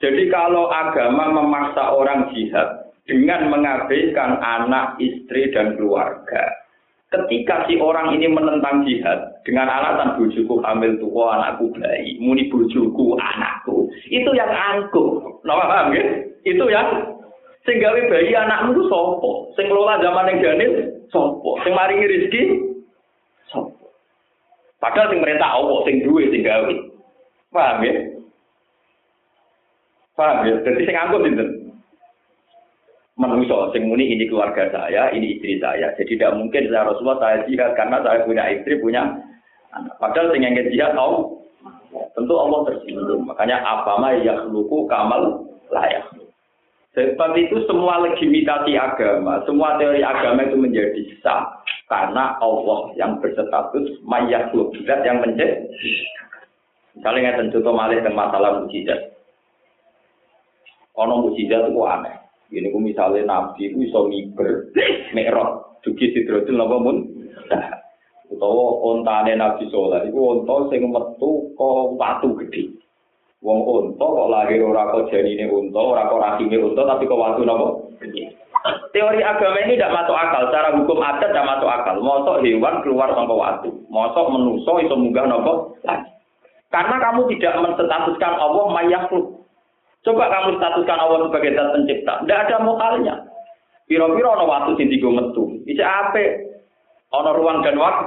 Jadi 0.01 0.23
kalau 0.29 0.69
agama 0.69 1.31
memaksa 1.31 1.93
orang 1.95 2.29
jihad, 2.33 2.85
dengan 3.05 3.53
mengabaikan 3.53 4.41
anak, 4.41 4.97
istri, 4.97 5.53
dan 5.53 5.77
keluarga. 5.77 6.43
Ketika 7.13 7.69
si 7.69 7.77
orang 7.79 8.17
ini 8.17 8.27
menentang 8.27 8.83
jihad 8.83 9.39
dengan 9.45 9.69
alasan 9.69 10.19
bojoku 10.19 10.59
hamil 10.65 10.99
tua 10.99 11.37
anakku 11.37 11.71
bayi, 11.77 12.17
muni 12.19 12.49
bojoku 12.49 13.15
anakku, 13.15 13.87
itu 14.09 14.29
yang 14.33 14.49
angkuh. 14.51 15.21
Nah, 15.45 15.55
paham 15.55 15.95
ya? 15.95 16.03
Itu 16.43 16.65
yang 16.67 17.14
sing 17.65 17.81
gawe 17.81 17.99
bayi 18.07 18.31
anakmu 18.37 18.77
itu 18.77 18.83
sopo, 18.87 19.51
sing 19.57 19.65
kelola 19.67 19.97
zaman 19.99 20.29
yang 20.31 20.41
janin 20.41 20.71
sopo, 21.09 21.57
sing 21.65 21.73
maringi 21.73 22.05
rezeki 22.05 22.41
sopo. 23.49 23.89
Padahal 24.77 25.09
sing 25.09 25.19
merintah 25.19 25.49
Allah, 25.49 25.81
sing 25.83 26.05
duwe 26.05 26.29
sing 26.29 26.45
gawe. 26.45 26.73
Paham 27.49 27.81
ya? 27.81 27.93
Paham 30.13 30.45
ya? 30.45 30.55
Jadi 30.61 30.81
sing 30.85 30.95
angkuh 30.95 31.21
sinten? 31.25 31.65
manusia 33.15 33.71
sing 33.71 33.87
muni 33.87 34.11
ini 34.11 34.27
keluarga 34.27 34.67
saya, 34.75 35.07
ini 35.15 35.39
istri 35.39 35.55
saya. 35.63 35.95
Jadi 35.95 36.19
tidak 36.19 36.35
mungkin 36.35 36.67
saya 36.67 36.83
Rasulullah 36.83 37.19
saya 37.23 37.37
jihad 37.47 37.71
karena 37.79 38.03
saya 38.03 38.27
punya 38.27 38.43
istri, 38.51 38.75
punya 38.83 39.07
anak. 39.71 39.95
Padahal 40.03 40.35
sing 40.35 40.43
yang 40.43 40.55
jihad 40.67 40.91
tahu 40.93 41.39
tentu 42.11 42.35
Allah 42.35 42.59
tersinggung. 42.67 43.23
Makanya 43.23 43.63
apa 43.63 43.91
mah 44.03 44.19
yakhluqu 44.19 44.83
kamal 44.91 45.47
layak. 45.71 46.03
Sebab 46.95 47.35
itu 47.35 47.59
semua 47.67 47.99
legitimasi 48.07 48.79
agama, 48.79 49.43
semua 49.43 49.75
teori 49.75 49.99
agama 49.99 50.47
itu 50.47 50.55
menjadi 50.55 51.03
sah 51.19 51.43
karena 51.91 52.39
Allah 52.39 52.95
yang 52.95 53.19
berstatus 53.19 53.99
mayakhluk 54.07 54.71
zat 54.87 55.03
yang 55.03 55.19
menjadi. 55.19 55.67
Misalnya 56.95 57.35
nggak 57.35 57.51
contoh 57.51 57.75
malih 57.75 57.99
tentang 57.99 58.15
masalah 58.15 58.63
mujizat. 58.63 59.11
Ono 60.95 61.27
mujizat 61.27 61.67
itu 61.67 61.81
aneh. 61.83 62.15
Ini 62.55 62.71
ku 62.71 62.79
misalnya 62.79 63.27
nabi 63.27 63.75
ku 63.75 63.83
iso 63.83 64.07
miber, 64.07 64.71
merah, 65.11 65.59
dugi 65.83 66.15
sidrotul 66.15 66.55
napa 66.55 66.79
mun. 66.79 67.03
Utawa 68.31 68.65
ontane 68.87 69.35
nabi 69.35 69.67
soleh 69.67 70.07
iku 70.07 70.39
onta 70.39 70.71
sing 70.71 70.87
metu 70.87 71.51
kok 71.59 71.99
watu 71.99 72.39
gede. 72.39 72.84
Wong 73.45 73.61
onta 73.61 74.01
kok 74.01 74.29
lahir 74.33 74.57
ora 74.65 74.89
kok 74.89 75.13
janine 75.13 75.45
onta, 75.45 75.77
ora 75.77 76.09
kok 76.09 76.17
rahime 76.17 76.57
onta 76.57 76.81
tapi 76.81 77.05
kok 77.05 77.21
watu 77.21 77.45
napa 77.45 77.67
Teori 78.89 79.21
agama 79.21 79.61
ini 79.61 79.77
tidak 79.77 79.93
masuk 79.93 80.17
akal, 80.17 80.49
secara 80.49 80.73
hukum 80.73 80.97
adat 80.97 81.29
tidak 81.29 81.45
masuk 81.45 81.69
akal. 81.69 82.01
Mosok 82.01 82.41
hewan 82.41 82.81
keluar 82.81 83.13
tanpa 83.13 83.37
watu, 83.37 83.69
mosok 83.93 84.25
menuso 84.33 84.81
itu 84.81 84.95
munggah 84.97 85.29
nopo 85.29 85.77
Karena 86.73 86.97
kamu 86.97 87.29
tidak 87.37 87.61
menstatuskan 87.61 88.33
Allah 88.41 88.65
mayakhluk. 88.73 89.45
Coba 90.01 90.25
kamu 90.33 90.57
statuskan 90.57 90.97
Allah 90.97 91.29
sebagai 91.29 91.53
zat 91.53 91.67
pencipta. 91.77 92.13
Tidak 92.25 92.39
ada 92.49 92.57
mokalnya. 92.65 93.15
Piro-piro 93.85 94.33
ono 94.33 94.49
waktu 94.49 94.71
sing 94.81 94.89
digo 94.89 95.13
metu. 95.13 95.61
Iki 95.69 95.83
ape? 95.85 96.25
Ono 97.13 97.29
ruang 97.37 97.61
dan 97.61 97.77
waktu. 97.77 98.05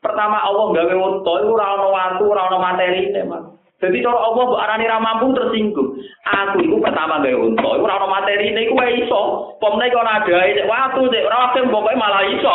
Pertama 0.00 0.40
Allah 0.40 0.72
gawe 0.72 0.94
unta 0.96 1.32
iku 1.44 1.52
ora 1.52 1.66
ono 1.76 1.88
waktu, 1.92 2.22
ora 2.24 2.42
ono 2.48 2.58
materi 2.58 3.12
Mas. 3.28 3.44
Jadi 3.76 4.00
cara 4.00 4.16
Allah 4.16 4.40
mbok 4.40 4.56
arani 4.56 4.88
ra 4.88 4.96
mampu 4.96 5.36
tersinggung. 5.36 6.00
Aku 6.24 6.64
iku 6.64 6.80
pertama 6.80 7.20
gawe 7.20 7.36
unta, 7.36 7.76
iku 7.76 7.84
ora 7.84 8.08
materi 8.08 8.48
iku 8.48 8.72
wae 8.72 9.04
iso. 9.04 9.52
Pomne 9.60 9.92
kok 9.92 10.00
ada 10.00 10.64
waktu 10.64 11.00
cek 11.12 11.26
ora 11.28 11.36
waktu 11.44 11.68
pokoke 11.68 11.92
malah 11.92 12.24
iso. 12.24 12.54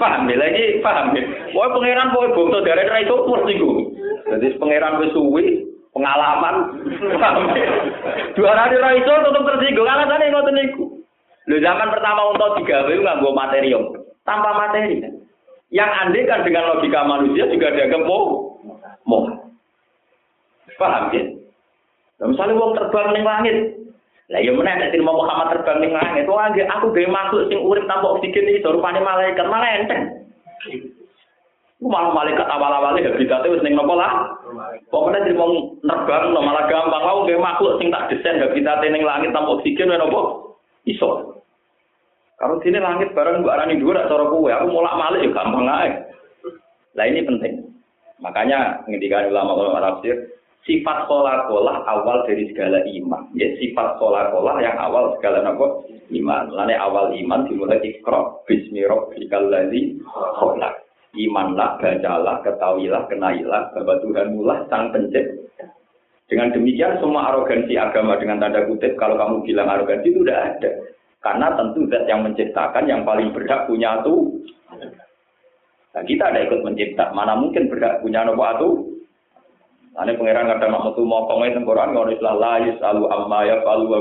Paham 0.00 0.24
ya 0.24 0.40
lagi, 0.40 0.80
paham 0.80 1.12
ya. 1.12 1.20
Pokoke 1.52 1.84
pangeran 1.84 2.16
pokoke 2.16 2.32
bangsa 2.32 2.58
dari 2.64 2.88
ra 2.88 2.98
iso 3.04 3.14
tersinggung. 3.28 3.78
Jadi 4.24 4.46
pangeran 4.56 5.00
wis 5.04 5.12
suwi, 5.12 5.44
pengalaman. 5.92 6.56
Dua 8.32 8.52
hari 8.56 8.80
ra 8.80 8.90
iso 8.96 9.12
tetep 9.20 9.44
tersinggung. 9.44 9.84
Alasane 9.84 10.32
ngoten 10.32 10.56
niku. 10.56 10.84
Lho 11.44 11.60
zaman 11.60 11.92
pertama 11.92 12.32
untuk 12.32 12.64
digawe 12.64 12.88
nganggo 12.88 13.36
materi 13.36 13.68
tanpa 14.24 14.56
materi. 14.56 15.12
Yang 15.68 15.90
andai 15.92 16.24
kan 16.24 16.40
dengan 16.40 16.72
logika 16.72 17.04
manusia 17.04 17.52
juga 17.52 17.68
dianggap 17.68 18.00
mau 18.08 18.56
mau. 19.04 19.43
Paham 20.80 21.14
ya? 21.14 21.22
Nah, 22.20 22.26
misalnya 22.30 22.58
wong 22.58 22.72
terbang 22.78 23.08
ning 23.14 23.24
langit. 23.26 23.56
Lah 24.32 24.40
ya 24.40 24.56
meneh 24.56 24.74
nek 24.80 24.96
mau 25.04 25.20
Muhammad 25.20 25.52
terbang 25.52 25.78
ning 25.84 25.92
langit, 25.92 26.24
wong 26.24 26.40
aku 26.40 26.86
gawe 26.94 27.08
makhluk 27.12 27.46
sing 27.52 27.60
urip 27.60 27.84
tanpa 27.84 28.16
oksigen 28.16 28.48
iki 28.48 28.64
rupane 28.64 28.98
malaikat 29.02 29.44
malah 29.44 29.70
enteng. 29.76 30.02
Ku 31.76 31.92
malah 31.92 32.16
malaikat 32.16 32.48
awal-awalnya 32.48 33.12
habitatnya 33.12 33.52
wis 33.52 33.60
ning 33.60 33.76
nopo 33.76 33.92
lah. 33.98 34.40
Pokoknya 34.88 35.28
jadi 35.28 35.36
mau 35.36 35.52
nerbang 35.84 36.32
no, 36.32 36.40
malah 36.40 36.64
gampang. 36.70 37.02
Mau 37.04 37.28
gak 37.28 37.36
makhluk 37.36 37.76
sing 37.76 37.92
tak 37.92 38.08
desain 38.08 38.40
habitatnya 38.40 38.94
ning 38.94 39.04
langit 39.04 39.34
tanpa 39.36 39.60
oksigen 39.60 39.92
wae 39.92 40.00
nopo? 40.00 40.20
Iso. 40.88 41.36
Kalau 42.40 42.58
sini 42.64 42.80
langit 42.80 43.12
bareng 43.12 43.44
gua 43.44 43.60
arani 43.60 43.78
dua 43.78 44.08
cara 44.10 44.24
kowe, 44.26 44.50
aku 44.50 44.66
mulak 44.66 44.98
malik 44.98 45.22
ya 45.22 45.30
gampang 45.36 45.68
aja. 45.70 46.02
Lah 46.96 47.04
ini 47.06 47.20
penting. 47.22 47.62
Makanya 48.22 48.82
ngendikan 48.88 49.30
ulama-ulama 49.30 49.80
tafsir, 49.80 50.16
sifat 50.64 51.08
kolah-kolah 51.08 51.84
awal 51.84 52.24
dari 52.24 52.48
segala 52.52 52.80
iman. 52.84 53.28
Ya, 53.36 53.52
sifat 53.60 54.00
kolah-kolah 54.00 54.60
yang 54.64 54.76
awal 54.80 55.12
segala 55.20 55.44
nopo 55.44 55.84
iman. 56.12 56.48
Lainnya 56.52 56.80
awal 56.80 57.12
iman 57.12 57.44
dimulai 57.48 57.80
ikro. 57.84 58.44
Bismi 58.48 58.84
rabbikal 58.88 59.52
ladzi 59.52 60.00
khalaq 60.08 60.84
imanlah, 61.14 61.78
bacalah, 61.78 62.42
ketahuilah, 62.42 63.06
kenailah 63.06 63.70
bahwa 63.70 63.94
Tuhan 64.02 64.34
mulah 64.34 64.58
sang 64.66 64.90
pencipta. 64.90 65.70
Dengan 66.26 66.50
demikian 66.50 66.98
semua 66.98 67.30
arogansi 67.30 67.76
agama 67.78 68.18
dengan 68.18 68.40
tanda 68.42 68.66
kutip 68.66 68.96
kalau 68.98 69.14
kamu 69.14 69.44
bilang 69.46 69.68
arogansi 69.70 70.10
itu 70.10 70.24
tidak 70.24 70.40
ada. 70.58 70.70
Karena 71.22 71.46
tentu 71.56 71.88
zat 71.88 72.04
yang 72.04 72.20
menciptakan 72.24 72.84
yang 72.84 73.00
paling 73.06 73.32
berhak 73.32 73.64
punya 73.64 74.00
itu. 74.02 74.44
Nah, 75.94 76.02
kita 76.02 76.24
ada 76.34 76.42
ikut 76.42 76.60
mencipta. 76.66 77.14
Mana 77.14 77.38
mungkin 77.38 77.70
berhak 77.70 78.02
punya 78.02 78.26
nopo 78.26 78.42
itu? 78.42 78.70
Ane 79.94 80.18
pangeran 80.18 80.50
kadang 80.50 80.74
mau 80.74 80.90
tuh 80.90 81.06
mau 81.06 81.22
kongnya 81.30 81.54
tengkoran 81.54 81.94
ngono 81.94 82.10
istilah 82.10 82.34
la 82.34 82.54
yusalu 82.66 83.06
amma 83.06 83.46
ya 83.46 83.62
falu 83.62 83.86
wa 83.86 83.98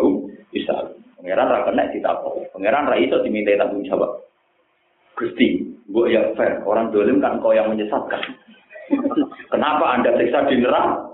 bisa. 0.50 0.90
Pangeran 1.22 1.54
ra 1.54 1.70
kena 1.70 1.94
ditapo. 1.94 2.34
Pangeran 2.50 2.90
ra 2.90 2.98
iso 2.98 3.22
diminta 3.22 3.54
tanggung 3.62 3.86
jawab. 3.86 4.26
Gusti, 5.14 5.62
Bu 5.94 6.10
ya 6.10 6.34
fair, 6.34 6.66
orang 6.66 6.90
dolim 6.90 7.22
kan 7.22 7.38
kau 7.38 7.54
yang 7.54 7.70
menyesatkan. 7.70 8.18
Kenapa 9.54 9.94
Anda 9.94 10.18
siksa 10.18 10.50
di 10.50 10.58
neraka? 10.58 11.06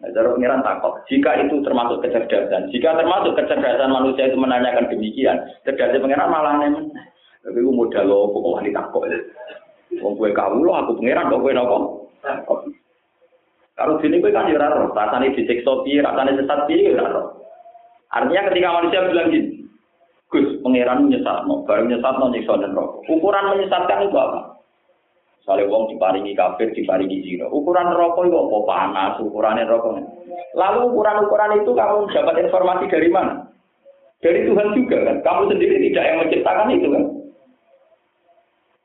Nah, 0.00 0.08
cara 0.16 0.32
pengiran 0.32 0.64
takut. 0.64 0.96
Jika 1.12 1.44
itu 1.44 1.60
termasuk 1.60 2.00
kecerdasan, 2.00 2.72
jika 2.72 2.96
termasuk 2.96 3.36
kecerdasan 3.36 3.92
manusia 3.92 4.32
itu 4.32 4.40
menanyakan 4.40 4.88
demikian, 4.88 5.36
cerdasan 5.68 6.00
pengiran 6.00 6.32
malah 6.32 6.56
nemen. 6.56 6.88
Tapi 7.44 7.60
gue 7.60 7.72
modal 7.72 8.08
lo, 8.08 8.32
kok 8.32 8.40
wanita 8.40 8.88
takut. 8.88 9.12
Gue 9.92 10.30
kau 10.32 10.56
lo, 10.56 10.72
aku 10.72 10.96
pengiran, 10.96 11.28
kok 11.28 11.44
gue 11.44 11.52
nopo. 11.52 12.08
Kalau 13.80 13.96
sini 14.04 14.20
gue 14.20 14.28
kan 14.28 14.52
ya 14.52 14.60
raro, 14.60 14.92
rasanya 14.92 15.32
disiksa 15.32 15.72
piye, 15.88 16.04
rasanya 16.04 16.36
sesat 16.36 16.68
piye, 16.68 16.92
ya 16.92 17.00
raro. 17.00 17.48
Artinya 18.12 18.52
ketika 18.52 18.76
manusia 18.76 19.08
bilang 19.08 19.32
gini, 19.32 19.64
Gus, 20.28 20.60
pangeran 20.60 21.08
menyesat, 21.08 21.48
no. 21.48 21.64
bareng 21.64 21.88
menyesat, 21.88 22.14
no, 22.20 22.28
nyiksa 22.28 22.60
dan 22.60 22.76
rokok. 22.76 23.08
Ukuran 23.08 23.56
menyesatkan 23.56 24.04
itu 24.04 24.16
apa? 24.20 24.40
Misalnya 25.40 25.72
wong 25.72 25.82
diparingi 25.96 26.36
kafir, 26.36 26.68
diparingi 26.76 27.24
zina. 27.24 27.48
Ukuran 27.48 27.88
rokok 27.96 28.28
itu 28.28 28.36
apa? 28.36 28.58
Panas, 28.68 29.14
ukurannya 29.24 29.64
rokok. 29.64 29.96
Lalu 30.54 30.80
ukuran-ukuran 30.92 31.64
itu 31.64 31.70
kamu 31.72 32.12
dapat 32.12 32.34
informasi 32.44 32.84
dari 32.92 33.08
mana? 33.08 33.48
Dari 34.20 34.44
Tuhan 34.44 34.76
juga 34.76 34.96
kan. 35.08 35.16
Kamu 35.24 35.42
sendiri 35.48 35.88
tidak 35.88 36.04
yang 36.04 36.18
menciptakan 36.20 36.68
itu 36.76 36.88
kan. 36.92 37.04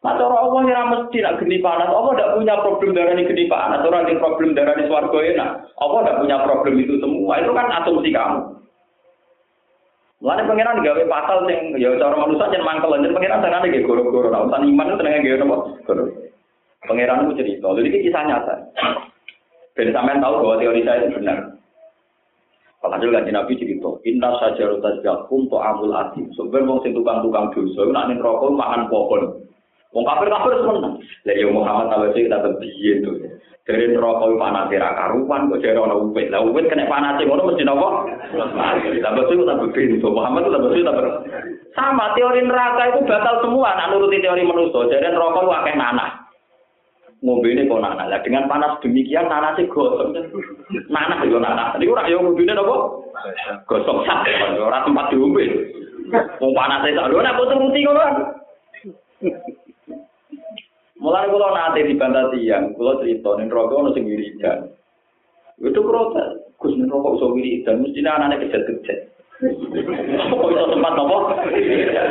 Nah, 0.05 0.13
cara 0.21 0.37
Allah 0.37 0.61
yang 0.69 0.93
mesti 0.93 1.17
nak 1.17 1.41
geni 1.41 1.57
panas. 1.65 1.89
Allah 1.89 2.13
tidak 2.13 2.37
punya 2.37 2.55
problem 2.61 2.93
darah 2.93 3.17
ini 3.17 3.25
geni 3.25 3.49
panas. 3.49 3.81
Orang 3.81 4.05
yang 4.05 4.21
problem 4.21 4.53
darah 4.53 4.77
ini 4.77 4.85
swargo 4.85 5.17
enak. 5.17 5.65
Allah 5.81 5.99
tidak 6.05 6.19
punya 6.21 6.37
problem 6.45 6.73
itu 6.77 6.93
semua. 7.01 7.41
Itu 7.41 7.51
kan 7.57 7.73
asumsi 7.73 8.13
kamu. 8.13 8.39
Mulane 10.21 10.45
pangeran 10.45 10.85
gawe 10.85 11.03
pasal 11.09 11.37
sing 11.49 11.73
ya 11.81 11.89
cara 11.97 12.21
manusia 12.21 12.53
jen 12.53 12.61
mangkel 12.61 13.01
jen 13.01 13.17
pangeran 13.17 13.41
senengane 13.41 13.65
nggih 13.73 13.81
goro-goro. 13.81 14.29
Nah, 14.29 14.45
urusan 14.45 14.69
iman 14.69 14.89
itu 14.93 15.01
nggih 15.01 15.37
napa? 15.41 15.57
Goro. 15.89 16.03
Pangeran 16.85 17.25
itu 17.25 17.33
cerita. 17.41 17.67
Jadi 17.73 17.89
ini 17.89 18.03
kisah 18.05 18.23
nyata. 18.29 18.55
Ben 19.73 19.89
sampean 19.89 20.21
tahu 20.21 20.37
bahwa 20.45 20.61
teori 20.61 20.85
saya 20.85 21.01
itu 21.01 21.17
benar. 21.17 21.57
Alhasil 22.85 23.09
kan 23.09 23.25
Nabi 23.25 23.57
cerita, 23.57 23.97
Inna 24.05 24.29
sajarut 24.37 24.77
tajjakum 24.85 25.49
to 25.49 25.57
amul 25.57 25.89
asim. 25.97 26.29
Wong 26.37 26.79
sing 26.85 26.93
tukang-tukang 26.93 27.49
dosa, 27.49 27.81
nak 27.89 28.13
ning 28.13 28.21
rokok 28.21 28.53
makan 28.53 28.85
pohon. 28.93 29.44
Wong 29.95 30.03
kafir 30.03 30.27
kafir 30.27 30.59
seneng. 30.59 30.99
Lah 30.99 31.33
ya 31.39 31.47
Muhammad 31.47 31.87
tahu 31.87 32.11
kita 32.11 32.43
berbiye 32.43 32.99
tuh. 32.99 33.15
Dari 33.63 33.95
rokok 33.95 34.37
panas 34.37 34.69
ra 34.69 34.91
karuan 34.93 35.47
kok 35.49 35.63
jare 35.63 35.79
ana 35.79 35.95
uwit. 35.95 36.27
Lah 36.29 36.43
uwit 36.43 36.67
kena 36.67 36.85
panas 36.85 37.17
ngono 37.23 37.47
mesti 37.47 37.63
napa? 37.63 38.03
Tambah 38.35 39.23
suwi 39.31 39.47
tambah 39.47 39.71
pintu. 39.71 40.05
Muhammad 40.11 40.51
tambah 40.51 40.69
suwi 40.69 40.83
tambah 40.83 41.23
sama 41.75 42.11
teori 42.15 42.39
neraka 42.43 42.91
itu 42.91 43.07
batal 43.07 43.43
semua 43.43 43.75
nak 43.75 43.95
nuruti 43.95 44.19
teori 44.19 44.43
manusia. 44.43 44.99
Jadi 44.99 45.15
rokok 45.15 45.47
itu 45.47 45.51
akeh 45.55 45.75
nanah. 45.79 46.09
Mobil 47.23 47.55
ini 47.55 47.71
kok 47.71 47.79
nanah. 47.79 48.05
Lah 48.11 48.19
dengan 48.19 48.51
panas 48.51 48.77
demikian 48.83 49.31
nanah 49.31 49.55
sih 49.55 49.65
gosong. 49.71 50.11
Nanah 50.91 51.23
yo 51.23 51.39
nanah. 51.39 51.79
Ini 51.79 51.87
ora 51.87 52.11
yo 52.11 52.19
mobilnya 52.19 52.59
napa? 52.59 52.99
Gosong 53.63 54.03
sak. 54.03 54.27
Ora 54.59 54.83
tempat 54.83 55.07
diombe. 55.07 55.71
Wong 56.43 56.51
panas 56.51 56.83
itu 56.83 56.99
lho 56.99 57.17
nek 57.23 57.35
turuti 57.39 57.79
ngono. 57.79 58.05
Mulai 61.05 61.29
kalau 61.29 61.53
nanti 61.53 61.85
dibantah 61.85 62.33
tiang, 62.33 62.73
kalau 62.73 62.97
cerita 62.97 63.37
nih 63.37 63.45
rokok 63.45 63.77
ono 63.77 63.89
sing 63.93 64.09
wiridan. 64.09 64.73
Itu 65.61 65.85
protes. 65.85 66.49
Gus 66.57 66.73
nih 66.73 66.89
rokok 66.89 67.21
iso 67.21 67.27
wiridan, 67.29 67.85
mestinya 67.85 68.17
anak-anak 68.17 68.49
kejat-kejat. 68.49 69.14
Kok 69.35 70.47
iso 70.47 70.63
tempat 70.71 70.95
nopo? 70.95 71.35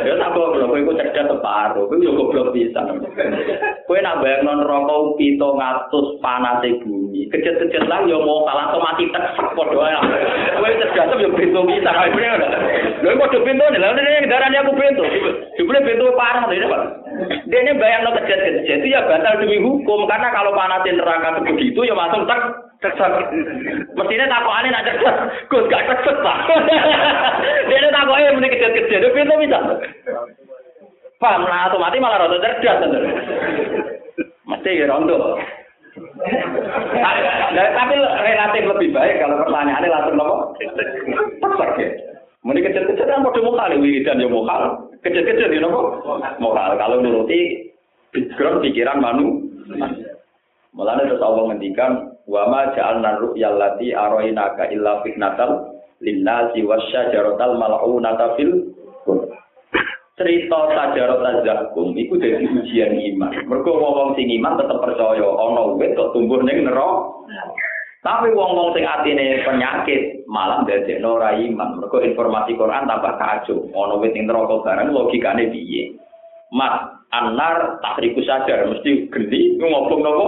Ya 0.05 0.13
tak 0.13 0.37
goblok, 0.37 0.69
kowe 0.69 0.77
iku 0.77 0.93
cerdas 0.93 1.25
separo, 1.25 1.89
kowe 1.89 1.97
yo 1.97 2.13
goblok 2.13 2.53
bisa. 2.53 2.85
Kowe 3.89 3.97
nak 3.97 4.21
bayang 4.21 4.45
non 4.45 4.61
rokok 4.61 5.17
pito 5.17 5.57
ngatus 5.57 6.21
panas 6.21 6.61
bumi. 6.61 7.25
Kejet-kejet 7.33 7.89
lah 7.89 8.05
yo 8.05 8.21
mau 8.21 8.45
kalah 8.45 8.69
to 8.69 8.77
mati 8.77 9.09
tek 9.09 9.33
padha 9.57 9.73
ae. 9.89 9.95
Kowe 10.53 10.69
cerdas 10.69 11.17
yo 11.17 11.33
pintu 11.33 11.65
bisa 11.65 11.89
kae 11.89 12.13
bener. 12.13 12.41
Lho 13.01 13.17
kok 13.17 13.31
do 13.33 13.39
pintu 13.41 13.63
nih, 13.73 13.79
lha 13.81 13.89
nek 13.97 14.29
darane 14.29 14.57
aku 14.61 14.73
pintu. 14.77 15.03
Jebule 15.57 15.81
pintu 15.81 16.13
parah 16.13 16.45
dene, 16.45 16.69
Pak. 16.69 16.81
Dene 17.49 17.71
bayang 17.81 18.05
no 18.05 18.13
kejet-kejet 18.21 18.85
itu 18.85 18.93
ya 18.93 19.01
batal 19.09 19.41
demi 19.41 19.57
hukum 19.57 20.05
karena 20.05 20.29
kalau 20.29 20.53
panasin 20.53 21.01
neraka 21.01 21.41
begitu 21.41 21.89
ya 21.89 21.97
langsung 21.97 22.29
tek 22.29 22.64
Cekset. 22.85 23.13
Mestinya 23.97 24.25
takokane 24.29 24.69
nak 24.69 24.85
cekset. 24.85 25.15
Gus 25.49 25.65
gak 25.73 25.85
cekset, 25.89 26.17
Pak. 26.21 26.37
Dia 27.69 27.89
takoke 27.89 28.33
muni 28.37 28.53
kecil-kecil. 28.53 29.01
Dia 29.01 29.15
pintu 29.15 29.35
bisa. 29.41 29.59
Paham 31.17 31.49
lah 31.49 31.71
otomatis 31.71 31.97
malah 31.97 32.27
rada 32.27 32.37
cerdas 32.37 32.77
bener. 32.85 33.01
Mesti 34.45 34.77
ya 34.77 34.85
rondo. 34.85 35.41
Tapi 37.55 37.95
relatif 37.97 38.63
lebih 38.69 38.89
baik 38.93 39.15
kalau 39.23 39.41
pertanyaannya 39.41 39.89
langsung 39.89 40.15
nopo. 40.19 40.35
Tepat 41.41 41.69
ya. 41.81 41.89
Muni 42.45 42.61
kecil-kecil 42.61 43.09
kan 43.09 43.25
padha 43.25 43.41
mokal 43.41 43.73
wiridan 43.81 44.21
ya 44.21 44.29
mokal. 44.29 44.93
Kecil-kecil 45.01 45.49
ya 45.49 45.59
nopo? 45.65 46.05
Mokal. 46.37 46.77
Kalau 46.77 47.01
nuruti 47.01 47.73
background 48.13 48.61
pikiran 48.61 49.01
manu. 49.01 49.41
Mulane 50.75 51.07
terus 51.07 51.23
Allah 51.23 51.55
ngendikan 51.55 52.14
wa 52.25 52.49
ma 52.49 52.73
ja'alna 52.73 53.21
ru'yal 53.21 53.57
lati 53.57 53.93
arainaka 53.93 54.69
illa 54.73 55.01
fitnatal 55.05 55.77
linnasi 56.01 56.65
wasyajaratal 56.65 57.57
mal'unata 57.57 58.35
fil 58.37 58.75
cerita 60.15 60.59
sajarot 60.71 61.43
zakum 61.43 61.91
iku 61.91 62.15
dadi 62.15 62.47
ujian 62.47 62.95
iman. 62.95 63.35
Mergo 63.51 63.75
wong-wong 63.75 64.15
sing 64.15 64.31
iman 64.39 64.55
tetep 64.55 64.79
percaya 64.79 65.27
ana 65.27 65.75
wit 65.75 65.91
kok 65.93 66.15
tumbuh 66.15 66.39
ning 66.39 66.63
neraka. 66.63 67.11
Tapi 67.99 68.31
wong-wong 68.31 68.71
sing 68.71 68.87
atine 68.87 69.43
penyakit 69.43 70.23
malah 70.31 70.63
ndadekno 70.63 71.19
ora 71.19 71.35
iman. 71.35 71.83
Mergo 71.83 71.99
informasi 71.99 72.55
Quran 72.55 72.87
tambah 72.87 73.19
kacau. 73.19 73.67
Ana 73.75 73.95
wit 73.99 74.15
ning 74.15 74.31
neraka 74.31 74.63
barang 74.63 74.95
logikane 74.95 75.51
piye? 75.51 75.99
Mas, 76.55 76.95
anar 77.11 77.83
takriku 77.83 78.23
sadar 78.23 78.71
mesti 78.71 79.11
geni 79.11 79.59
ngomong 79.59 79.99
nopo 79.99 80.25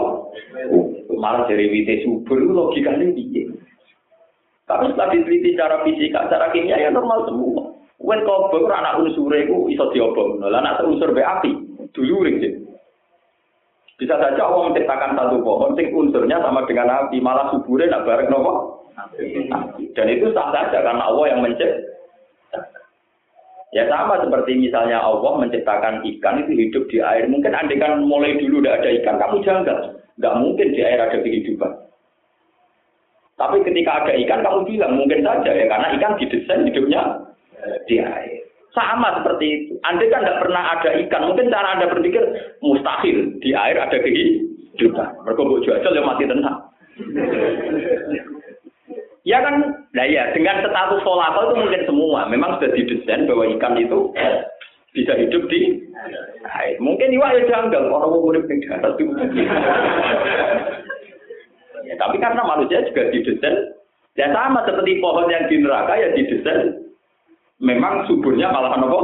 malah 1.16 1.48
dari 1.48 1.72
wite 1.72 2.04
subur 2.04 2.40
logikanya 2.40 3.08
piye 3.16 3.48
tapi 4.68 4.92
setelah 4.92 5.16
diteliti 5.16 5.56
secara 5.56 5.80
fisika 5.88 6.28
secara 6.28 6.52
kimia 6.52 6.76
ya 6.76 6.92
normal 6.92 7.24
semua 7.30 7.78
Wen 7.98 8.22
kobong 8.30 8.70
anak 8.70 9.02
unsur 9.02 9.34
itu 9.34 9.74
iso 9.74 9.90
diobong, 9.90 10.38
lah 10.38 10.62
anak 10.62 10.86
unsur 10.86 11.18
be 11.18 11.26
api, 11.26 11.50
dulu 11.98 12.30
sih. 12.38 12.54
Bisa 13.98 14.14
saja 14.22 14.46
Allah 14.46 14.70
menciptakan 14.70 15.18
satu 15.18 15.42
pohon, 15.42 15.74
sing 15.74 15.90
unsurnya 15.90 16.38
sama 16.38 16.62
dengan 16.70 16.94
api, 16.94 17.18
malah 17.18 17.50
suburnya 17.50 17.98
nak 17.98 18.06
bareng 18.06 18.30
nopo. 18.30 18.86
Dan 19.98 20.08
itu 20.14 20.30
sah 20.30 20.54
saja 20.54 20.86
karena 20.86 21.10
Allah 21.10 21.26
yang 21.34 21.42
menciptakan. 21.42 22.77
Ya 23.78 23.86
sama 23.94 24.18
seperti 24.18 24.58
misalnya 24.58 24.98
Allah 24.98 25.38
menciptakan 25.38 26.02
ikan 26.02 26.42
itu 26.42 26.66
hidup 26.66 26.90
di 26.90 26.98
air. 26.98 27.30
Mungkin 27.30 27.54
andai 27.54 27.78
kan 27.78 28.02
mulai 28.02 28.34
dulu 28.42 28.58
tidak 28.58 28.82
ada 28.82 28.90
ikan, 28.98 29.16
kamu 29.22 29.46
janggal. 29.46 29.78
Nggak 30.18 30.38
mungkin 30.42 30.68
di 30.74 30.82
air 30.82 30.98
ada 30.98 31.22
kehidupan. 31.22 31.72
Tapi 33.38 33.62
ketika 33.62 34.02
ada 34.02 34.18
ikan, 34.18 34.42
kamu 34.42 34.66
bilang 34.66 34.98
mungkin 34.98 35.22
saja 35.22 35.54
ya, 35.54 35.70
karena 35.70 35.94
ikan 35.94 36.18
didesain 36.18 36.66
hidupnya 36.66 37.22
di 37.86 38.02
air. 38.02 38.42
Sama 38.74 39.14
seperti 39.22 39.46
itu. 39.46 39.74
Andai 39.86 40.10
kan 40.10 40.26
tidak 40.26 40.42
pernah 40.42 40.64
ada 40.74 40.90
ikan, 40.98 41.22
mungkin 41.30 41.54
cara 41.54 41.78
Anda 41.78 41.94
berpikir 41.94 42.24
mustahil 42.66 43.38
di 43.46 43.54
air 43.54 43.78
ada 43.78 43.94
kehidupan. 43.94 45.22
Mereka 45.22 45.42
jual 45.62 45.94
yang 45.94 46.10
mati 46.10 46.26
tenang. 46.26 46.66
Ya 49.28 49.44
kan, 49.44 49.84
nah 49.92 50.08
ya 50.08 50.32
dengan 50.32 50.64
status 50.64 51.04
volatil 51.04 51.52
itu 51.52 51.56
mungkin 51.60 51.84
semua. 51.84 52.32
Memang 52.32 52.56
sudah 52.56 52.72
didesain 52.72 53.28
bahwa 53.28 53.44
ikan 53.60 53.76
itu 53.76 54.16
bisa 54.96 55.20
hidup 55.20 55.44
di 55.52 55.84
air. 56.48 56.80
Mungkin 56.80 57.12
iwak 57.12 57.36
ya 57.36 57.42
janggal, 57.52 57.92
orang 57.92 58.08
mau 58.08 58.32
itu. 58.32 58.56
ya, 61.92 61.94
tapi 62.00 62.16
karena 62.24 62.40
manusia 62.48 62.88
juga 62.88 63.12
didesain, 63.12 63.76
ya 64.16 64.32
sama 64.32 64.64
seperti 64.64 65.04
pohon 65.04 65.28
yang 65.28 65.44
di 65.52 65.60
neraka 65.60 66.00
ya 66.00 66.16
didesain. 66.16 66.88
Memang 67.60 68.08
suburnya 68.08 68.48
malah 68.48 68.80
apa? 68.80 69.02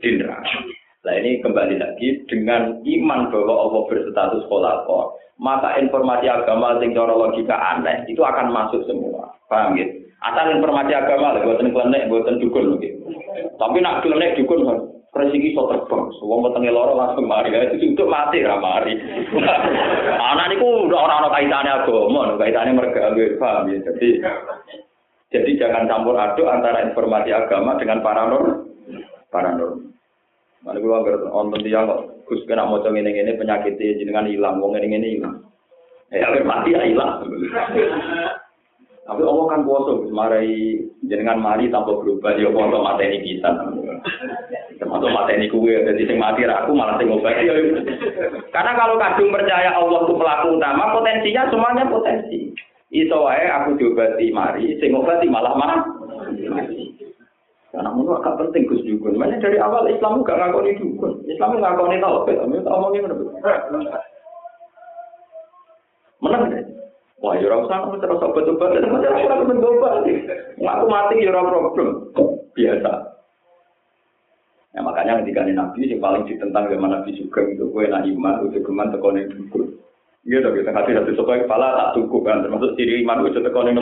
Di 0.00 0.16
neraka. 0.16 0.56
Nah 1.04 1.14
ini 1.20 1.44
kembali 1.44 1.76
lagi 1.76 2.24
dengan 2.32 2.80
iman 2.80 3.20
bahwa 3.28 3.54
Allah 3.54 3.82
berstatus 3.92 4.48
kholakor, 4.48 5.20
maka 5.38 5.78
informasi 5.78 6.26
agama 6.26 6.76
sing 6.82 6.90
cara 6.92 7.14
logika 7.14 7.54
aneh 7.54 8.02
itu 8.10 8.20
akan 8.20 8.50
masuk 8.50 8.82
semua. 8.90 9.30
Paham 9.46 9.78
gitu? 9.78 10.04
Asal 10.18 10.50
informasi 10.50 10.92
agama 10.98 11.38
lah, 11.38 11.46
buatan 11.46 11.70
klenek, 11.70 12.10
buatan 12.10 12.42
dukun 12.42 12.82
gitu. 12.82 13.06
Tapi 13.54 13.78
nak 13.78 14.02
klenek 14.02 14.34
dukun 14.34 14.66
kan, 14.66 14.78
resiki 15.14 15.54
so 15.54 15.70
terbang. 15.70 16.10
Wong 16.26 16.42
wetenge 16.42 16.74
loro 16.74 16.98
langsung 16.98 17.30
mari. 17.30 17.54
Itu 17.54 17.94
untuk 17.94 18.10
mati 18.10 18.42
ra 18.42 18.58
mari. 18.58 18.98
Anak 20.34 20.46
niku 20.50 20.90
udah 20.90 21.00
orang-orang 21.06 21.34
kaitannya 21.38 21.72
agama, 21.86 22.34
kaitannya 22.34 22.72
mergawe, 22.74 23.24
paham 23.38 23.70
ya. 23.70 23.78
Jadi 23.86 24.08
jadi 25.28 25.50
jangan 25.60 25.86
campur 25.86 26.18
aduk 26.18 26.50
antara 26.50 26.82
informasi 26.82 27.30
agama 27.30 27.78
dengan 27.78 28.02
paranormal. 28.02 28.64
Paranormal. 29.30 29.87
Mana 30.66 30.82
gue 30.82 30.90
agar 30.90 31.14
nonton 31.30 31.62
dia 31.62 31.86
kok, 31.86 32.26
gus 32.26 32.42
kena 32.50 32.66
mau 32.66 32.82
ini 32.82 33.14
ini 33.14 33.38
penyakitnya 33.38 33.98
jenengan 34.02 34.26
hilang, 34.26 34.58
wong 34.58 34.74
ini 34.76 34.98
ini 34.98 35.08
hilang. 35.18 35.38
Eh, 36.10 36.24
akhir 36.24 36.42
mati 36.42 36.74
ya 36.74 36.82
hilang. 36.82 37.22
Tapi 39.08 39.22
Allah 39.24 39.44
kan 39.48 39.64
kuasa, 39.64 40.04
marai 40.12 40.76
jenengan 41.08 41.40
mari 41.40 41.72
tanpa 41.72 41.96
berubah, 41.96 42.36
kuasa 42.36 42.78
mata 42.80 43.02
ini 43.06 43.24
bisa. 43.24 43.48
Termasuk 44.78 45.10
ini 45.32 45.46
kue, 45.48 45.74
jadi 45.74 46.02
sing 46.04 46.18
mati 46.20 46.44
aku 46.44 46.76
malah 46.76 47.00
sing 47.00 47.08
obat. 47.08 47.38
Karena 48.52 48.72
kalau 48.76 49.00
kadung 49.00 49.32
percaya 49.32 49.72
Allah 49.72 50.04
itu 50.04 50.14
pelaku 50.16 50.46
utama, 50.60 50.92
potensinya 50.92 51.48
semuanya 51.48 51.84
potensi. 51.88 52.52
Iso 52.88 53.28
wae 53.28 53.44
aku 53.48 53.76
diobati 53.76 54.32
mari, 54.32 54.76
sing 54.80 54.96
obati 54.96 55.28
malah 55.28 55.52
mah. 55.56 55.84
Karena 57.78 57.94
menurut 57.94 58.18
agak 58.18 58.42
penting 58.42 58.66
Gus 58.66 58.82
Dukun. 58.82 59.14
Makanya 59.14 59.38
dari 59.38 59.54
awal 59.62 59.86
Islam 59.86 60.26
gak 60.26 60.34
ngakoni 60.34 60.82
dukun. 60.82 61.22
Islam 61.30 61.62
ngakoni 61.62 62.02
tauhid. 62.02 62.42
Tapi 62.42 62.58
tak 62.66 62.74
omongin 62.74 63.06
mana 63.06 64.02
Menang 66.18 66.42
deh. 66.50 66.66
Wah, 67.22 67.38
ya 67.38 67.46
orang 67.46 67.70
sana 67.70 67.94
terus 68.02 68.18
obat-obat. 68.18 68.82
Dan 68.82 68.90
macam 68.90 69.14
orang 69.14 69.46
mencoba. 69.46 69.90
Ngaku 70.58 70.84
mati 70.90 71.22
ya 71.22 71.30
problem. 71.30 71.88
Biasa. 72.58 72.92
Ya 74.74 74.80
makanya 74.82 75.22
ketika 75.22 75.46
Nabi 75.46 75.86
yang 75.86 76.02
paling 76.02 76.26
ditentang 76.26 76.66
sama 76.74 76.90
Nabi 76.90 77.14
juga 77.14 77.46
itu 77.46 77.62
gue 77.62 77.84
nak 77.86 78.10
iman, 78.10 78.42
udah 78.42 78.58
geman 78.58 78.90
tekonin 78.90 79.30
dukun. 79.30 79.78
Gitu, 80.26 80.48
kita 80.50 80.74
kasih 80.74 80.98
satu 80.98 81.14
supaya 81.14 81.46
kepala 81.46 81.78
tak 81.78 81.94
cukup 81.94 82.26
kan, 82.26 82.42
termasuk 82.42 82.74
ciri 82.74 83.06
iman 83.06 83.22
udah 83.22 83.38
tekonin 83.38 83.78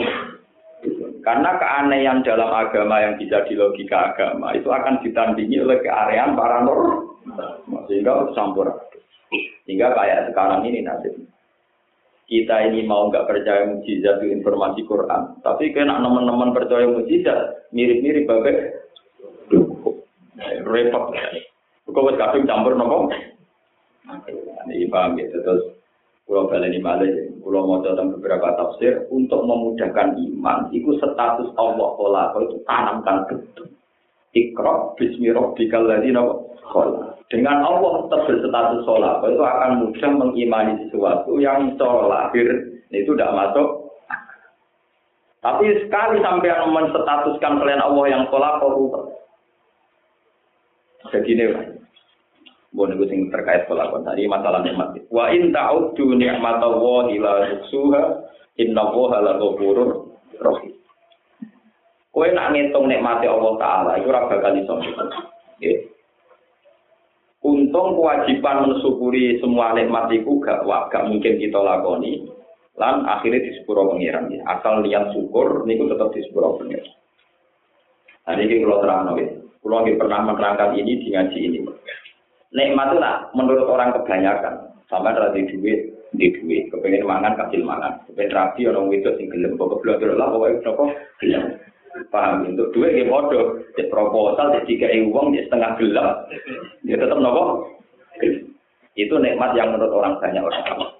karena 1.23 1.55
keanehan 1.61 2.19
dalam 2.25 2.49
agama 2.51 2.99
yang 2.99 3.15
bisa 3.15 3.45
di 3.47 3.53
logika 3.55 4.13
agama 4.13 4.53
itu 4.57 4.67
akan 4.67 4.99
ditandingi 5.05 5.63
oleh 5.63 5.77
keanehan 5.81 6.35
paranormal. 6.35 7.07
Sehingga 7.87 8.33
campur. 8.35 8.67
Sehingga 9.63 9.95
kayak 9.95 10.31
sekarang 10.31 10.67
ini 10.67 10.83
nasib. 10.83 11.15
Kita 12.27 12.59
ini 12.67 12.83
mau 12.83 13.07
nggak 13.07 13.23
percaya 13.23 13.71
mujizat 13.71 14.19
itu 14.19 14.35
informasi 14.35 14.83
Quran. 14.83 15.39
Tapi 15.39 15.71
kena 15.71 16.03
teman-teman 16.03 16.51
percaya 16.51 16.83
mujizat, 16.83 17.71
mirip-mirip 17.71 18.27
bagai 18.27 18.55
repot. 20.67 21.15
Kau 21.87 22.11
kadung 22.19 22.43
campur 22.43 22.75
nopo. 22.75 23.07
Ini 24.67 24.91
paham 24.91 25.15
gitu 25.15 25.39
terus 25.39 25.76
Pulau 26.27 26.51
Baleni 26.51 26.83
Malih, 26.83 27.39
Pulau 27.39 27.63
mau 27.63 27.79
dalam 27.79 28.11
beberapa 28.19 28.51
tafsir 28.59 29.07
untuk 29.07 29.47
memudahkan 29.47 30.19
iman. 30.19 30.67
Itu 30.75 30.99
status 30.99 31.55
Allah 31.55 31.87
Kola 31.95 32.35
itu 32.43 32.59
tanamkan 32.67 33.23
betul. 33.31 33.71
Ikro 34.35 34.93
bismi 34.99 35.31
rabbikal 35.31 35.87
ladzi 35.87 36.11
Dengan 37.31 37.57
Allah 37.63 37.91
tetap 38.03 38.27
berstatus 38.27 38.83
sholat, 38.83 39.23
itu 39.23 39.39
akan 39.39 39.71
mudah 39.87 40.11
mengimani 40.19 40.73
sesuatu 40.87 41.39
yang 41.39 41.75
secara 41.75 42.03
lahir 42.11 42.47
itu 42.91 43.11
tidak 43.15 43.31
masuk. 43.35 43.87
Tapi 45.39 45.63
sekali 45.87 46.19
sampai 46.19 46.59
menstatuskan 46.67 47.63
selain 47.63 47.79
Allah 47.79 48.05
yang 48.11 48.23
sholat, 48.27 48.59
kok 48.59 48.75
Jadi 51.07 51.39
ini, 51.39 51.45
Bon 52.77 52.85
niku 52.93 53.09
sing 53.09 53.33
terkait 53.33 53.65
pelakon 53.65 54.05
tadi 54.05 54.29
masalah 54.29 54.61
nikmat. 54.61 55.01
Wa 55.09 55.33
in 55.33 55.49
ta'uddu 55.49 56.13
ni'matallahi 56.13 57.17
la 57.17 57.33
tuhsuha 57.65 58.01
innallaha 58.61 59.17
la 59.25 59.33
ghafurur 59.41 60.13
rahim. 60.37 60.77
Kowe 62.13 62.27
nak 62.29 62.53
ngitung 62.53 62.85
nikmate 62.85 63.25
Allah 63.25 63.53
taala 63.57 63.91
iku 63.97 64.13
ora 64.13 64.29
bakal 64.29 64.53
iso. 64.61 64.77
Nggih. 65.57 65.77
Untung 67.41 67.97
kewajiban 67.97 68.69
mensyukuri 68.69 69.41
semua 69.41 69.73
nikmat 69.73 70.13
itu 70.13 70.37
gak, 70.37 70.61
gak 70.93 71.05
mungkin 71.09 71.41
kita 71.41 71.57
lakoni. 71.57 72.29
Lan 72.77 73.09
akhirnya 73.09 73.41
di 73.41 73.57
sepuro 73.57 73.89
pengiran. 73.89 74.29
Ya. 74.29 74.45
Asal 74.53 74.85
niat 74.85 75.17
syukur, 75.17 75.65
niku 75.65 75.89
tetap 75.89 76.13
di 76.13 76.21
sepuro 76.29 76.61
pengiran. 76.61 76.93
Nah 78.29 78.37
ini 78.37 78.61
kalau 78.61 78.81
terang. 78.85 79.17
Kalau 79.65 79.81
pernah 79.97 80.19
menerangkan 80.29 80.77
ini 80.77 80.93
di 81.01 81.07
ngaji 81.09 81.39
ini. 81.41 81.59
Nikmat 82.55 82.95
itu 82.95 82.99
menurut 83.35 83.67
orang 83.67 83.91
kebanyakan. 83.91 84.71
Sama 84.87 85.11
ada 85.11 85.35
di 85.35 85.43
duit, 85.51 85.91
di 86.15 86.31
duit. 86.39 86.71
Kepengen 86.71 87.03
mangan, 87.03 87.35
kasih 87.35 87.59
mangan. 87.59 87.99
Kepengen 88.07 88.31
rapi, 88.31 88.61
orang 88.71 88.87
itu 88.95 89.11
sing 89.19 89.27
gelem. 89.27 89.59
Pokoknya 89.59 89.99
belajar 89.99 90.15
lah, 90.15 90.27
pokoknya 90.31 90.63
nopo 90.63 90.83
gelem. 91.19 91.43
Paham? 92.07 92.47
Untuk 92.47 92.71
duit 92.71 92.95
ya 92.95 93.03
bodoh. 93.03 93.59
Di 93.75 93.83
proposal, 93.91 94.55
di 94.55 94.59
tiga 94.63 94.87
uang, 94.87 95.35
di 95.35 95.43
setengah 95.43 95.75
gelap. 95.75 96.31
Ya 96.87 96.95
tetap 96.95 97.19
nopo. 97.19 97.67
Itu 98.95 99.19
nikmat 99.19 99.51
yang 99.59 99.75
menurut 99.75 99.91
orang 99.91 100.15
banyak 100.23 100.41
orang. 100.41 100.95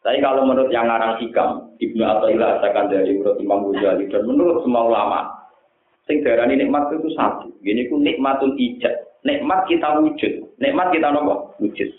Tapi 0.00 0.16
kalau 0.24 0.48
menurut 0.48 0.72
yang 0.72 0.88
ngarang 0.88 1.20
hikam, 1.20 1.76
Ibnu 1.76 2.02
Athaillah 2.02 2.64
akan 2.64 2.88
dari 2.88 3.20
menurut 3.20 3.36
Imam 3.36 3.68
Ghazali 3.68 4.08
dan 4.08 4.24
menurut 4.24 4.64
semua 4.64 4.88
ulama, 4.88 5.20
sing 6.08 6.24
darani 6.24 6.56
nikmat 6.56 6.88
itu 6.88 7.12
satu. 7.12 7.52
Gini 7.60 7.84
ku 7.92 8.00
nikmatul 8.00 8.56
ijab 8.56 8.96
nikmat 9.24 9.68
kita 9.68 10.00
wujud, 10.00 10.49
nikmat 10.60 10.92
kita 10.92 11.08
nopo 11.10 11.56
wujud. 11.58 11.90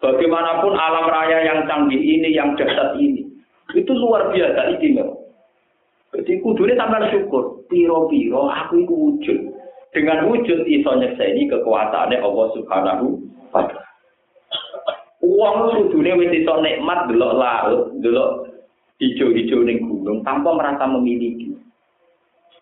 Bagaimanapun 0.00 0.72
alam 0.80 1.06
raya 1.12 1.44
yang 1.44 1.68
canggih 1.68 2.00
ini, 2.00 2.32
yang 2.32 2.56
dahsyat 2.56 2.96
ini, 2.96 3.20
itu 3.76 3.92
luar 3.92 4.32
biasa 4.32 4.72
istimewa. 4.72 5.12
Jadi 6.16 6.42
kudunya 6.42 6.74
sampai 6.74 7.12
syukur, 7.12 7.62
piro-piro 7.68 8.48
aku 8.48 8.82
itu 8.82 8.94
wujud. 8.94 9.38
Dengan 9.90 10.26
wujud 10.30 10.66
iso 10.70 10.90
nyekseni 10.96 11.50
kekuasaannya 11.50 12.22
Allah 12.22 12.46
Subhanahu 12.54 13.06
wa 13.50 13.62
taala. 13.66 13.86
Uang 15.20 15.76
kudune 15.76 16.16
wis 16.16 16.32
iso 16.32 16.54
nikmat 16.62 17.10
delok 17.10 17.36
laut, 17.36 17.92
delok 18.00 18.48
hijau-hijau 19.02 19.60
ning 19.66 19.84
gunung 19.84 20.24
tanpa 20.24 20.54
merasa 20.54 20.88
memiliki. 20.88 21.52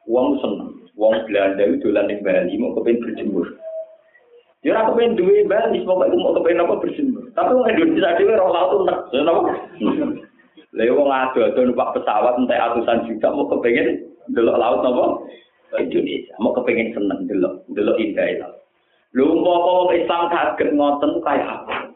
Uang 0.09 0.41
seneng. 0.43 0.73
Uang 0.99 1.15
Belanda 1.29 1.63
itu 1.63 1.87
dolan 1.87 2.11
ning 2.11 2.25
Bali 2.25 2.59
mau 2.59 2.75
kepen 2.75 2.99
berjemur. 2.99 3.47
Ya 4.67 4.75
ora 4.75 4.91
kepen 4.91 5.15
duwe 5.15 5.47
Bali, 5.47 5.87
pokoke 5.87 6.19
mau 6.19 6.35
kepen 6.35 6.59
apa 6.59 6.83
berjemur. 6.83 7.31
Tapi 7.39 7.55
wong 7.55 7.71
Indonesia 7.71 8.19
dhewe 8.19 8.35
ora 8.35 8.51
laut 8.51 8.71
entek. 8.83 8.99
Ya 9.15 9.21
napa? 9.23 9.41
Lha 10.75 10.91
wong 10.91 11.09
ado-ado 11.09 11.61
numpak 11.63 11.95
pesawat 11.95 12.35
entek 12.43 12.59
atusan 12.59 13.07
juta 13.07 13.29
mau 13.31 13.47
kepengen 13.47 14.03
delok 14.35 14.59
laut 14.59 14.83
napa? 14.83 15.05
Indonesia 15.79 16.35
mau 16.43 16.51
kepengen 16.59 16.91
seneng 16.91 17.31
delok 17.31 17.63
delok 17.71 18.03
indah 18.03 18.27
itu. 18.27 18.49
Lu 19.15 19.47
mau 19.47 19.95
Islam 19.95 20.27
kaget 20.27 20.75
ngoten 20.75 21.23
kayak 21.23 21.49
apa? 21.63 21.95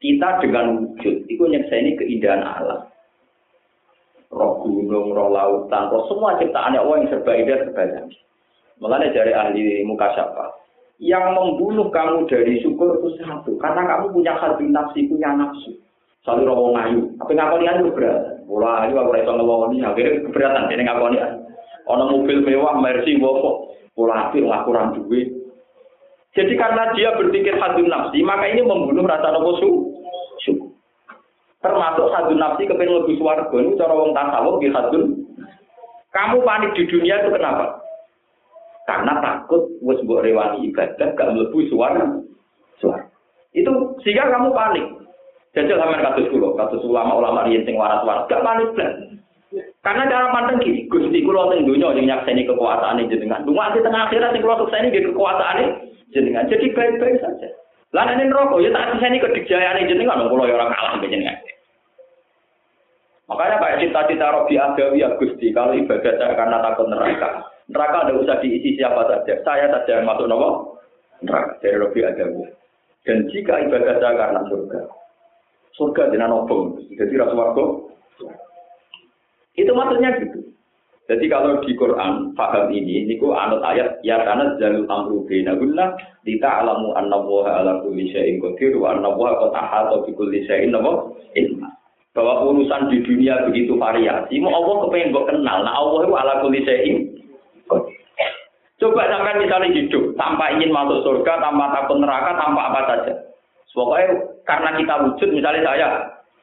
Kita 0.00 0.40
dengan 0.40 0.80
wujud 0.80 1.28
itu 1.28 1.42
nyekseni 1.44 1.98
keindahan 2.00 2.40
alam. 2.40 2.88
Roh 4.32 4.64
gunung, 4.64 5.12
roh 5.12 5.28
lautan, 5.28 5.92
roh 5.92 6.08
semua 6.08 6.40
ciptaan 6.40 6.76
Allah 6.76 7.04
yang 7.04 7.08
serba 7.12 7.32
indah 7.36 7.58
serba 7.68 7.82
canggih. 7.84 8.20
Mengenai 8.78 9.10
dari 9.10 9.32
ahli 9.34 9.82
muka 9.82 10.14
siapa? 10.14 10.67
Yang 10.98 11.24
membunuh 11.30 11.86
kamu 11.94 12.26
dari 12.26 12.58
syukur 12.58 12.98
itu 12.98 13.22
satu, 13.22 13.54
karena 13.62 13.86
kamu 13.86 14.18
punya 14.18 14.34
hati 14.34 14.66
nafsi, 14.66 15.06
punya 15.06 15.30
nafsu. 15.30 15.78
Selalu 16.26 16.50
roh 16.50 16.74
ngayu, 16.74 17.14
tapi 17.22 17.38
ngakoni 17.38 17.70
ayu 17.70 17.94
berat. 17.94 18.42
Bola 18.50 18.82
ayu 18.82 18.98
aku 18.98 19.14
rasa 19.14 19.30
ngomong 19.30 19.78
akhirnya 19.78 20.26
keberatan 20.26 20.66
ini 20.74 20.82
ngakoni 20.82 21.16
ayu. 21.22 21.38
Ono 21.86 22.04
mobil 22.10 22.42
mewah, 22.42 22.82
Mercy, 22.82 23.14
Volvo, 23.16 23.70
bola 23.94 24.28
api 24.28 24.42
ngaku 24.42 25.06
duit. 25.06 25.30
Jadi 26.34 26.52
karena 26.58 26.90
dia 26.98 27.14
berpikir 27.14 27.54
hati 27.56 27.86
nafsi, 27.86 28.18
maka 28.26 28.50
ini 28.50 28.66
membunuh 28.66 29.06
rasa 29.06 29.38
nafsu 29.38 29.94
syukur. 30.42 30.74
Termasuk 31.58 32.10
hadun 32.14 32.38
nafsi 32.38 32.70
kepengen 32.70 33.02
lebih 33.02 33.18
suarga 33.18 33.50
ini 33.50 33.74
cara 33.74 33.94
wong 33.94 34.14
tasawuf 34.14 34.62
di 34.62 34.70
hadun. 34.70 35.26
Kamu 36.14 36.42
panik 36.46 36.74
di 36.78 36.86
dunia 36.86 37.22
itu 37.22 37.34
kenapa? 37.34 37.77
Karena 38.88 39.20
takut 39.20 39.68
wis 39.84 40.00
mbok 40.00 40.24
rewani 40.24 40.72
ibadah 40.72 41.12
gak 41.12 41.28
mlebu 41.36 41.60
suara. 41.68 42.08
Suara. 42.80 43.04
Itu 43.52 44.00
sehingga 44.00 44.32
kamu 44.32 44.56
panik. 44.56 44.86
Jajal 45.52 45.76
sampean 45.76 46.04
kados 46.04 46.28
kula, 46.32 46.56
kados 46.56 46.84
ulama-ulama 46.88 47.44
riyen 47.44 47.68
sing 47.68 47.76
waras-waras 47.76 48.24
gak 48.32 48.40
panik 48.40 48.72
blas. 48.72 48.96
Karena 49.84 50.08
cara 50.08 50.32
pandang 50.32 50.60
gini, 50.64 50.88
Gusti 50.88 51.20
kula 51.20 51.52
teng 51.52 51.68
donya 51.68 51.92
sing 51.92 52.08
nyakseni 52.08 52.48
kekuasaane 52.48 53.12
jenengan. 53.12 53.44
Cuma 53.44 53.72
di 53.76 53.84
tengah 53.84 54.08
akhirat 54.08 54.32
sing 54.32 54.40
kula 54.40 54.56
sukseni 54.56 54.88
nggih 54.88 55.04
kekuasaane 55.12 55.64
jenengan. 56.16 56.48
Jadi 56.48 56.72
baik-baik 56.72 57.20
saja. 57.20 57.48
Lah 57.92 58.04
nek 58.08 58.24
neraka 58.24 58.56
ya 58.60 58.72
tak 58.72 58.96
siseni 58.96 59.20
kedikjayane 59.20 59.88
jenengan 59.88 60.28
kula 60.32 60.48
ya 60.48 60.56
ora 60.56 60.72
kalah 60.72 60.96
jenengan. 61.04 61.36
Makanya 63.28 63.60
kayak 63.60 63.78
cita-cita 63.84 64.32
Robi 64.32 64.56
Adawi 64.56 65.04
ya 65.04 65.12
Gusti, 65.20 65.52
kalau 65.52 65.76
ibadah 65.76 66.16
saya 66.16 66.32
karena 66.32 66.64
takut 66.64 66.88
neraka. 66.88 67.44
Neraka 67.68 68.08
tidak 68.08 68.20
usah 68.24 68.36
diisi 68.40 68.80
siapa 68.80 69.04
saja. 69.04 69.34
Saya 69.44 69.68
saja 69.68 70.00
yang 70.00 70.08
masuk 70.08 70.24
nopo 70.24 70.80
neraka 71.20 71.60
dari 71.60 71.76
Robi 71.76 72.00
Adawi. 72.08 72.48
Dan 73.04 73.28
jika 73.28 73.60
ibadah 73.68 74.00
saya 74.00 74.16
karena 74.16 74.40
surga, 74.48 74.80
surga 75.76 76.02
dengan 76.08 76.32
nopo, 76.32 76.80
jadi 76.96 77.14
rasuwargo. 77.20 77.92
Itu 79.60 79.76
maksudnya 79.76 80.16
gitu. 80.24 80.48
Jadi 81.08 81.24
kalau 81.32 81.64
di 81.64 81.72
Quran 81.72 82.36
paham 82.36 82.68
ini, 82.68 83.08
niku 83.08 83.32
anut 83.32 83.64
ayat 83.64 83.96
ya 84.04 84.20
karena 84.28 84.60
jalul 84.60 84.84
amru 84.92 85.24
bainahunna 85.24 85.96
kita 86.20 86.60
alamu 86.60 86.92
anna 87.00 87.16
wa 87.16 87.48
ala 87.48 87.80
kulli 87.80 88.12
syai'in 88.12 88.44
qadir 88.44 88.76
wa 88.76 88.92
anna 88.92 89.08
wa 89.16 89.32
qad 89.40 89.52
ahata 89.56 90.04
bi 90.04 90.12
kulli 90.12 90.44
ilma. 90.44 91.77
Bahwa 92.16 92.50
urusan 92.50 92.90
di 92.90 93.04
dunia 93.04 93.46
begitu 93.46 93.78
variasi, 93.78 94.40
mau 94.42 94.50
Allah 94.52 94.88
kepengen 94.88 95.14
kok 95.14 95.28
kenal. 95.28 95.58
Nah 95.62 95.74
Allah 95.76 96.00
itu 96.02 96.14
ala 96.16 96.34
kulli 96.42 96.60
syai'in 96.64 96.96
Coba 98.78 99.10
sampai 99.10 99.42
misalnya 99.42 99.74
hidup 99.74 100.14
tanpa 100.14 100.54
ingin 100.54 100.70
masuk 100.70 101.02
surga, 101.02 101.42
tanpa 101.42 101.74
takut 101.74 101.98
neraka, 101.98 102.38
tanpa 102.38 102.70
apa 102.70 102.80
saja. 102.86 103.12
Pokoknya 103.74 104.22
karena 104.46 104.70
kita 104.78 104.94
wujud, 105.02 105.28
misalnya 105.34 105.66
saya 105.66 105.88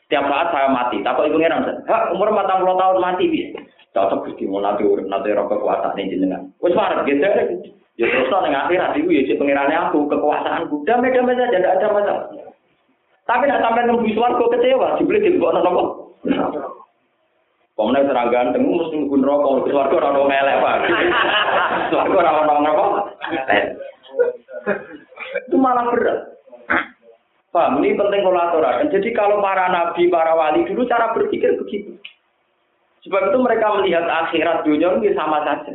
setiap 0.06 0.28
saat 0.28 0.47
saya 0.51 0.67
mati, 0.67 0.99
takut 0.99 1.28
ibu 1.32 1.39
ngeran, 1.39 1.63
hak 1.88 2.12
umur 2.12 2.32
40 2.32 2.75
tahun 2.75 2.97
mati 2.99 3.25
bisa 3.32 3.65
cocok 3.95 4.28
Gusti 4.28 4.43
mau 4.43 4.60
nanti 4.60 4.84
urip 4.84 5.08
nanti 5.08 5.32
roh 5.32 5.47
kekuasaan 5.47 5.95
ini 5.95 6.19
jenengan. 6.19 6.51
Wes 6.60 6.75
marah 6.75 7.08
gitu 7.08 7.23
ya 7.95 8.06
terus 8.12 8.28
nang 8.28 8.51
akhirat 8.51 8.91
iku 8.99 9.08
ya 9.08 9.39
pengirannya 9.39 9.78
aku 9.88 10.04
kekuasaanku. 10.12 10.84
Damai-damai 10.84 11.39
saja 11.39 11.56
tidak 11.56 11.73
ada 11.80 11.88
masalah. 11.95 12.25
Tapi 13.25 13.43
nak 13.49 13.61
sampai 13.65 13.89
nunggu 13.89 14.13
kok 14.13 14.51
kecewa, 14.53 15.01
dibeli 15.01 15.33
di 15.33 15.41
bawah 15.41 15.61
nopo. 15.65 15.83
Pemenang 17.75 18.07
serang 18.07 18.31
ganteng, 18.31 18.63
mesti 18.63 18.95
nunggu 18.95 19.19
rokok, 19.19 19.67
suarga 19.67 19.95
orang 19.99 20.31
ngelek 20.31 20.61
pak. 20.63 20.75
Suarga 21.91 22.17
orang 22.23 22.38
orang 22.47 22.71
apa? 22.71 22.85
Itu 25.51 25.55
malah 25.59 25.91
berat. 25.91 26.19
Paham, 27.51 27.79
ini 27.79 27.95
penting 27.95 28.23
kolaborasi. 28.23 28.91
Jadi 28.91 29.15
kalau 29.15 29.39
para 29.39 29.71
nabi, 29.71 30.11
para 30.11 30.35
wali 30.35 30.67
dulu 30.67 30.83
cara 30.91 31.15
berpikir 31.15 31.55
begitu. 31.55 31.95
Sebab 33.07 33.31
itu 33.31 33.38
mereka 33.39 33.79
melihat 33.79 34.03
akhirat 34.07 34.67
dunia 34.67 34.99
ini 34.99 35.15
sama 35.15 35.39
saja. 35.47 35.71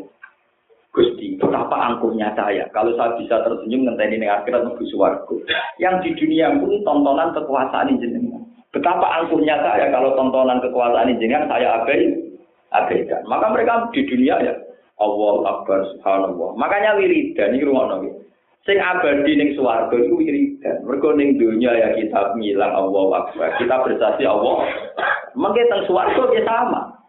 Gusti, 0.91 1.39
betapa 1.39 1.79
angkuhnya 1.79 2.35
saya. 2.35 2.67
Kalau 2.75 2.91
saya 2.99 3.15
bisa 3.15 3.47
tersenyum 3.47 3.87
ngenteni 3.87 4.19
ini 4.19 4.27
akhirat 4.27 4.67
menuju 4.67 4.91
suaraku. 4.91 5.39
Yang 5.79 5.95
di 6.03 6.11
dunia 6.19 6.51
pun 6.59 6.83
tontonan 6.83 7.31
kekuasaan 7.31 7.95
jenengan. 8.03 8.43
Betapa 8.75 9.23
angkuhnya 9.23 9.55
saya 9.63 9.87
kalau 9.95 10.19
tontonan 10.19 10.59
kekuasaan 10.59 11.15
jenengan 11.15 11.47
saya 11.47 11.79
abai, 11.79 12.11
abaikan. 12.75 13.23
Maka 13.31 13.55
mereka 13.55 13.87
di 13.95 14.03
dunia 14.03 14.35
ya 14.43 14.55
Allah 14.99 15.35
Akbar 15.47 15.79
Subhanallah. 15.95 16.59
Makanya 16.59 16.99
wiridan 16.99 17.55
ini 17.55 17.67
rumah 17.67 17.87
nabi. 17.95 18.11
Sing 18.67 18.77
abadi 18.77 19.33
ning 19.39 19.55
swarga 19.55 19.95
iku 19.95 20.19
wiridan. 20.19 20.83
Mergo 20.83 21.15
ning 21.15 21.39
dunia 21.39 21.71
ya 21.71 21.95
kita 21.95 22.35
ngilang 22.35 22.75
Allah 22.75 23.07
Akbar. 23.25 23.49
Kita 23.63 23.75
bersaksi 23.87 24.27
Allah. 24.27 24.67
Mengke 25.39 25.63
teng 25.71 25.87
swarga 25.87 26.35
ya 26.35 26.43
sama 26.43 27.00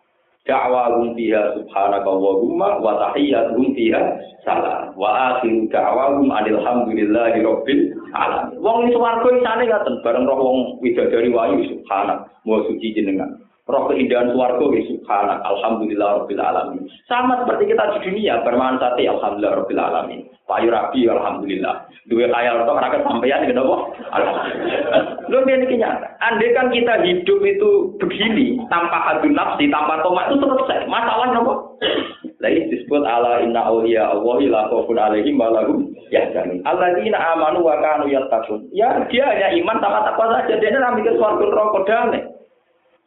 da'wahum 0.47 1.13
fiha 1.13 1.53
subhanaka 1.57 2.07
Allahumma 2.09 2.81
wa 2.81 2.97
tahiyyatuhum 2.97 3.77
fiha 3.77 4.01
salam. 4.41 4.95
Wa 4.97 5.37
akhiru 5.37 5.69
da'wahum 5.69 6.27
alhamdulillahi 6.33 7.45
rabbil 7.45 7.81
alamin. 8.17 8.57
Wong 8.57 8.77
iki 8.89 8.97
swarga 8.97 9.29
isane 9.37 9.63
ngaten 9.69 9.95
bareng 10.01 10.25
roh 10.25 10.39
wong 10.41 10.59
widadari 10.81 11.29
wayu 11.29 11.61
subhanak. 11.69 12.25
Wa 12.41 12.57
suci 12.65 12.97
jenengan 12.97 13.37
roh 13.71 13.87
keindahan 13.89 14.35
swarga 14.35 14.65
ya 14.75 14.81
subhanak 14.91 15.39
alhamdulillah 15.47 16.09
rabbil 16.21 16.43
alamin. 16.43 16.83
Sama 17.07 17.41
seperti 17.41 17.71
kita 17.71 17.83
di 17.95 17.99
dunia 18.11 18.43
bermanfaati 18.43 19.03
alhamdulillah 19.07 19.63
rabbil 19.63 19.81
alamin. 19.81 20.21
Payu 20.51 20.67
rapi 20.67 21.07
alhamdulillah. 21.07 21.87
Dua 22.11 22.27
khayal 22.27 22.67
tok 22.67 22.75
ora 22.75 22.91
sampeyan 22.91 23.47
gitu 23.47 23.63
apa? 23.63 23.77
Alhamdulillah. 24.19 25.01
Lho 25.31 25.37
ini 25.47 25.75
nyata. 25.79 26.07
Andai 26.19 26.51
kan 26.51 26.67
kita 26.67 26.93
hidup 27.07 27.39
itu 27.39 27.69
begini 28.03 28.59
tanpa 28.67 28.99
hadun 28.99 29.31
nafsi, 29.31 29.71
tanpa 29.71 30.03
tomat 30.03 30.27
itu 30.27 30.43
selesai. 30.43 30.91
Masalah 30.91 31.31
nopo? 31.31 31.79
Lain 32.43 32.67
disebut 32.73 33.05
ala 33.05 33.39
inna 33.45 33.63
awliya 33.63 34.17
Allah 34.17 34.37
la 34.49 34.61
khaufun 34.67 34.97
alaihim 34.97 35.39
wa 35.39 35.55
lahum 35.55 35.93
yahzanun. 36.09 36.59
Alladzina 36.67 37.21
amanu 37.37 37.63
wa 37.63 37.77
kanu 37.79 38.09
yattaqun. 38.09 38.65
Ya 38.75 39.07
dia 39.07 39.29
hanya 39.29 39.55
iman 39.55 39.77
sama 39.79 40.03
takwa 40.03 40.35
saja. 40.35 40.57
Dia 40.57 40.73
ora 40.73 40.97
mikir 40.97 41.15
swarga 41.15 41.45
neraka 41.47 41.79
damai. 41.85 42.21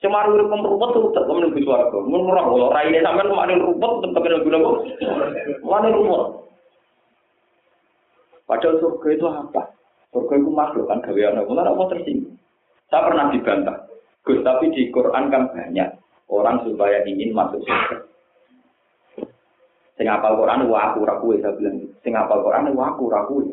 Cuma 0.02 0.26
urip 0.28 0.50
rumput 0.50 0.90
tuh 0.92 1.10
tetap 1.14 1.30
menuju 1.30 1.60
swarga. 1.64 1.98
Mun 2.02 2.28
ora 2.28 2.44
kalau 2.44 2.72
raine 2.74 3.00
sampean 3.00 3.30
kemarin 3.30 3.62
rumput 3.62 3.92
tetap 4.04 4.20
menuju 4.20 4.48
napa? 4.50 4.70
Mana 5.64 5.88
rumput? 5.94 6.22
Padahal 8.44 8.76
surga 8.80 9.08
itu 9.14 9.24
apa? 9.24 9.62
Surga 10.12 10.34
itu 10.36 10.50
makhluk 10.52 10.86
kan 10.86 11.00
gawean 11.00 11.40
Allah. 11.40 11.48
Mulai 11.48 11.70
Allah 11.72 11.86
tersinggung. 11.96 12.36
Saya 12.92 13.08
pernah 13.08 13.32
dibantah. 13.32 13.76
Gus, 14.24 14.40
tapi 14.40 14.72
di 14.72 14.88
Quran 14.88 15.28
kan 15.28 15.52
banyak 15.52 15.88
orang 16.28 16.64
supaya 16.64 17.04
ingin 17.08 17.32
masuk 17.32 17.60
surga. 17.64 17.96
Sing 19.94 20.10
apal 20.10 20.34
Quran 20.36 20.66
wa 20.66 20.90
aku 20.90 21.06
ra 21.06 21.16
kuwe 21.22 21.38
saya 21.38 21.54
bilang. 21.54 21.86
Sing 22.02 22.12
apal 22.12 22.42
Quran 22.42 22.74
wa 22.74 22.92
aku 22.92 23.08
ra 23.08 23.24
kuwe. 23.30 23.46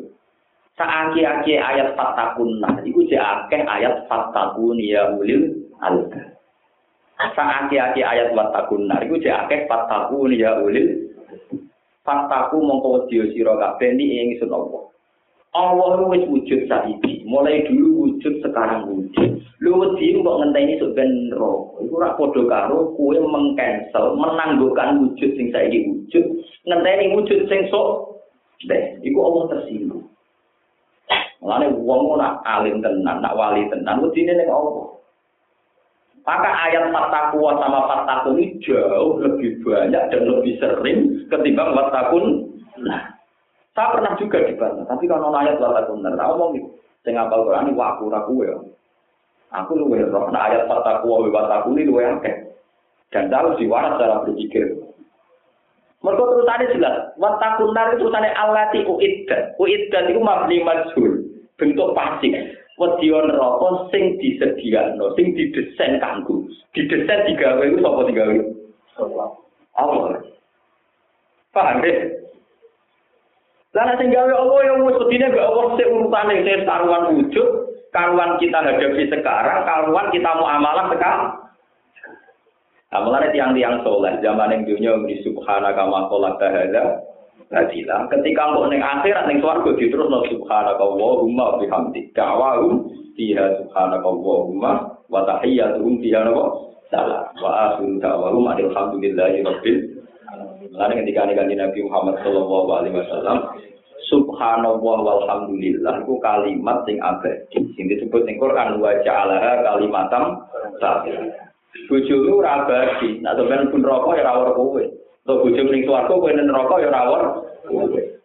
Saaki-aki 0.72 1.60
ayat 1.60 1.92
fatakunna 1.94 2.80
iku 2.80 3.04
jek 3.04 3.20
akeh 3.20 3.60
ayat 3.60 4.08
fatakun 4.08 4.80
ya 4.80 5.12
ulil 5.12 5.68
albab. 5.84 6.31
Saaki-aki 7.38 8.02
ayat 8.02 8.34
fatakunna 8.34 8.98
iku 9.06 9.14
jek 9.22 9.46
akeh 9.46 9.70
fatakun 9.70 10.34
ya 10.34 10.58
ulil 10.58 11.12
Fataku 12.02 12.58
mongko 12.58 13.06
wedya 13.06 13.30
sira 13.30 13.54
kabeh 13.54 13.94
ni 13.94 14.18
ing 14.18 14.34
ingsun 14.34 14.50
Allah. 14.50 14.90
Allah 15.54 16.08
wis 16.10 16.26
wujud 16.26 16.66
saiki, 16.66 17.22
mulai 17.28 17.62
dulu 17.68 18.16
wujud 18.18 18.42
sekarang 18.42 18.90
wujud. 18.90 19.38
Lu 19.62 19.70
wedi 19.78 20.18
kok 20.18 20.38
ngenteni 20.42 20.80
sok 20.82 20.98
ben. 20.98 21.30
Iku 21.30 21.92
ora 21.94 22.18
padha 22.18 22.42
karo 22.50 22.96
kowe 22.98 23.14
mengcancel, 23.14 24.18
menangguhkan 24.18 24.98
wujud 24.98 25.30
sing 25.38 25.54
saiki 25.54 25.86
wujud, 25.86 26.24
ngenteni 26.66 27.14
wujud 27.14 27.46
sing 27.46 27.70
sok 27.70 28.18
deh, 28.66 28.98
iku 29.06 29.18
Allah 29.22 29.42
tersinggung. 29.54 30.08
Mulane 31.38 31.70
wong 31.70 32.02
ora 32.18 32.42
alim 32.42 32.82
tenan, 32.82 33.22
nak 33.22 33.38
wali 33.38 33.62
tenan, 33.70 34.02
wedine 34.02 34.34
ning 34.34 34.50
Allah. 34.50 34.90
Maka 36.22 36.50
ayat 36.70 36.94
fatakwa 36.94 37.58
sama 37.58 37.80
fatakun 37.90 38.38
ini 38.38 38.54
jauh 38.62 39.18
lebih 39.18 39.58
banyak 39.66 40.02
dan 40.14 40.22
lebih 40.22 40.54
sering 40.62 41.26
ketimbang 41.26 41.74
fatakun. 41.74 42.46
Nah, 42.78 43.10
saya 43.74 43.90
pernah 43.90 44.14
juga 44.14 44.38
dibantah, 44.46 44.86
tapi 44.86 45.10
kalau 45.10 45.34
ayat 45.34 45.58
fatakun 45.58 45.98
nah, 46.06 46.14
ngomong 46.14 46.54
gitu. 46.54 46.68
Saya 47.02 47.18
ngapal 47.18 47.42
Quran 47.50 47.66
ini 47.66 47.74
waku 47.74 48.04
raku 48.06 48.34
ya. 48.46 48.54
Aku 49.52 49.74
lu 49.74 49.90
roh, 49.90 50.30
nah 50.30 50.46
ayat 50.46 50.70
fatakwa 50.70 51.26
wa 51.26 51.28
fatakun 51.34 51.74
ini 51.74 51.90
akeh. 51.90 52.34
Dan 53.10 53.28
harus 53.28 53.58
diwaras 53.58 53.98
cara 53.98 54.22
berpikir. 54.22 54.78
Mereka 56.06 56.22
terusannya 56.22 56.72
jelas, 56.72 56.96
watakun 57.18 57.74
nar 57.74 57.92
itu 57.92 58.06
terusannya 58.06 58.30
alati 58.38 58.80
uiddat. 58.86 59.58
Uiddat 59.58 60.06
itu 60.08 60.22
mabni 60.22 60.62
majhul, 60.62 61.26
bentuk 61.58 61.92
pasif 61.98 62.61
wedi 62.80 63.08
neraka 63.12 63.68
sing 63.92 64.16
disediakno, 64.16 65.12
sing 65.18 65.36
didesain 65.36 66.00
kanggo. 66.00 66.48
Didesain 66.72 67.28
digawe 67.28 67.62
iku 67.68 67.78
sapa 67.84 68.00
digawe? 68.08 68.36
Allah. 69.76 70.20
Paham 71.52 71.84
deh? 71.84 71.96
Lah 73.72 73.96
sing 73.96 74.12
gawe 74.12 74.32
Allah 74.32 74.60
yang 74.68 74.84
wis 74.84 75.00
wedine 75.00 75.32
gak 75.32 75.48
Allah 75.48 75.66
sing 75.80 75.88
urutane 75.88 76.44
sing 76.44 76.64
karuan 76.68 77.04
wujud, 77.16 77.48
karuan 77.92 78.36
kita 78.36 78.60
hadapi 78.60 79.08
sekarang, 79.08 79.64
karuan 79.64 80.06
kita 80.12 80.28
mau 80.36 80.48
amalah 80.48 80.92
sekarang. 80.92 81.32
Nah, 82.92 83.00
mulai 83.00 83.32
tiang-tiang 83.32 83.80
soleh, 83.80 84.20
zaman 84.20 84.52
yang 84.52 84.68
dunia 84.68 84.92
di 85.08 85.24
subhanaka 85.24 85.88
ma 85.88 86.12
kholaqta 86.12 86.44
Nadilah, 87.52 88.08
ketika 88.08 88.48
mau 88.48 88.64
neng 88.64 88.80
akhirat 88.80 89.28
neng 89.28 89.44
swarga 89.44 89.76
terus 89.76 90.08
no 90.08 90.24
subhanaka 90.24 90.80
Allahumma 90.80 91.60
bihamdik 91.60 92.08
da'wahum 92.16 92.88
fiha 93.12 93.60
subhanaka 93.60 94.08
Allahumma 94.08 94.88
wa 95.12 95.20
tahiyyatuhum 95.28 96.00
fiha 96.00 96.24
napa 96.24 96.48
salam 96.88 97.28
wa 97.44 97.50
akhiru 97.68 98.00
da'wahum 98.00 98.48
alhamdulillahi 98.56 99.44
rabbil 99.44 99.78
Lalu 100.72 101.04
ketika 101.04 101.28
ini 101.28 101.60
Nabi 101.60 101.84
Muhammad 101.84 102.16
Sallallahu 102.24 102.68
Alaihi 102.72 102.96
Wasallam 102.96 103.38
Subhanallah 104.08 104.96
walhamdulillah 105.04 106.04
itu 106.04 106.14
kalimat 106.20 106.84
sing 106.88 107.00
abadi. 107.00 107.60
Sing 107.76 107.84
disebut 107.88 108.28
ning 108.28 108.36
Quran 108.36 108.80
wa 108.80 108.96
ja'alaha 109.04 109.64
kalimatam 109.64 110.40
sabit. 110.80 111.32
Bojomu 111.88 112.40
ora 112.40 112.64
abadi, 112.64 113.24
nek 113.24 113.36
sampeyan 113.40 113.72
pun 113.72 113.80
rokok 113.80 114.16
ya 114.16 114.32
ora 114.32 114.52
kowe. 114.52 114.84
Untuk 115.22 115.38
bojo 115.46 115.62
ning 115.70 115.86
swarga 115.86 116.10
kowe 116.18 116.30
ning 116.34 116.50
neraka 116.50 116.82
ya 116.82 116.90
ora 116.90 117.00
ora. 117.06 117.28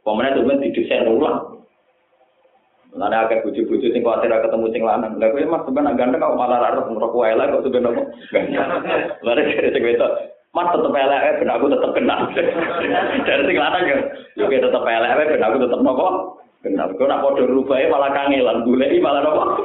Pemene 0.01 0.33
sampeyan 0.33 0.63
didesain 0.65 1.05
ulang. 1.05 1.61
Lan 2.97 3.13
akeh 3.13 3.45
bojo-bojo 3.45 3.87
sing 3.93 4.01
kuwatir 4.01 4.33
ketemu 4.33 4.65
sing 4.73 4.81
lanang. 4.81 5.13
Lah 5.21 5.29
kowe 5.29 5.45
mas 5.45 5.61
sampeyan 5.69 5.93
ganteng 5.93 6.25
kok 6.25 6.33
malah 6.33 6.57
ora 6.57 6.81
neraka 6.89 7.13
wae 7.13 7.37
lah 7.37 7.45
kok 7.53 7.61
sampeyan 7.69 7.85
nopo. 7.85 8.01
Lare 9.21 9.41
sing 9.45 9.85
wedok 9.85 10.13
Mas 10.57 10.73
tetep 10.73 10.89
elek 10.89 11.21
eh 11.21 11.33
ben 11.37 11.53
aku 11.53 11.69
tetep 11.69 11.91
kenal. 11.93 12.33
Dari 13.29 13.43
sing 13.45 13.57
lanang 13.61 13.83
ya, 13.85 13.97
yo 14.41 14.49
tetep 14.49 14.81
elek 14.81 15.11
eh 15.13 15.27
ben 15.37 15.45
aku 15.45 15.61
tetep 15.61 15.79
nopo? 15.85 16.41
Kenal. 16.65 16.97
Kok 16.97 17.05
nak 17.05 17.21
padha 17.21 17.45
rubahe 17.45 17.85
malah 17.85 18.09
kangelan, 18.09 18.65
goleki 18.65 18.97
malah 18.97 19.21
nopo? 19.21 19.61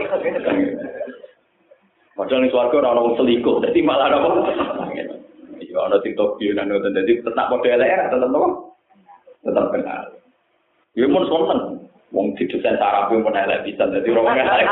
Padahal 2.13 2.41
ning 2.45 2.53
swarga 2.53 2.77
ora 2.77 2.93
ono 2.93 3.17
selingkuh, 3.17 3.65
dadi 3.65 3.81
malah 3.81 4.13
nopo? 4.13 4.29
Ya 5.69 5.79
ana 5.87 6.03
TikTok 6.03 6.41
yo 6.43 6.57
nang 6.57 6.71
ngoten 6.71 6.97
dadi 6.97 7.21
tetap 7.23 7.47
model 7.53 7.79
elek 7.79 8.11
tetep 8.11 8.29
nopo? 8.31 8.75
Tetep 9.47 9.67
kenal. 9.71 10.03
Ya 10.99 11.07
mun 11.07 11.29
sonten. 11.29 11.61
Wong 12.13 12.37
didesain 12.37 12.77
saraf 12.77 13.09
pun 13.09 13.35
elek 13.35 13.63
bisa 13.65 13.87
dadi 13.87 14.09
orang 14.11 14.41
elek. 14.41 14.67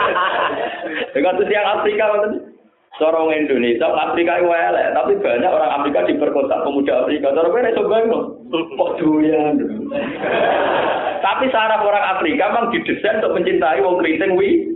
Dengan 1.14 1.42
yang 1.46 1.66
Afrika 1.78 2.04
ngoten. 2.10 2.32
Orang 3.00 3.32
Indonesia, 3.32 3.88
Afrika 3.96 4.36
itu 4.36 4.52
elek, 4.52 4.92
tapi 4.92 5.16
banyak 5.24 5.48
orang 5.48 5.72
Afrika 5.72 6.04
diperkosa 6.04 6.60
pemuda 6.68 7.08
Afrika. 7.08 7.32
Gue 7.32 7.64
iso 7.64 7.88
bayang 7.88 8.12
kok 8.52 8.92
doyan. 9.00 9.56
Tapi 11.24 11.44
saraf 11.48 11.80
orang 11.80 12.04
Afrika 12.16 12.52
memang 12.52 12.68
didesain 12.76 13.24
untuk 13.24 13.40
mencintai 13.40 13.80
wong 13.80 14.04
keriting 14.04 14.36
wi. 14.36 14.68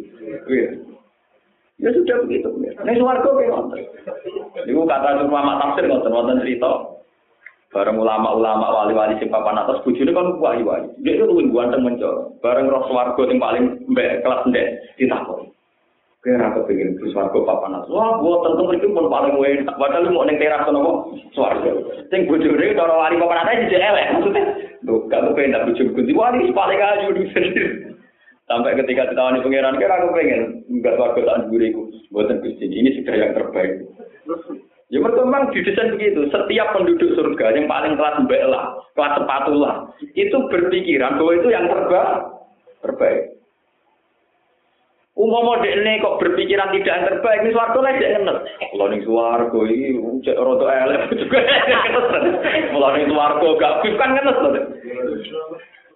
Ya 1.82 1.90
sudah 1.90 2.22
begitu. 2.22 2.48
Ini 2.54 3.02
suarga 3.02 3.28
kayak. 3.34 3.82
Iku 4.70 4.82
kata 4.86 5.26
ulama 5.26 5.58
tafsir 5.58 5.90
ngoten 5.90 6.14
wonten 6.14 6.42
cerita. 6.42 6.94
Bareng 7.74 7.98
ulama-ulama 7.98 8.70
wali-wali 8.70 9.18
sing 9.18 9.34
papan 9.34 9.58
atas 9.58 9.82
bojone 9.82 10.14
kan 10.14 10.38
wali-wali. 10.38 10.86
Dia 11.02 11.18
itu 11.18 11.26
luwih 11.26 11.50
ganteng 11.50 11.82
mencor. 11.82 12.30
Bareng 12.38 12.70
roh 12.70 12.86
swarga 12.86 13.18
sing 13.26 13.42
paling 13.42 13.82
mbek 13.90 14.22
kelas 14.22 14.46
ndek 14.46 14.94
ditakoni. 14.94 15.50
Kira 16.22 16.54
aku 16.54 16.70
pengen 16.70 16.94
ke 17.02 17.10
swarga 17.10 17.34
papan 17.34 17.82
atas. 17.82 17.90
Wah, 17.90 18.22
gua 18.22 18.46
tentu 18.46 18.62
mriki 18.70 18.86
pun 18.94 19.10
paling 19.10 19.34
enak. 19.42 19.74
Padahal 19.74 20.06
mau 20.14 20.22
ning 20.22 20.38
teras 20.38 20.62
kono 20.62 21.10
swarga. 21.34 21.74
Sing 22.14 22.30
bojone 22.30 22.78
cara 22.78 22.94
wali 22.94 23.18
papan 23.18 23.42
atas 23.42 23.66
jadi 23.66 23.90
elek. 23.90 24.06
Maksudnya, 24.22 24.42
lho, 24.86 24.94
kamu 25.10 25.34
pengen 25.34 25.54
tak 25.58 25.64
bojo 25.66 25.82
kunci 25.98 26.12
wali 26.14 26.54
paling 26.54 26.78
ayu 26.78 27.10
di 27.10 27.26
Sampai 28.44 28.76
ketika 28.76 29.08
ditawani 29.08 29.40
pangeran, 29.40 29.80
kira 29.80 30.04
aku 30.04 30.12
pengen 30.12 30.68
enggak 30.68 31.00
warga 31.00 31.20
tak 31.24 31.48
duriku. 31.48 31.88
Buatan 32.12 32.44
Gusti 32.44 32.68
ini 32.68 32.92
sudah 33.00 33.14
yang 33.16 33.32
terbaik. 33.32 33.88
Ya 34.92 35.00
berkembang 35.00 35.48
didesain 35.56 35.96
begitu. 35.96 36.28
Setiap 36.28 36.76
penduduk 36.76 37.16
surga 37.16 37.56
yang 37.56 37.64
paling 37.64 37.96
kelas 37.96 38.20
mbak 38.28 38.44
lah, 38.44 38.76
kelas 38.92 39.16
sepatu 39.16 39.52
lah, 39.56 39.88
itu 40.12 40.36
berpikiran 40.52 41.16
bahwa 41.16 41.32
itu 41.40 41.48
yang 41.48 41.66
terbaik. 41.72 42.12
Terbaik. 42.84 43.20
Umum 45.14 45.62
ini 45.64 46.02
kok 46.04 46.18
berpikiran 46.20 46.74
tidak 46.74 46.94
yang 47.00 47.06
terbaik, 47.06 47.38
ini 47.46 47.54
suarga 47.54 47.78
lah 47.80 47.92
tidak 47.96 48.12
ngenes. 48.18 48.38
Kalau 48.60 48.86
ini 48.92 48.98
suarga 49.08 49.60
ini 49.72 49.88
cek 50.20 50.36
roto 50.42 50.66
elek 50.68 51.02
juga 51.16 51.38
Kalau 52.76 52.88
ini 52.92 53.04
suarga 53.08 53.48
gak 53.56 53.74
kan 53.96 54.10
ngenes 54.20 54.38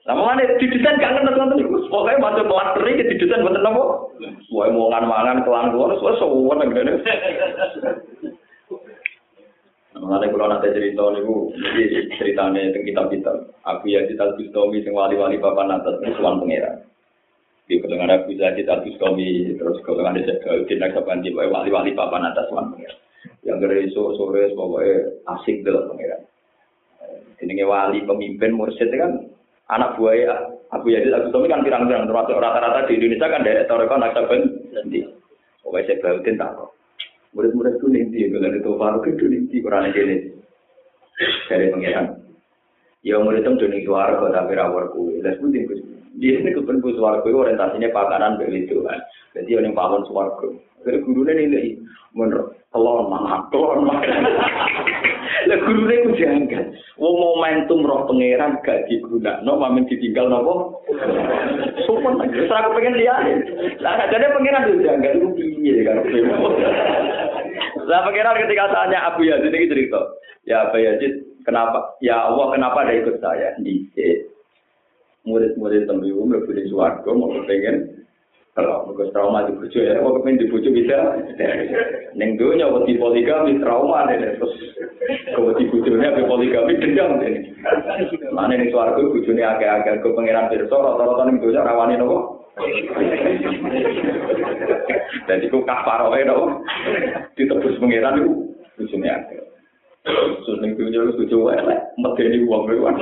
Sama 0.09 0.25
mana 0.25 0.41
didesain 0.57 0.97
gak 0.97 1.21
ngerti 1.21 1.37
nonton 1.37 1.61
itu. 1.61 1.85
Pokoknya 1.93 2.17
masuk 2.17 2.49
kelas 2.49 2.69
teri 2.81 2.97
ke 2.97 3.13
didesain 3.13 3.45
buat 3.45 3.61
apa? 3.61 3.85
Wah 4.49 4.67
mau 4.73 4.89
ngan 4.89 5.05
mangan 5.05 5.45
kelang 5.45 5.69
keluar, 5.69 5.93
soalnya 6.01 6.17
sewan 6.25 6.65
yang 6.65 6.73
gede. 6.73 6.93
Mengenai 9.99 10.31
kalau 10.33 10.49
nanti 10.49 10.73
cerita 10.73 11.05
bu, 11.27 11.53
ini 11.53 12.09
ceritanya 12.17 12.71
tentang 12.73 12.85
kitab 12.89 13.05
kitab. 13.13 13.37
Aku 13.69 13.85
ya 13.93 14.07
kita 14.09 14.33
Bustomi 14.41 14.81
sing 14.81 14.97
wali-wali 14.97 15.37
bapak 15.37 15.69
natas 15.69 16.01
ini 16.01 16.17
suan 16.17 16.41
pangeran. 16.41 16.87
Di 17.69 17.77
kedengar 17.77 18.09
aku 18.09 18.33
ya 18.33 18.55
kita 18.57 18.81
Bustomi 18.81 19.59
terus 19.61 19.77
kedengar 19.85 20.17
ada 20.17 20.25
saya 20.41 20.65
di 20.65 20.75
next 20.79 21.03
di 21.03 21.31
wali-wali 21.35 21.93
bapak 21.93 22.21
natas 22.25 22.49
suan 22.49 22.73
pangeran. 22.73 22.99
Yang 23.45 23.57
dari 23.61 23.85
sore 23.93 24.55
pokoknya 24.57 24.97
asik 25.37 25.67
dalam 25.67 25.91
pangeran. 25.93 26.23
Ini 27.45 27.67
wali 27.67 27.99
pemimpin 28.07 28.55
mursyid 28.55 28.89
kan 28.95 29.37
anak 29.69 30.01
buaya 30.01 30.59
Abu 30.73 30.93
Yazid 30.93 31.13
Abu 31.13 31.29
Tumi 31.33 31.49
kan 31.49 31.65
pirang-pirang 31.65 32.09
termasuk 32.09 32.37
rata-rata 32.37 32.89
di 32.89 33.01
Indonesia 33.01 33.33
kan 33.33 33.45
dari 33.45 33.65
Toreko 33.65 33.97
Naksaben 33.97 34.41
nanti. 34.73 35.01
Pokoknya 35.65 35.85
saya 35.85 36.01
bautin 36.01 36.41
tak 36.41 36.53
kok. 36.57 36.71
Murid-murid 37.37 37.77
itu 37.77 37.87
nanti, 37.93 38.19
kalau 38.33 38.49
itu 38.57 38.71
baru 38.73 38.99
itu 39.05 39.25
nanti 39.29 39.57
kurang 39.61 39.85
ini 39.93 40.17
dari 41.49 41.67
pangeran. 41.69 42.07
Ya 43.05 43.21
murid 43.21 43.45
itu 43.45 43.53
dunia 43.57 43.85
suara 43.85 44.17
kok 44.17 44.33
tapi 44.33 44.53
rawar 44.57 44.93
kue. 44.93 45.21
Lalu 45.21 45.37
pun 45.41 45.53
tinggal 45.53 45.79
dia 46.17 46.41
ini 46.41 46.51
kepenku 46.57 46.97
suara 46.97 47.21
kue 47.21 47.37
orientasinya 47.37 47.93
pakanan 47.93 48.41
begitu 48.41 48.81
kan. 48.85 49.01
Jadi 49.37 49.61
orang 49.61 49.77
pawon 49.77 50.03
suara 50.09 50.33
kue. 50.41 50.57
Jadi 50.85 51.05
gurunya 51.05 51.33
ini 51.37 51.77
menurut 52.17 52.57
telon 52.73 53.13
mana 53.13 53.45
telon 53.53 53.89
mana. 53.89 54.17
Lah 55.49 55.59
gurune 55.65 55.95
ku 56.05 56.11
janggal. 56.17 56.65
Wong 56.99 57.15
momentum 57.17 57.87
roh 57.87 58.05
pangeran 58.09 58.59
gak 58.65 58.89
digunakno 58.91 59.53
mamen 59.55 59.87
ditinggal 59.87 60.29
nopo? 60.29 60.83
Sopan 61.87 62.21
aja. 62.23 62.33
Terus 62.33 62.53
aku 62.53 62.77
pengen 62.77 62.99
lihat. 62.99 63.25
Lah 63.81 64.09
jadi 64.11 64.33
pangeran 64.33 64.67
itu 64.69 64.85
janggal 64.85 65.13
itu 65.15 65.29
piye 65.37 65.77
kan. 65.87 65.97
Lah 67.89 68.01
pangeran 68.05 68.41
ketika 68.45 68.65
tanya 68.73 68.99
Abu 69.09 69.29
Yazid 69.29 69.53
ini 69.53 69.71
cerita. 69.71 70.01
Ya 70.49 70.69
Abu 70.69 70.81
Yazid, 70.81 71.13
kenapa? 71.45 71.97
Ya 72.01 72.25
Allah, 72.25 72.57
kenapa 72.57 72.85
ada 72.85 72.93
ikut 72.97 73.21
saya? 73.21 73.53
Dicek. 73.61 74.33
Murid-murid 75.29 75.85
tembiwu 75.85 76.25
mlebu 76.25 76.57
di 76.57 76.73
swarga 76.73 77.11
mau 77.13 77.29
pengen 77.45 78.08
kalau 78.59 78.91
mereka 78.91 79.15
trauma 79.15 79.47
di 79.47 79.55
bujuk 79.55 79.87
ya, 79.87 80.03
kok 80.03 80.15
kepengen 80.19 80.43
di 80.43 80.51
bujuk 80.51 80.75
bisa. 80.75 80.99
Neng 82.19 82.35
dunia 82.35 82.67
wedi 82.67 82.99
poligami 82.99 83.63
trauma 83.63 84.11
nih, 84.11 84.35
terus 84.35 84.51
wedi 85.39 85.71
bujuknya 85.71 86.19
be 86.19 86.27
poligami 86.27 86.75
dendam 86.83 87.23
nih. 87.23 87.55
Mana 88.35 88.59
nih 88.59 88.75
suaraku 88.75 89.15
bujuknya 89.15 89.55
agak-agak 89.55 90.03
ke 90.03 90.11
pangeran 90.11 90.51
pirsa, 90.51 90.75
rata-rata 90.75 91.23
neng 91.31 91.39
dunia 91.39 91.63
rawani 91.63 91.95
nopo. 92.03 92.51
Dan 95.31 95.39
itu 95.39 95.63
kafarohe 95.63 96.27
nopo, 96.27 96.67
ditebus 97.39 97.79
pangeran 97.79 98.19
itu 98.19 98.33
bujuknya 98.75 99.23
agak. 99.23 99.47
Terus 100.03 100.59
neng 100.59 100.75
dunia 100.75 101.07
itu 101.07 101.15
bujuk 101.15 101.55
elek, 101.55 101.81
medeni 101.95 102.43
uang 102.43 102.67
bewan. 102.67 102.99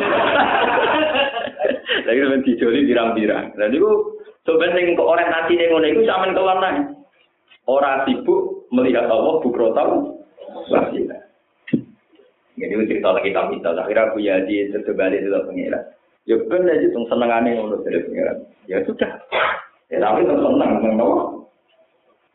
Lagi 2.05 2.21
sampai 2.23 2.45
dijoli 2.45 2.85
birang-birang. 2.85 3.57
Dan 3.57 3.73
itu 3.73 3.89
Sebenarnya 4.47 4.95
kok 4.95 5.11
orientasi 5.11 5.59
yang 5.59 5.69
ngono 5.75 5.87
itu 5.91 6.01
sampean 6.07 6.33
keluar 6.39 6.59
nang. 6.63 6.77
Orang 7.67 8.07
sibuk 8.07 8.71
melihat 8.71 9.11
Allah 9.11 9.43
bukrotal 9.43 10.23
wasila. 10.71 11.19
Jadi 12.55 12.89
cerita 12.89 13.11
lagi 13.11 13.35
kita 13.35 13.43
kita. 13.51 13.71
Akhirnya 13.75 14.07
aku 14.07 14.23
ya 14.23 14.39
di 14.47 14.71
terbalik 14.71 15.19
itu 15.19 15.35
pengira. 15.51 15.83
Ya 16.31 16.39
benar 16.47 16.79
aja 16.79 16.87
tuh 16.95 17.05
senengannya 17.11 17.59
ngono 17.59 17.83
dari 17.83 18.07
pengira. 18.07 18.33
Ya 18.71 18.79
sudah. 18.87 19.11
Ya 19.91 19.99
tapi 19.99 20.31
tuh 20.31 20.39
seneng 20.39 20.71
ngono. 20.79 21.09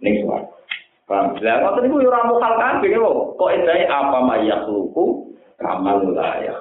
Ning 0.03 0.27
suara. 0.27 0.43
Paham? 1.07 1.39
Lah 1.39 1.55
ngoten 1.63 1.81
niku 1.87 2.03
ora 2.11 2.27
mokal 2.27 2.53
kabeh 2.59 2.91
kok. 2.91 3.17
Kok 3.39 3.53
edae 3.55 3.83
apa 3.87 4.17
mayak 4.19 4.67
luku 4.67 5.31
kamal 5.63 6.03
layak. 6.11 6.59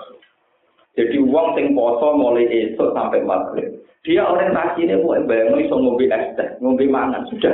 Jadi 0.95 1.17
uang 1.19 1.59
sing 1.59 1.75
poso 1.75 2.15
mulai 2.15 2.47
esok 2.47 2.95
sampai 2.95 3.23
maghrib. 3.27 3.80
Dia 4.01 4.25
orientasinya 4.25 4.97
mau 5.05 5.13
bayang 5.29 5.61
iso 5.61 5.77
ngombe 5.77 6.09
es 6.09 6.33
teh, 6.33 6.49
ngombe 6.65 6.89
mangan 6.89 7.29
sudah. 7.29 7.53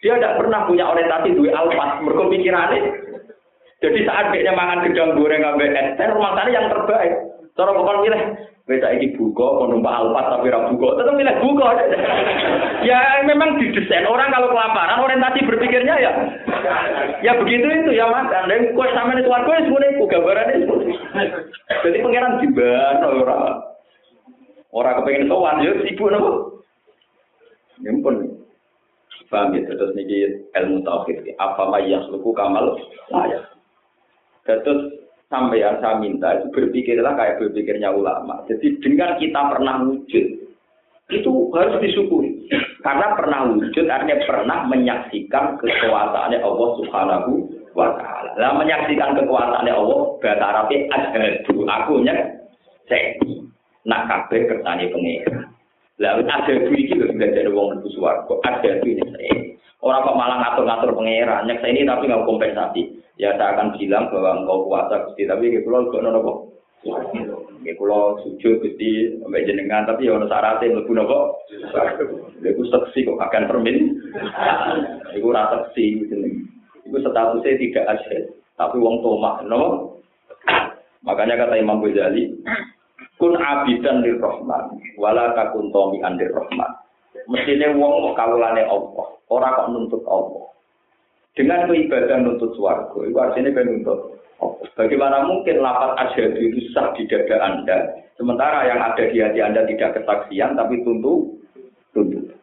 Dia 0.00 0.16
tidak 0.16 0.40
pernah 0.40 0.64
punya 0.64 0.88
orientasi 0.88 1.36
dua 1.36 1.68
mereka 2.00 2.32
pikirannya. 2.32 2.80
Jadi 3.84 3.98
saat 4.08 4.32
dia 4.32 4.56
mangan 4.56 4.88
gedang 4.88 5.20
goreng 5.20 5.44
ngambil 5.44 5.68
es 5.76 5.88
teh, 6.00 6.08
rumah 6.08 6.32
tangga 6.32 6.56
yang 6.56 6.72
terbaik. 6.72 7.12
Cara 7.52 7.76
bukan 7.76 8.08
milih, 8.08 8.22
beda 8.64 8.88
ini 8.96 9.12
buka, 9.12 9.44
mau 9.60 9.68
numpak 9.68 9.92
alfas 9.92 10.32
tapi 10.32 10.48
rabu 10.48 10.80
buka, 10.80 11.04
tetap 11.04 11.14
milih 11.20 11.36
buka. 11.44 11.68
ya 12.88 12.98
memang 13.28 13.60
didesain 13.60 14.08
orang 14.08 14.32
kalau 14.32 14.48
kelaparan 14.48 15.04
orientasi 15.04 15.44
berpikirnya 15.44 16.00
ya, 16.00 16.12
ya 17.20 17.36
begitu 17.36 17.68
itu 17.68 17.92
ya 17.92 18.08
mas. 18.08 18.32
Dan 18.48 18.72
kue 18.72 18.88
sama 18.96 19.12
itu 19.20 19.28
warga 19.28 19.60
semuanya 19.60 19.92
itu 19.92 20.04
gambaran 20.08 20.56
itu. 20.56 20.74
Jadi 21.84 21.96
pangeran 22.00 22.40
diban 22.40 23.04
orang. 23.04 23.71
Orang 24.72 25.04
kepengen 25.04 25.28
sowan 25.28 25.60
yo 25.60 25.72
sibuk 25.84 26.08
nopo. 26.08 26.30
Nyempun. 27.84 28.40
Paham 29.32 29.56
ya, 29.56 29.64
terus 29.64 29.96
niki 29.96 30.28
ilmu 30.52 30.84
tauhid. 30.84 31.24
Apa 31.40 31.64
mayas 31.72 32.04
luku 32.12 32.36
kamal 32.36 32.76
saya. 33.08 33.48
Terus 34.44 34.92
sampai 35.32 35.64
yang 35.64 35.80
saya 35.80 35.96
minta 35.96 36.36
itu 36.36 36.52
berpikirlah 36.52 37.16
kayak 37.16 37.40
berpikirnya 37.40 37.88
ulama. 37.96 38.44
Jadi 38.44 38.76
dengan 38.84 39.16
kita 39.16 39.40
pernah 39.48 39.88
wujud, 39.88 40.26
itu 41.08 41.32
harus 41.56 41.80
disyukuri. 41.80 42.44
Karena 42.84 43.16
pernah 43.16 43.48
wujud 43.56 43.88
artinya 43.88 44.20
pernah 44.28 44.58
menyaksikan 44.68 45.56
kekuasaannya 45.56 46.38
Allah 46.44 46.68
Subhanahu 46.84 47.30
wa 47.72 47.88
taala. 47.96 48.36
Lah 48.36 48.52
menyaksikan 48.60 49.16
kekuasaannya 49.16 49.72
Allah 49.72 49.98
bahasa 50.20 50.44
Arabnya 50.44 50.78
asyhadu 50.92 51.64
akunya 51.64 52.14
saya 52.84 53.16
nak 53.86 54.06
kabeh 54.10 54.46
kersane 54.46 54.90
pengira. 54.90 55.50
Lah 56.00 56.18
ada 56.18 56.52
duit 56.66 56.88
iki 56.88 56.98
lho 56.98 57.14
jadi 57.14 57.52
wong 57.52 57.78
mlebu 57.78 57.88
swarga, 57.94 58.34
ada 58.48 58.80
duit 58.82 58.98
ini. 58.98 59.54
Orang 59.82 60.06
kok 60.06 60.18
malah 60.18 60.38
ngatur-ngatur 60.38 60.94
pengira, 60.94 61.42
nyeksa 61.42 61.66
ini 61.66 61.82
tapi 61.86 62.06
nggak 62.06 62.26
kompensasi. 62.26 62.82
Ya 63.20 63.34
saya 63.36 63.54
akan 63.54 63.76
bilang 63.76 64.08
bahwa 64.08 64.40
engkau 64.40 64.66
kuasa 64.70 65.04
gusti, 65.06 65.28
tapi 65.28 65.52
gak 65.52 65.66
nono 65.66 66.20
kok. 66.22 66.38
Kayak 67.62 67.78
pulau 67.78 68.18
sujud 68.26 68.58
gusti, 68.58 69.14
sampai 69.22 69.46
jenengan, 69.46 69.86
tapi 69.86 70.10
ya 70.10 70.18
ono 70.18 70.26
syaratnya 70.26 70.74
mlebu 70.74 70.92
nopo. 70.96 71.20
Iku 72.42 72.62
seksi 72.66 73.06
kok 73.06 73.22
akan 73.22 73.46
permin. 73.46 74.02
Iku 75.14 75.28
rasa 75.30 75.70
seksi 75.70 76.10
jeneng. 76.10 76.46
Iku 76.82 76.98
statusnya 76.98 77.58
tidak 77.62 77.88
asyik, 77.94 78.22
tapi 78.58 78.82
wong 78.82 79.02
tomak, 79.06 79.46
no. 79.46 79.94
Makanya 81.06 81.46
kata 81.46 81.58
Imam 81.58 81.82
Ghazali, 81.82 82.30
kun 83.16 83.34
abidan 83.38 84.02
lir 84.02 84.18
rahman 84.18 84.76
wala 84.98 85.32
takun 85.38 85.70
tomi 85.70 86.02
andir 86.02 86.30
rahman 86.32 86.70
mestine 87.30 87.76
wong 87.78 88.14
kawulane 88.18 88.62
Allah 88.66 89.06
ora 89.30 89.48
kok 89.56 89.70
nuntut 89.70 90.02
Allah 90.08 90.46
dengan 91.32 91.70
beribadah 91.70 92.18
nuntut 92.20 92.52
swarga 92.58 92.98
itu 93.08 93.18
artinya 93.18 93.50
kan 93.54 93.66
nuntut 93.66 94.00
Bagaimana 94.74 95.22
mungkin 95.22 95.62
lapat 95.62 95.94
asyhadu 96.02 96.34
itu 96.34 96.74
sah 96.74 96.90
di 96.98 97.06
dada 97.06 97.38
Anda, 97.38 97.78
sementara 98.18 98.66
yang 98.66 98.80
ada 98.82 99.04
di 99.06 99.22
hati 99.22 99.38
Anda 99.38 99.62
tidak 99.70 100.02
kesaksian, 100.02 100.58
tapi 100.58 100.82
tuntut, 100.82 101.38
tuntut. 101.94 102.34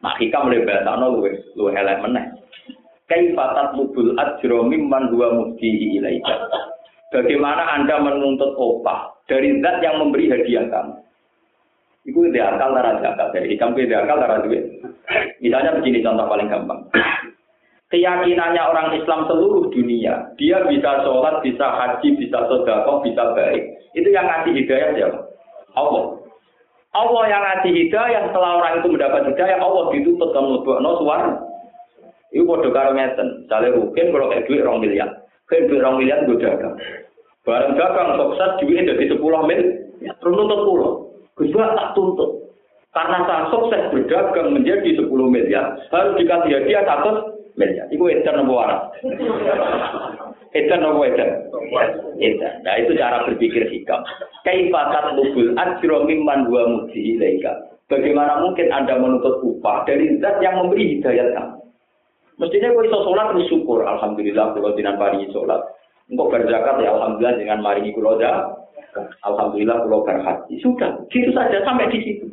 Nah, 0.00 0.14
hikam 0.20 0.48
mulai 0.48 0.64
bahasa 0.64 1.00
no 1.00 1.06
luwe, 1.20 1.32
luwe 1.56 1.72
elek 1.72 2.00
meneh. 2.04 2.24
Kaifatat 3.08 3.76
lubul 3.76 4.16
ajro 4.16 4.64
mimman 4.64 5.12
huwa 5.12 5.52
ilaika. 5.60 6.36
Bagaimana 7.14 7.78
Anda 7.78 8.02
menuntut 8.02 8.58
opah 8.58 9.14
dari 9.30 9.62
zat 9.62 9.78
yang 9.86 10.02
memberi 10.02 10.34
hadiah 10.34 10.66
kamu. 10.66 10.98
Itu 12.10 12.26
ide 12.26 12.42
akal 12.42 12.74
darah 12.74 12.98
zakat. 12.98 13.30
Dari 13.30 13.54
itu 13.54 13.62
ide 13.62 13.94
akal 13.94 14.18
darah 14.18 14.42
duit. 14.42 14.82
Misalnya 15.38 15.78
begini 15.78 16.02
contoh 16.02 16.26
paling 16.26 16.50
gampang. 16.50 16.82
Keyakinannya 17.94 18.58
orang 18.58 18.98
Islam 18.98 19.30
seluruh 19.30 19.70
dunia, 19.70 20.34
dia 20.34 20.58
bisa 20.66 21.06
sholat, 21.06 21.38
bisa 21.46 21.62
haji, 21.62 22.18
bisa 22.18 22.42
sodakoh, 22.50 22.98
bisa 23.06 23.22
baik. 23.38 23.62
Itu 23.94 24.10
yang 24.10 24.26
ngasih 24.26 24.50
hidayah 24.50 24.90
siapa? 24.98 25.18
Allah. 25.78 26.18
Allah 26.90 27.24
yang 27.30 27.42
ngasih 27.44 27.70
hidayah, 27.70 28.20
setelah 28.26 28.50
orang 28.58 28.82
itu 28.82 28.88
mendapat 28.90 29.22
hidayah, 29.30 29.62
Allah 29.62 29.94
ditutup 29.94 30.34
dan 30.34 30.42
no 30.82 30.90
suara. 30.98 31.38
Itu 32.34 32.42
bodoh 32.42 32.74
karo 32.74 32.98
ngeten. 32.98 33.46
Misalnya 33.46 33.78
kalau 33.78 34.26
kayak 34.34 34.46
duit 34.50 34.66
rong 34.66 34.82
miliar. 34.82 35.10
Kayak 35.46 35.70
duit 35.70 35.80
rong 35.86 36.02
miliar 36.02 36.26
gue 36.26 36.42
dagang. 36.42 36.74
Barang 37.44 37.76
dagang 37.76 38.16
sukses 38.16 38.50
duitnya 38.64 38.96
jadi 38.96 39.12
sepuluh 39.12 39.44
mil, 39.44 39.60
ya, 40.00 40.12
terus 40.16 40.32
nuntut 40.32 40.60
pulau. 40.64 40.92
Gus 41.36 41.52
tak 41.52 41.92
tuntut. 41.92 42.30
Karena 42.94 43.26
saya 43.28 43.44
sukses 43.52 43.90
berdagang 43.92 44.54
menjadi 44.54 44.96
sepuluh 44.96 45.28
miliar, 45.28 45.76
harus 45.92 46.16
dikasih 46.16 46.62
hadiah 46.62 46.82
satu 46.88 47.36
miliar. 47.58 47.84
Itu 47.92 48.06
edan 48.08 48.40
nopo 48.40 48.52
waras. 48.56 48.82
Edan 50.54 50.86
nopo 50.86 51.02
edan? 51.02 51.50
Edan. 52.22 52.54
Nah 52.62 52.78
itu 52.78 52.94
cara 52.94 53.26
berpikir 53.26 53.66
hikam. 53.74 54.06
Kaifatat 54.46 55.18
lubul 55.18 55.50
ajro 55.58 56.06
mimman 56.06 56.46
dua 56.46 56.62
mudi 56.70 57.18
ilaika. 57.18 57.74
Bagaimana 57.90 58.38
mungkin 58.38 58.70
Anda 58.70 58.96
menuntut 58.96 59.42
upah 59.42 59.82
dari 59.82 60.14
zat 60.22 60.38
yang 60.40 60.62
memberi 60.62 60.96
hidayat 60.96 61.34
kamu? 61.34 61.58
Mestinya 62.38 62.70
kau 62.70 62.86
iso 62.86 62.98
sholat 63.02 63.26
bersyukur. 63.34 63.82
Alhamdulillah 63.82 64.54
kalau 64.54 64.70
tidak 64.78 64.94
pari 64.94 65.26
sholat. 65.34 65.58
Engkau 66.12 66.28
berzakat 66.28 66.84
ya 66.84 66.92
Alhamdulillah 66.92 67.36
dengan 67.40 67.58
maringi 67.64 67.96
kulo 67.96 68.20
Alhamdulillah 69.24 69.76
kulo 69.88 70.04
berhaji. 70.04 70.54
Sudah, 70.60 71.00
gitu 71.08 71.32
saja 71.32 71.64
sampai 71.64 71.90
di 71.90 71.98
situ. 72.04 72.26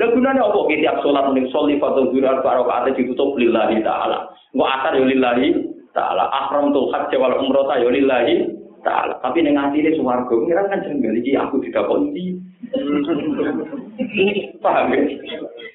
Lah 0.00 0.08
gunanya 0.08 0.48
apa 0.48 0.72
tiap 0.72 1.04
sholat 1.04 1.24
mending 1.28 1.52
sholli 1.52 1.76
fadl 1.76 2.08
zuhur 2.08 2.24
arba 2.24 2.64
rakaat 2.64 2.96
ditutup 2.96 3.36
lillahi 3.36 3.84
taala. 3.84 4.32
Engko 4.56 4.64
asar 4.64 4.96
ya 4.96 5.04
lillahi 5.04 5.48
taala. 5.92 6.32
Ahramtul 6.32 6.88
hajj 6.96 7.12
wal 7.20 7.36
umrata 7.36 7.76
ya 7.76 7.92
lillahi 7.92 8.56
taala. 8.80 9.20
Tapi 9.20 9.44
ning 9.44 9.60
atine 9.60 9.92
swarga 10.00 10.32
pengiran 10.32 10.72
kan 10.72 10.80
jengkel 10.88 11.12
iki 11.20 11.36
aku 11.36 11.60
didakoni. 11.60 12.40
Paham 14.64 14.96
ya? 14.96 15.02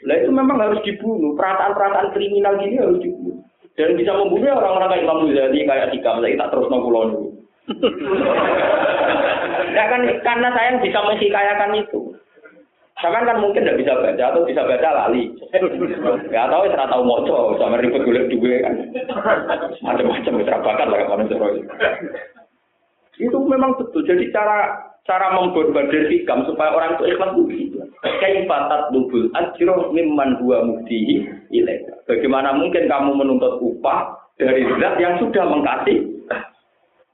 Lah 0.09 0.15
itu 0.17 0.31
memang 0.33 0.57
harus 0.65 0.81
dibunuh. 0.81 1.37
Perasaan-perasaan 1.37 2.11
kriminal 2.17 2.57
gini 2.57 2.81
harus 2.81 2.97
dibunuh. 2.97 3.46
Dan 3.77 3.93
bisa 3.93 4.09
membunuh 4.09 4.57
orang-orang 4.57 4.89
kayak 4.89 5.03
Imam 5.05 5.21
Ghazali, 5.29 5.59
kayak 5.69 5.93
Dikam, 5.93 6.17
saya 6.25 6.33
tak 6.41 6.49
terus 6.49 6.69
nongkulon 6.73 7.09
dulu. 7.13 7.29
ya 9.77 9.83
kan 9.85 10.01
karena 10.25 10.49
saya 10.49 10.81
bisa 10.81 10.99
menghikayakan 11.05 11.77
itu. 11.77 11.99
Sama 12.97 13.21
kan 13.21 13.37
mungkin 13.37 13.61
tidak 13.61 13.77
bisa 13.77 13.93
baca 13.93 14.23
atau 14.33 14.41
bisa 14.49 14.65
baca 14.65 14.89
lali. 15.05 15.29
Ya 16.33 16.49
tahu 16.49 16.65
ya 16.65 16.89
tahu 16.89 17.03
moco 17.05 17.53
sama 17.61 17.77
ribet 17.77 18.01
golek 18.01 18.33
duwe 18.33 18.65
kan. 18.65 18.73
Macam-macam 19.85 20.39
wis 20.41 20.49
bakat 20.49 20.87
lah 20.89 21.05
kan 21.05 21.29
Itu 23.21 23.37
memang 23.45 23.77
betul. 23.77 24.01
Jadi 24.09 24.33
cara 24.33 24.73
cara 25.07 25.31
memborbadir 25.33 26.11
hikam 26.11 26.43
supaya 26.43 26.75
orang 26.75 26.99
itu 26.99 27.03
ikhlas 27.15 27.31
itu 27.33 27.43
begitu. 27.47 27.77
Kaifatat 28.03 28.91
dubul 28.91 29.31
ajro 29.33 29.89
mimman 29.95 30.35
huwa 30.43 30.67
muftihi 30.67 31.23
ilaika. 31.49 31.95
Bagaimana 32.05 32.53
mungkin 32.53 32.91
kamu 32.91 33.15
menuntut 33.15 33.63
upah 33.63 34.19
dari 34.35 34.67
zat 34.77 34.99
yang 34.99 35.15
sudah 35.17 35.47
mengkasih? 35.47 36.03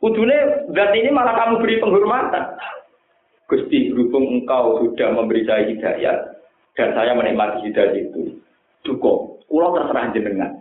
Kudune 0.02 0.68
zat 0.74 0.92
ini 0.98 1.14
malah 1.14 1.38
kamu 1.38 1.62
beri 1.62 1.80
penghormatan. 1.80 2.44
Gusti 3.48 3.94
berhubung 3.94 4.42
engkau 4.42 4.82
sudah 4.82 5.14
memberi 5.14 5.46
saya 5.46 5.70
hidayah 5.70 6.18
dan 6.74 6.90
saya 6.98 7.14
menikmati 7.14 7.70
hidayah 7.70 7.94
itu. 7.94 8.42
Cukup, 8.84 9.46
pulau 9.46 9.78
terserah 9.78 10.10
jenengan. 10.12 10.52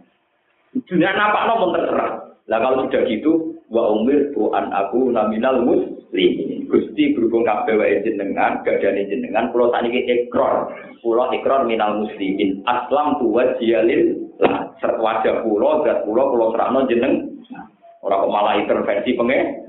Dunia 0.87 1.11
nampak 1.17 1.49
nomor 1.49 1.75
terserah. 1.75 2.13
Lah 2.47 2.59
kalau 2.61 2.87
sudah 2.87 3.03
gitu, 3.09 3.57
wa 3.73 3.97
umir 3.97 4.31
an 4.53 4.69
aku 4.71 5.09
naminal 5.09 5.65
muslim. 5.65 6.52
Gusti 6.73 7.13
berhubung 7.13 7.45
kabeh 7.45 7.77
wae 7.77 8.01
jenengan, 8.01 8.65
gadane 8.65 9.05
jenengan, 9.05 9.53
pulau 9.53 9.69
saniki 9.69 10.09
ekor. 10.09 10.73
Pulau 11.05 11.29
ekor 11.29 11.69
minal 11.69 12.01
muslimin. 12.01 12.65
Aslam 12.65 13.21
tu 13.21 13.29
wajialil 13.29 14.17
lah. 14.41 14.73
Wajah 14.81 15.45
pulau, 15.45 15.85
zat 15.85 16.09
pulau, 16.09 16.33
pulau 16.33 16.49
serano 16.57 16.89
jeneng. 16.89 17.29
Orang 18.01 18.25
kok 18.25 18.33
malah 18.33 18.57
intervensi 18.57 19.13
pengen. 19.13 19.69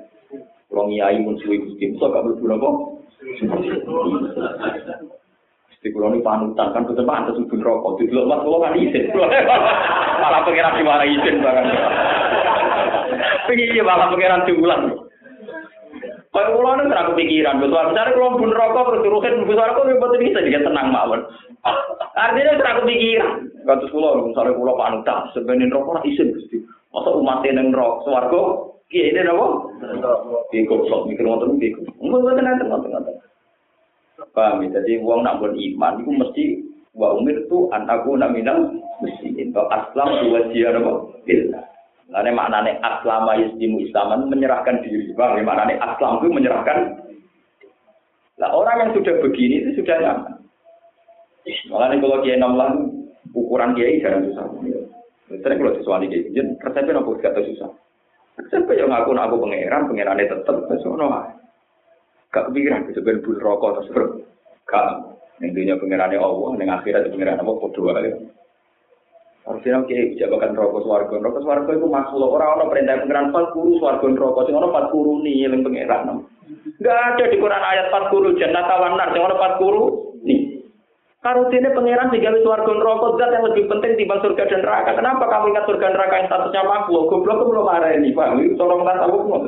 Pulau 0.71 0.87
ngiyai 0.87 1.19
mun 1.19 1.35
suwi 1.43 1.59
Gusti, 1.59 1.91
so 1.99 2.07
gak 2.07 2.23
mlebu 2.23 2.47
napa? 2.47 2.69
Di 5.83 5.91
kulo 5.91 6.15
ini 6.15 6.23
panutan 6.23 6.71
kan 6.71 6.87
betul 6.87 7.03
pantas 7.03 7.35
ubun 7.35 7.59
rokok. 7.59 7.99
Di 7.99 8.07
dulu 8.07 8.31
mas 8.31 8.39
kulo 8.47 8.63
kan 8.63 8.79
izin. 8.79 9.11
malah 10.23 10.41
pengiran 10.47 10.79
di 10.79 10.83
mana 10.87 11.03
izin 11.03 11.43
barang. 11.43 11.67
Iya 13.51 13.83
malah 13.83 14.07
pengiran 14.07 14.47
diulang. 14.47 15.11
Kalau 16.34 16.57
kulo 16.57 16.69
ini 16.73 16.89
terang 16.89 17.13
pikiran, 17.13 17.61
betul. 17.61 17.93
Misalnya 17.93 18.13
kulo 18.17 18.27
bun 18.41 18.51
rokok 18.57 18.86
terus 18.89 19.03
turusin 19.05 19.45
bun 19.45 19.53
rokok, 19.53 19.86
ya 19.86 20.01
betul 20.01 20.17
bisa 20.17 20.39
dia 20.41 20.65
tenang 20.65 20.89
mawon. 20.89 21.21
Artinya 22.25 22.57
terang 22.57 22.89
pikiran. 22.89 23.53
Katus 23.61 23.93
kulo, 23.93 24.25
misalnya 24.25 24.57
kulo 24.57 24.73
panutan, 24.73 25.29
sebenarnya 25.38 25.69
rokok 25.69 26.01
lah 26.01 26.03
izin 26.09 26.34
gusti. 26.34 26.57
Masa 26.89 27.13
umatnya 27.13 27.61
neng 27.61 27.69
rokok, 27.69 28.09
suarga, 28.09 28.41
iya 28.89 29.13
ini 29.13 29.29
apa? 29.29 29.45
Iya 30.49 30.61
goblok, 30.65 31.05
mikir 31.05 31.21
ngotot 31.21 31.53
mikir. 31.53 31.86
Enggak, 32.01 32.19
enggak, 32.25 32.34
enggak, 32.41 32.77
enggak, 32.81 33.01
enggak. 33.05 33.17
Paham 34.34 34.65
ya? 34.65 34.81
Jadi 34.81 35.01
uang 35.01 35.21
nak 35.21 35.38
buat 35.38 35.53
iman 35.53 35.93
itu 36.01 36.11
mesti 36.13 36.43
wa 36.93 37.13
umir 37.17 37.45
tu 37.49 37.69
antaku 37.69 38.17
naminal 38.17 38.73
muslimin. 39.01 39.53
Kalau 39.53 39.69
aslam 39.69 40.09
dua 40.25 40.49
dia 40.49 40.73
apa? 40.73 40.91
Billah. 41.25 41.72
Lalu 42.11 42.35
maknanya 42.35 42.83
aslama 42.83 43.39
yuslimu 43.39 43.79
islaman 43.87 44.27
menyerahkan 44.27 44.83
diri. 44.83 45.15
Bang, 45.15 45.39
ya, 45.39 45.43
maknanya 45.45 45.79
aslam 45.79 46.19
itu 46.19 46.27
menyerahkan. 46.33 46.99
Nah 48.41 48.49
orang 48.51 48.75
yang 48.83 48.91
sudah 48.97 49.15
begini 49.23 49.63
itu 49.63 49.79
sudah 49.79 49.95
nyaman. 50.03 50.33
Makanya 51.71 51.95
kalau 51.99 52.23
kiai 52.23 52.39
enam 52.39 52.59
ukuran 53.31 53.75
kiai 53.77 54.03
jarang 54.03 54.27
susah. 54.27 54.45
Sering 55.33 55.57
kalau 55.57 55.75
sesuatu 55.79 56.05
kayak 56.05 56.29
gitu, 56.29 56.39
resepnya 56.61 56.93
nopo 56.93 57.17
gak 57.17 57.33
susah. 57.33 57.71
Resepnya 58.37 58.85
yang 58.85 58.91
ngaku 58.91 59.11
aku 59.17 59.35
pangeran, 59.41 59.87
pangerannya 59.89 60.29
tetap, 60.29 60.55
sesuatu 60.69 61.09
Gak 62.33 62.49
kepikiran 62.49 62.89
sebenarnya 62.93 63.23
bul 63.25 63.37
rokok 63.37 63.85
terus. 63.89 64.25
Gak. 64.65 65.13
Intinya 65.41 65.77
pengirannya 65.81 66.21
Allah, 66.21 66.49
yang 66.61 66.69
akhirat 66.77 67.09
apa 67.13 67.51
bodoh 67.57 67.89
aja. 67.93 68.13
Harusnya 69.43 69.83
oke, 69.83 69.97
jabakan 70.15 70.55
rokok 70.55 70.83
swarga. 70.87 71.15
Rokok 71.19 71.43
swarga 71.43 71.71
itu 71.75 71.87
makhluk. 71.91 72.31
Orang-orang 72.31 72.71
perintah 72.71 73.03
pengiran 73.03 73.27
empat 73.27 73.45
guru 73.51 73.75
swarga 73.75 74.07
rokok. 74.07 74.43
Sing 74.47 74.55
orang 74.55 74.71
empat 74.71 74.85
guru 74.95 75.19
nih 75.19 75.35
yang 75.43 75.59
pengiran. 75.67 76.23
Gak 76.79 76.99
ada 77.15 77.23
di 77.27 77.37
Quran 77.39 77.63
ayat 77.63 77.91
empat 77.91 78.03
guru 78.07 78.39
jannah 78.39 78.63
tawanar. 78.63 79.11
Sing 79.11 79.19
orang 79.19 79.35
empat 79.35 79.53
guru 79.59 79.83
nih. 80.23 80.63
Karutine 81.19 81.75
pangeran 81.75 82.11
tiga 82.15 82.31
swarga 82.39 82.71
rokok 82.71 83.19
zat 83.19 83.35
yang 83.35 83.43
lebih 83.51 83.67
penting 83.67 83.91
timbang 83.99 84.23
surga 84.23 84.43
dan 84.47 84.63
neraka. 84.63 84.91
Kenapa 84.95 85.23
kamu 85.27 85.45
ingat 85.51 85.65
surga 85.67 85.87
neraka 85.91 86.15
yang 86.19 86.27
statusnya 86.31 86.61
makhluk? 86.63 87.07
Goblok 87.11 87.43
belum 87.43 87.67
marah 87.67 87.91
ini, 87.95 88.15
Pak. 88.15 88.39
Tolong 88.55 88.87
tak 88.87 88.99
tahu 89.03 89.27
semua. 89.27 89.39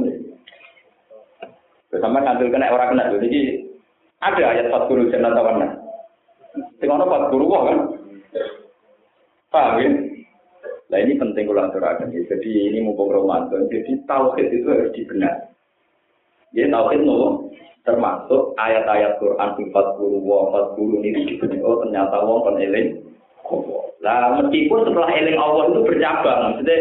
Sama 1.96 2.20
ngambil 2.20 2.52
kena 2.52 2.68
orang 2.68 2.92
kena. 2.92 3.16
Jadi 3.16 3.40
ada 4.20 4.44
ayat 4.44 4.68
empat 4.68 4.92
guru 4.92 5.08
jannah 5.08 5.32
tawana. 5.32 5.68
Sing 6.84 6.92
ono 6.92 7.08
empat 7.08 7.32
guru 7.32 7.48
kan. 7.48 7.80
Paham 9.56 9.80
ya? 9.80 9.90
Nah 10.92 11.00
ini 11.00 11.16
penting 11.16 11.48
kalau 11.48 11.64
aturakan 11.72 12.12
ya. 12.12 12.28
Jadi 12.28 12.52
ini 12.76 12.84
mumpung 12.84 13.08
Ramadan. 13.08 13.72
Jadi 13.72 14.04
tauhid 14.04 14.52
itu 14.52 14.68
harus 14.68 14.92
dibenar. 14.92 15.56
Ya 16.52 16.68
tauhid 16.68 17.08
nopo 17.08 17.56
termasuk 17.88 18.58
ayat-ayat 18.60 19.22
Quran 19.24 19.50
40 19.72 19.72
wa 20.28 20.52
40 20.76 21.08
ini 21.08 21.20
dibenar. 21.32 21.64
Oh 21.64 21.80
ternyata 21.88 22.20
wong 22.20 22.44
kon 22.44 22.60
eling. 22.60 23.00
Lah 24.04 24.44
meskipun 24.44 24.92
setelah 24.92 25.10
eling 25.16 25.38
Allah 25.40 25.64
itu 25.72 25.80
bercabang, 25.88 26.40
maksudnya 26.52 26.78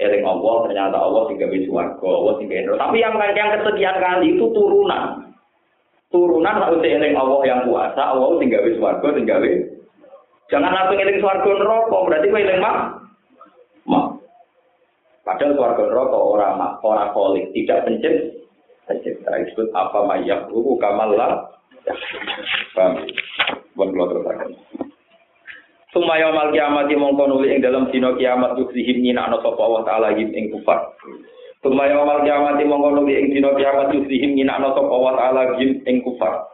eling 0.00 0.24
Allah 0.26 0.54
ternyata 0.66 0.96
Allah 0.98 1.22
sehingga 1.30 1.46
wis 1.52 1.70
warga 1.70 2.08
Allah 2.08 2.32
sehingga 2.42 2.74
tapi 2.74 2.98
yang 2.98 3.14
yang 3.14 3.50
kesekian 3.58 3.96
kali 4.02 4.34
itu 4.34 4.46
turunan 4.50 5.30
turunan 6.10 6.56
harus 6.58 6.82
eling 6.82 7.14
Allah 7.14 7.40
yang 7.46 7.60
kuasa 7.66 8.02
Allah 8.02 8.34
sehingga 8.38 8.58
wis 8.66 8.78
warga 8.82 9.14
sehingga 9.14 9.38
wis 9.38 9.70
jangan 10.52 10.72
langsung 10.72 11.00
eling 11.00 11.18
swarga 11.20 11.50
neraka 11.56 11.96
berarti 12.04 12.26
kowe 12.28 12.40
eling 12.40 12.60
mak 12.60 12.76
mak 13.88 14.06
padahal 15.24 15.56
swarga 15.56 15.82
neraka 15.88 16.18
orang 16.18 16.52
mak 16.60 16.72
orang 16.84 17.12
kolik 17.16 17.44
tidak 17.56 17.82
pencet 17.88 18.16
pencipta 18.84 19.30
disebut 19.40 19.68
apa 19.72 19.98
mayak 20.04 20.44
ruku 20.52 20.76
kamallah 20.76 21.48
paham 22.76 23.04
buat 23.76 23.88
keluar 23.92 24.08
terus 24.12 24.56
Sumaya 25.94 26.34
mal 26.34 26.50
kiamat 26.50 26.90
mongko 26.90 27.30
nuli 27.30 27.54
ing 27.54 27.62
dalam 27.62 27.86
dina 27.94 28.18
kiamat 28.18 28.58
yuksihim 28.58 28.98
nyinakno 28.98 29.38
sapa 29.46 29.62
Allah 29.62 29.82
taala 29.86 30.08
him 30.18 30.26
ing 30.34 30.50
kufar. 30.50 30.90
Sumaya 31.62 32.02
mal 32.02 32.26
kiamat 32.26 32.58
mongko 32.66 32.98
nuli 32.98 33.14
ing 33.14 33.30
dina 33.30 33.54
kiamat 33.54 33.94
yuksihim 33.94 34.34
nyinakno 34.34 34.74
sapa 34.74 34.90
Allah 34.90 35.12
taala 35.14 35.42
him 35.54 35.78
ing 35.86 36.02
kufar. 36.02 36.50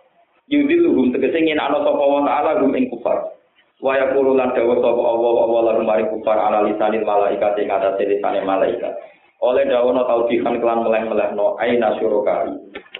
Yudiluhum 0.51 1.14
tegese 1.14 1.41
nyinakno 1.41 1.86
sapa 1.86 2.03
Allah 2.03 2.22
taala 2.26 2.51
hum 2.59 2.74
ing 2.74 2.91
kufar. 2.91 3.32
Wa 3.81 3.97
yaqulu 3.97 4.37
lan 4.37 4.53
dawa 4.53 4.76
sapa 4.76 5.03
Allah 5.03 5.35
Allah 5.41 5.62
lan 5.72 5.89
mari 5.89 6.05
kufar 6.12 6.37
ala 6.37 6.68
lisanil 6.68 7.05
malaikat 7.05 7.57
ing 7.57 7.72
atase 7.72 8.05
lisane 8.05 8.45
malaikat. 8.45 8.93
Oleh 9.41 9.64
dawono 9.64 10.05
taubihan 10.05 10.61
kelan 10.61 10.85
meleh-melehno 10.85 11.57
aina 11.57 11.97
syurokai. 11.97 12.53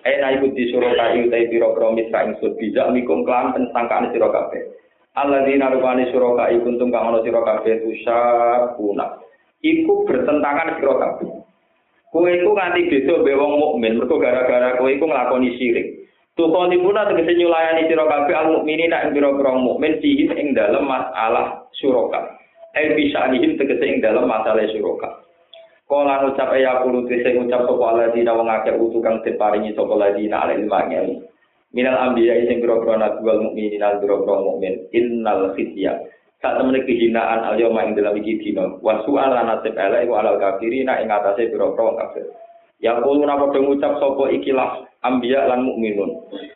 Aina 0.09 0.41
iku 0.41 0.49
di 0.57 0.73
syurokai 0.73 1.29
utai 1.29 1.53
pira-pira 1.53 1.93
mitra 1.93 2.25
ingsun 2.33 2.57
bijak 2.57 2.89
mikum 2.97 3.29
kelan 3.29 3.53
pensangkaan 3.53 4.09
sira 4.09 4.33
kabeh. 4.33 4.81
alladzina 5.19 5.75
rupani 5.75 6.07
suraka 6.15 6.55
ikuntum 6.55 6.95
kang 6.95 7.11
ana 7.11 7.19
sira 7.27 7.43
kabeh 7.43 7.83
tusabuna 7.83 9.19
iku 9.61 10.07
bertentangan 10.07 10.79
kabeh 10.79 11.31
kowe 12.11 12.31
iku 12.31 12.51
nganti 12.55 12.91
beda 12.91 13.15
mbek 13.23 13.39
wong 13.39 13.53
mukmin 13.59 13.99
mergo 13.99 14.17
gara-gara 14.23 14.79
kowe 14.79 14.87
iku 14.87 15.05
nglakoni 15.11 15.59
syirik 15.59 16.00
Tukoni 16.41 16.81
puna 16.81 17.05
tegese 17.05 17.37
nyulayani 17.37 17.85
sira 17.85 18.09
kabeh 18.09 18.33
al 18.33 18.49
mukminina 18.49 19.05
ing 19.05 19.13
pira-pira 19.13 19.61
mukmin 19.61 20.01
sihim 20.01 20.33
ing 20.33 20.57
dalem 20.57 20.89
masalah 20.89 21.69
suraka. 21.77 22.33
Eh 22.73 22.97
bisa 22.97 23.29
nihim 23.29 23.61
tegese 23.61 23.85
ing 23.85 24.01
dalem 24.01 24.25
masalah 24.25 24.65
suraka. 24.73 25.21
Kala 25.85 26.25
ngucap 26.25 26.57
ya 26.57 26.81
kulo 26.81 27.05
tegese 27.05 27.37
ngucap 27.37 27.69
sapa 27.69 27.85
alladzina 27.93 28.33
wong 28.33 28.49
akeh 28.49 28.73
utu 28.73 29.05
kang 29.05 29.21
diparingi 29.21 29.77
sapa 29.77 29.93
alladzina 29.93 30.49
alil 30.49 30.65
mangel 30.65 31.29
minal 31.77 32.09
ambiya 32.09 32.49
sing 32.49 32.65
pira-pira 32.65 32.97
nabi 32.97 33.21
wal 33.21 33.41
mukminin 33.45 33.85
al 33.85 34.01
pira-pira 34.01 34.37
mukmin 34.41 34.75
innal 34.97 35.53
khizya. 35.53 35.93
Sak 36.41 36.57
temene 36.57 36.89
kehinaan 36.89 37.53
al 37.53 37.61
yauma 37.61 37.85
ing 37.85 38.01
dalam 38.01 38.17
iki 38.17 38.57
wa 38.57 38.97
nasib 39.45 39.77
ala 39.77 40.01
iku 40.01 40.17
alal 40.17 40.41
kafirina 40.41 41.05
ing 41.05 41.13
atase 41.13 41.53
pira-pira 41.53 42.01
kafir 42.01 42.33
ya 42.81 43.01
kulo 43.05 43.25
napa 43.29 43.53
ngucap 43.53 44.01
sapa 44.01 44.25
ikilah 44.35 44.85
ambiya 45.05 45.49
lan 45.49 45.65
mukminun 45.69 46.11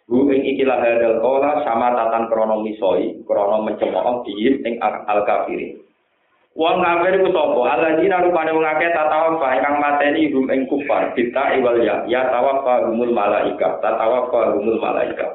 hu 0.09 0.29
ing 0.33 0.43
ikilah 0.57 0.81
hadal 0.81 1.21
qala 1.21 1.65
sama 1.65 1.93
tatan 1.93 2.29
krana 2.33 2.57
misoi 2.61 3.17
krana 3.29 3.61
mencemooh 3.65 4.25
di 4.25 4.33
ing 4.65 4.81
al 4.83 5.21
kafirin 5.29 5.85
Wong 6.55 6.87
kafir 6.87 7.19
iku 7.19 7.35
sapa? 7.35 7.61
Alladzina 7.67 8.23
rupane 8.23 8.55
wong 8.55 8.63
akeh 8.63 8.95
tatawafa 8.95 9.59
ingkang 9.59 9.77
mateni 9.83 10.31
hum 10.31 10.47
ing 10.55 10.71
kufar 10.71 11.11
kita 11.19 11.59
iwal 11.59 11.83
ya 11.83 12.07
ya 12.07 12.31
tawafa 12.31 12.87
humul 12.87 13.11
malaika 13.11 13.83
tatawafa 13.83 14.55
humul 14.55 14.79
malaika. 14.79 15.35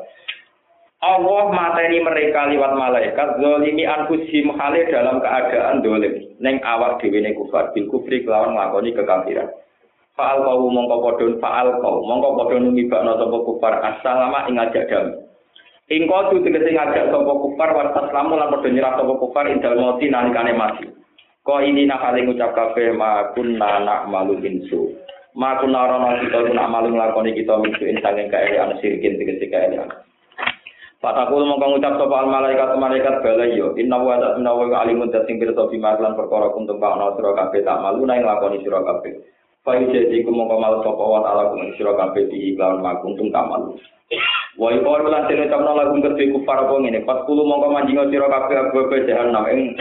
Allah 1.04 1.52
mateni 1.52 2.00
mereka 2.00 2.48
liwat 2.48 2.72
malaikat 2.72 3.36
zalimi 3.36 3.84
anfusihim 3.84 4.56
hale 4.56 4.88
dalam 4.88 5.20
keadaan 5.20 5.84
dolim 5.84 6.24
ning 6.40 6.56
awak 6.64 7.04
dhewe 7.04 7.20
ne 7.20 7.36
kufar 7.36 7.76
bil 7.76 7.92
kufri 7.92 8.24
kelawan 8.24 8.56
nglakoni 8.56 8.96
kekafiran. 8.96 9.52
Fa'al 10.20 10.44
kau 10.44 10.68
mongko 10.68 11.00
padha 11.00 11.26
fa'al 11.40 11.80
kau 11.80 12.04
mongko 12.04 12.44
padha 12.44 12.60
numibakno 12.60 13.16
sapa 13.16 13.38
kufar 13.40 13.74
assalamu 13.80 14.52
ing 14.52 14.60
ajak 14.60 14.92
damai. 14.92 15.16
Ing 15.88 16.12
kudu 16.12 16.44
tegese 16.44 16.76
ngajak 16.76 17.08
sapa 17.08 17.32
kufar 17.40 17.72
wa 17.72 17.96
taslamu 17.96 18.36
lan 18.36 18.52
padha 18.52 18.68
nyerah 18.68 19.00
sapa 19.00 19.14
kufar 19.16 19.48
indal 19.48 19.80
mati 19.80 20.12
nalikane 20.12 20.52
mati. 20.60 20.92
Ko 21.48 21.64
ini 21.64 21.88
nak 21.88 22.04
kali 22.04 22.28
ngucap 22.28 22.52
kafe 22.52 22.92
ma 22.92 23.32
kunna 23.32 23.80
nak 23.80 24.12
malu 24.12 24.36
insu. 24.44 24.92
Ma 25.40 25.56
kunna 25.64 25.88
rono 25.88 26.20
kita 26.20 26.52
nak 26.52 26.68
malu 26.68 26.92
nglakoni 26.92 27.32
kita 27.40 27.56
minsu 27.56 27.88
insang 27.88 28.20
ing 28.20 28.28
kaelian 28.28 28.76
sirkin 28.84 29.16
tegese 29.16 29.48
kaelian. 29.48 29.88
Fatakul 31.00 31.48
mongko 31.48 31.80
ngucap 31.80 31.96
sapa 31.96 32.16
al 32.20 32.28
malaikat 32.28 32.76
malaikat 32.76 33.24
bala 33.24 33.48
yo 33.48 33.72
inna 33.80 33.96
wa 33.96 34.20
wa 34.20 34.78
alimun 34.84 35.16
sing 35.16 35.40
pirsa 35.40 35.64
bima 35.72 35.96
lan 35.96 36.20
perkara 36.20 36.52
kuntum 36.52 36.76
ka 36.76 36.92
ana 36.92 37.16
sira 37.16 37.40
tak 37.40 37.80
malu 37.80 38.04
nang 38.04 38.20
nglakoni 38.20 38.60
sira 38.68 38.84
kabeh. 38.84 39.39
Fa 39.60 39.76
jadi 39.76 40.24
ku 40.24 40.32
mongko 40.32 40.56
malu 40.56 40.80
sapa 40.88 41.04
wa 41.04 41.20
taala 41.20 41.52
kum 41.52 41.68
sira 41.76 41.92
kabeh 41.92 42.32
di 42.32 42.56
iklan 42.56 42.80
ma 42.80 42.96
kuntum 43.04 43.28
ka 43.28 43.44
malu. 43.44 43.76
Wa 44.56 44.72
iqor 44.72 45.04
lan 45.04 45.28
tene 45.28 45.52
tamna 45.52 45.76
lagu 45.76 46.00
kedhe 46.00 46.32
kufar 46.32 46.64
apa 46.64 46.80
ngene. 46.80 47.04
Fatkulu 47.04 47.44
mongko 47.44 47.68
manjinga 47.68 48.08
sira 48.08 48.32
kabeh 48.32 48.56
abu 48.56 48.88
jahanam 49.04 49.46
ing 49.52 49.76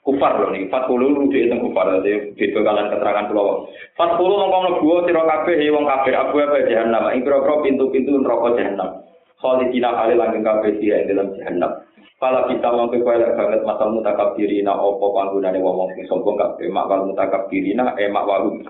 kufar 0.00 0.40
lho 0.40 0.48
nih. 0.56 0.64
Fatkulu 0.72 1.12
rujuk 1.12 1.44
itu 1.44 1.56
kufar 1.60 2.00
dadi 2.00 2.32
beda 2.40 2.60
kalian 2.64 2.88
keterangan 2.88 3.28
kula. 3.28 3.68
Fatkulu 4.00 4.34
mongko 4.40 4.58
mlebu 4.64 4.88
sira 5.04 5.22
kabeh 5.28 5.60
wong 5.76 5.84
kafir 5.84 6.14
abu 6.16 6.36
apa 6.40 6.64
jahanam 6.64 7.04
ing 7.12 7.20
pira-pira 7.20 7.54
pintu-pintu 7.60 8.16
neraka 8.16 8.48
jahanam. 8.56 8.90
Khalidina 9.38 9.92
kali 9.92 10.14
langgeng 10.16 10.42
kabeh 10.42 10.72
dia 10.80 11.04
ing 11.04 11.12
dalam 11.12 11.36
jahanam. 11.36 11.72
Pala 12.18 12.50
kita 12.50 12.74
mangke 12.74 12.98
kowe 12.98 13.14
lek 13.14 13.38
banget 13.38 13.62
masal 13.62 13.94
mutakabirina 13.94 14.74
opo 14.74 15.14
panggonane 15.14 15.62
wong 15.62 15.94
sing 15.94 16.02
sombong 16.10 16.34
kabeh 16.34 16.66
mak 16.66 16.90
wal 16.90 17.06
mutakabirina 17.06 17.94
eh 17.94 18.10
mak 18.10 18.26
warum. 18.26 18.66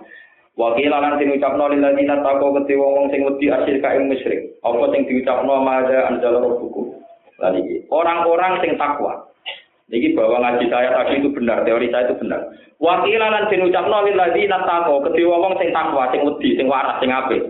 Wakil 0.59 0.91
lan 0.91 1.15
sing 1.23 1.31
ucapno 1.31 1.71
lil 1.71 1.79
ladina 1.79 2.19
kete 2.19 2.75
wong 2.75 3.07
sing 3.15 3.23
wedi 3.23 3.47
asyir 3.47 3.79
ka 3.79 3.95
ing 3.95 4.11
musyrik. 4.11 4.59
Apa 4.67 4.91
sing 4.91 5.07
diucapno 5.07 5.63
maja 5.63 6.11
anjal 6.11 6.35
rabbukum. 6.35 6.99
Lan 7.39 7.63
iki 7.63 7.87
orang-orang 7.95 8.59
sing 8.59 8.75
takwa. 8.75 9.23
Niki 9.87 10.19
bahwa 10.19 10.43
ngaji 10.43 10.67
saya 10.69 10.93
tadi 10.93 11.23
itu 11.23 11.31
benar, 11.31 11.63
teori 11.63 11.89
saya 11.95 12.11
itu 12.11 12.19
benar. 12.19 12.51
Wakil 12.83 13.23
lan 13.23 13.47
sing 13.47 13.63
ucapno 13.63 14.03
lil 14.03 14.19
ladina 14.19 14.59
kete 14.67 15.23
wong 15.23 15.55
sing 15.63 15.71
takwa, 15.71 16.11
sing 16.11 16.27
wedi, 16.27 16.59
sing 16.59 16.67
waras, 16.67 16.99
sing 16.99 17.15
apik. 17.15 17.43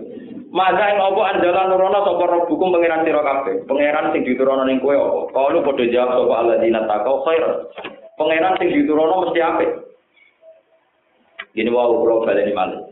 Maka 0.53 0.93
ing 0.93 0.97
apa 0.97 1.21
andalan 1.33 1.65
nurono 1.69 1.99
sapa 2.01 2.25
rabbukum 2.25 2.73
pangeran 2.73 3.05
sira 3.05 3.21
kabeh. 3.21 3.69
Pangeran 3.69 4.09
sing 4.13 4.21
diturono 4.25 4.65
ning 4.65 4.81
kowe 4.81 4.97
apa? 4.97 5.19
Kalu 5.29 5.61
padha 5.61 5.85
jawab 5.93 6.09
sapa 6.13 6.33
alladzina 6.41 6.81
taqau 6.89 7.21
khair. 7.25 7.45
Pangeran 8.17 8.57
sing 8.57 8.69
diturono 8.73 9.29
mesti 9.29 9.41
apik. 9.45 9.69
Ini 11.53 11.69
wau 11.69 12.01
kula 12.01 12.25
baleni 12.25 12.53
malih. 12.53 12.88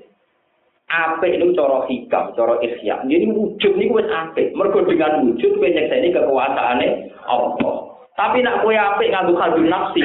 Apik 0.88 1.36
itu 1.36 1.52
cara 1.52 1.84
hikam, 1.92 2.32
cara 2.32 2.56
ihya. 2.64 3.04
Jadi 3.04 3.28
wujud 3.36 3.76
niku 3.76 4.00
wis 4.00 4.08
apik. 4.08 4.56
Mergo 4.56 4.88
dengan 4.88 5.20
wujud 5.20 5.60
kowe 5.60 5.68
nyekseni 5.68 6.16
kekuasaane 6.16 7.12
Allah. 7.28 7.76
Tapi 8.16 8.40
nak 8.40 8.64
kowe 8.64 8.72
apik 8.72 9.12
nganggo 9.12 9.36
kalbu 9.36 9.68
nafsi, 9.68 10.00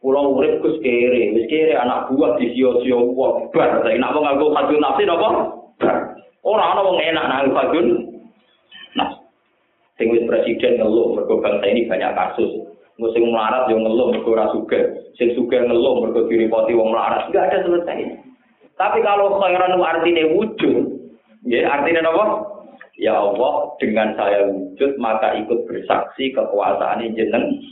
Kula 0.00 0.24
urip 0.24 0.64
Gus 0.64 0.80
kere, 0.80 1.36
wis 1.36 1.46
kere 1.52 1.76
anak 1.76 2.08
buah 2.08 2.40
di 2.40 2.48
sio-sio 2.56 3.12
wong 3.12 3.52
bar. 3.52 3.84
Tapi 3.84 4.00
nak 4.00 4.16
mau 4.16 4.24
nganggo 4.24 4.56
kalbu 4.56 4.74
nafsi 4.80 5.04
napa? 5.04 5.28
Bar. 5.76 5.96
Ora 6.48 6.64
ana 6.64 6.80
wong 6.80 6.96
enak 6.96 7.28
nang 7.28 7.52
Fadun. 7.52 7.86
Nah, 8.96 9.12
sing 10.00 10.16
presiden 10.24 10.80
ngeluh 10.80 11.12
mergo 11.12 11.44
bangsa 11.44 11.68
ini 11.68 11.84
banyak 11.84 12.08
kasus. 12.16 12.72
Engko 12.96 13.12
sing 13.12 13.28
melarat 13.28 13.68
yo 13.68 13.76
ngeluh 13.76 14.16
mergo 14.16 14.32
ora 14.32 14.48
sugih. 14.48 15.12
Sing 15.20 15.36
sugih 15.36 15.60
ngeluh 15.60 16.00
mergo 16.00 16.24
diripoti 16.24 16.72
wong 16.72 16.88
melarat. 16.88 17.28
Enggak 17.28 17.52
ada 17.52 17.68
selesai. 17.68 18.31
Tapi 18.82 18.98
kalau 19.06 19.38
khairan 19.38 19.78
artinya 19.78 20.26
wujud, 20.34 20.90
ya 21.46 21.70
artinya 21.70 22.10
apa? 22.10 22.26
Ya 22.98 23.14
Allah, 23.14 23.78
dengan 23.78 24.18
saya 24.18 24.50
wujud 24.50 24.98
maka 24.98 25.38
ikut 25.38 25.70
bersaksi 25.70 26.34
kekuasaan 26.34 27.14
jeneng. 27.14 27.62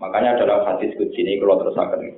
Makanya 0.00 0.40
dalam 0.40 0.64
hadis 0.64 0.96
kudsi 0.96 1.20
ini 1.20 1.36
kalau 1.36 1.60
terus 1.60 1.76
akan 1.76 2.16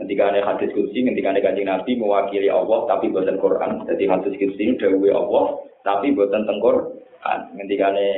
Ketika 0.00 0.30
ada 0.32 0.40
hadis 0.46 0.70
kursi, 0.70 1.02
ketika 1.02 1.34
ada 1.34 1.42
kajian 1.42 1.66
Nabi 1.66 1.98
mewakili 1.98 2.46
Allah, 2.46 2.86
tapi 2.86 3.10
buatan 3.10 3.42
Quran. 3.42 3.84
Jadi 3.90 4.06
hadis 4.06 4.32
kursi 4.38 4.62
ini 4.62 4.78
dahulu 4.78 5.10
Allah, 5.12 5.44
tapi 5.82 6.14
buatan 6.14 6.46
tengkor. 6.46 6.94
Ketika 7.58 7.90
ada 7.92 8.08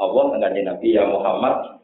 Allah, 0.00 0.24
kajian 0.38 0.64
Nabi, 0.70 0.96
ya 0.96 1.04
Muhammad, 1.04 1.75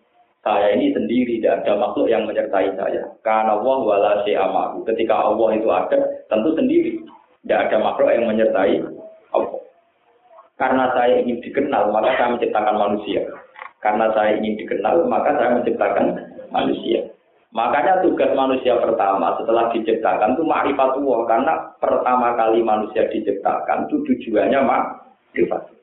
saya 0.42 0.74
ini 0.74 0.90
sendiri, 0.90 1.38
tidak 1.38 1.62
ada 1.62 1.78
makhluk 1.78 2.10
yang 2.10 2.26
menyertai 2.26 2.74
saya. 2.74 3.06
Karena 3.22 3.54
Allah 3.54 3.78
wala 3.78 4.12
amahu. 4.26 4.82
Ketika 4.90 5.14
Allah 5.14 5.48
itu 5.54 5.68
ada, 5.70 5.98
tentu 6.26 6.50
sendiri. 6.58 6.98
Tidak 7.46 7.58
ada 7.70 7.76
makhluk 7.78 8.10
yang 8.10 8.26
menyertai 8.26 8.82
Allah. 9.30 9.62
Karena 10.58 10.90
saya 10.98 11.22
ingin 11.22 11.38
dikenal, 11.46 11.94
maka 11.94 12.10
saya 12.18 12.34
menciptakan 12.34 12.74
manusia. 12.74 13.22
Karena 13.78 14.10
saya 14.14 14.38
ingin 14.42 14.58
dikenal, 14.58 15.06
maka 15.06 15.30
saya 15.38 15.50
menciptakan 15.62 16.06
manusia. 16.50 17.06
Makanya 17.52 18.00
tugas 18.00 18.32
manusia 18.32 18.80
pertama 18.80 19.36
setelah 19.36 19.68
diciptakan 19.76 20.32
itu 20.34 20.42
ma'rifatullah 20.48 21.20
karena 21.28 21.52
pertama 21.84 22.32
kali 22.32 22.64
manusia 22.64 23.04
diciptakan 23.12 23.92
itu 23.92 24.00
tujuannya 24.08 24.60
ma'rifat. 24.64 25.81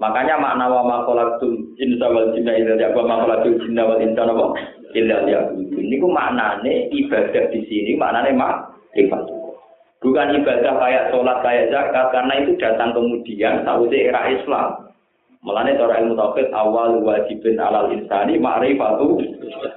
Makanya 0.00 0.40
makna 0.40 0.64
wa 0.72 0.80
ma 0.80 0.96
khalaqtul 1.04 1.76
insa 1.76 2.08
wal 2.08 2.32
jinna 2.32 2.56
illa 2.56 2.72
liya'budun 2.72 3.04
ma 3.04 3.20
khalaqtul 3.20 3.60
jinna 3.60 3.84
wal 3.84 4.00
insa 4.00 4.24
illa 4.96 5.16
liya'budun. 5.28 5.84
Niku 5.92 6.08
maknane 6.08 6.88
ibadah 6.88 7.44
di 7.52 7.60
sini 7.68 8.00
maknane 8.00 8.32
ma'rifat. 8.32 9.22
Bukan 10.00 10.32
ibadah 10.40 10.72
kayak 10.80 11.12
sholat 11.12 11.44
kayak 11.44 11.68
zakat 11.68 12.06
karena 12.16 12.32
itu 12.40 12.56
datang 12.56 12.96
kemudian 12.96 13.60
sausé 13.68 14.08
era 14.08 14.32
Islam. 14.32 14.88
Mulane 15.44 15.76
cara 15.76 16.00
ilmu 16.00 16.16
tauhid 16.16 16.48
awal 16.56 17.04
wajibin 17.04 17.60
alal 17.60 17.92
insani 17.92 18.40
ma'rifatu 18.40 19.20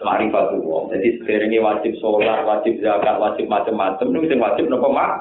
ma'rifatu 0.08 0.64
wong. 0.64 0.96
Jadi 0.96 1.20
sederenge 1.20 1.60
wajib 1.60 2.00
sholat, 2.00 2.48
wajib 2.48 2.80
zakat, 2.80 3.20
wajib 3.20 3.52
macam-macam 3.52 4.08
niku 4.08 4.32
sing 4.32 4.40
wajib 4.40 4.72
napa 4.72 4.88
mak 4.88 5.12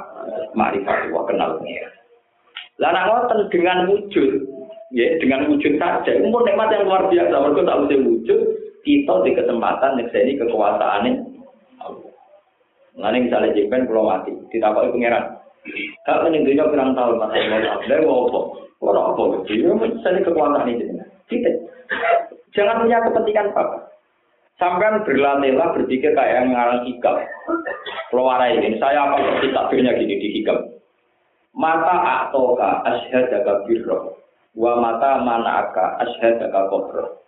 ma'rifatu 0.55 1.11
wong 1.11 1.27
kenal 1.27 1.59
Lah 2.79 2.91
nek 2.95 3.51
dengan 3.51 3.91
wujud, 3.91 4.62
ya 4.93 5.17
dengan 5.19 5.49
wujud 5.49 5.81
saja, 5.81 6.11
itu 6.13 6.29
pun 6.29 6.45
nikmat 6.45 6.71
yang 6.73 6.85
luar 6.87 7.09
biasa. 7.09 7.33
Mereka 7.33 7.65
tak 7.65 7.81
usah 7.89 7.99
wujud, 8.05 8.41
kita 8.85 9.15
di 9.25 9.31
kesempatan 9.33 9.97
nyekseni 9.99 10.33
kekuasaannya. 10.39 11.13
Mulane 12.93 13.25
misalnya 13.25 13.57
jemben 13.57 13.89
pulau 13.89 14.05
mati, 14.05 14.37
ditakoki 14.53 14.93
pangeran. 14.93 15.25
Ini 15.65 16.45
dunia 16.45 16.69
pirang 16.69 16.93
tahun 16.93 17.17
mas 17.17 17.33
Allah, 17.33 17.81
dia 17.89 18.05
mau 18.05 18.29
apa? 18.29 18.41
Orang 18.83 19.15
apa 19.15 19.23
gitu? 19.47 19.63
Ya, 19.63 19.89
saya 20.03 20.21
kekuatan 20.27 20.69
ini. 20.69 21.01
Kita 21.31 21.51
jangan 22.53 22.83
punya 22.83 22.99
kepentingan 23.07 23.55
apa. 23.55 23.89
Sampai 24.61 24.93
berlatihlah 25.07 25.73
berpikir 25.75 26.13
kayak 26.13 26.45
yang 26.45 26.53
ngarang 26.53 26.85
hikam. 26.85 27.17
Keluar 28.11 28.43
ini, 28.45 28.77
saya 28.77 29.09
apa 29.09 29.41
takbirnya 29.41 29.97
gini 29.97 30.19
di 30.19 30.29
hikam. 30.43 30.59
Mata 31.57 32.29
atoka 32.29 32.83
ashadaka 32.85 33.65
birro. 33.65 34.22
Wa 34.53 34.77
mata 34.77 35.25
manaka 35.25 35.97
ashadaka 36.05 36.69
kodro. 36.69 37.25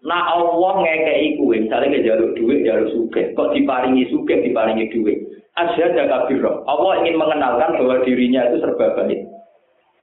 Nah 0.00 0.32
Allah 0.32 0.72
ngekei 0.80 1.36
kue, 1.36 1.60
misalnya 1.60 1.92
ke 1.92 2.04
jalur 2.04 2.30
duit, 2.32 2.64
jalur 2.64 2.88
suge. 2.88 3.36
Kok 3.36 3.52
diparingi 3.52 4.08
suge, 4.08 4.40
diparingi 4.40 4.88
duit. 4.92 5.18
Ashadaka 5.56 6.28
birro. 6.28 6.64
Allah 6.64 7.04
ingin 7.04 7.20
mengenalkan 7.20 7.76
bahwa 7.76 8.00
dirinya 8.04 8.48
itu 8.48 8.64
serba 8.64 8.96
baik 8.96 9.28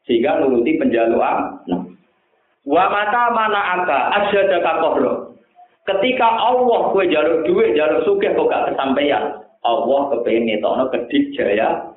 sehingga 0.07 0.41
nuruti 0.41 0.79
penjaluan. 0.79 1.59
Nah. 1.67 1.83
Wa 2.63 2.85
mata 2.91 3.23
mana 3.31 3.61
aka 3.79 3.99
asyada 4.23 4.59
kakohro. 4.63 5.39
Ketika 5.87 6.27
Allah 6.27 6.91
kue 6.91 7.07
jalur 7.07 7.47
duit, 7.47 7.75
jalur 7.79 8.03
sugih 8.03 8.35
kok 8.35 8.47
gak 8.51 8.73
kesampaian. 8.73 9.39
Allah 9.63 10.01
kepengen 10.11 10.47
ngetokno 10.47 10.87
kedik 10.91 11.35
jaya 11.35 11.91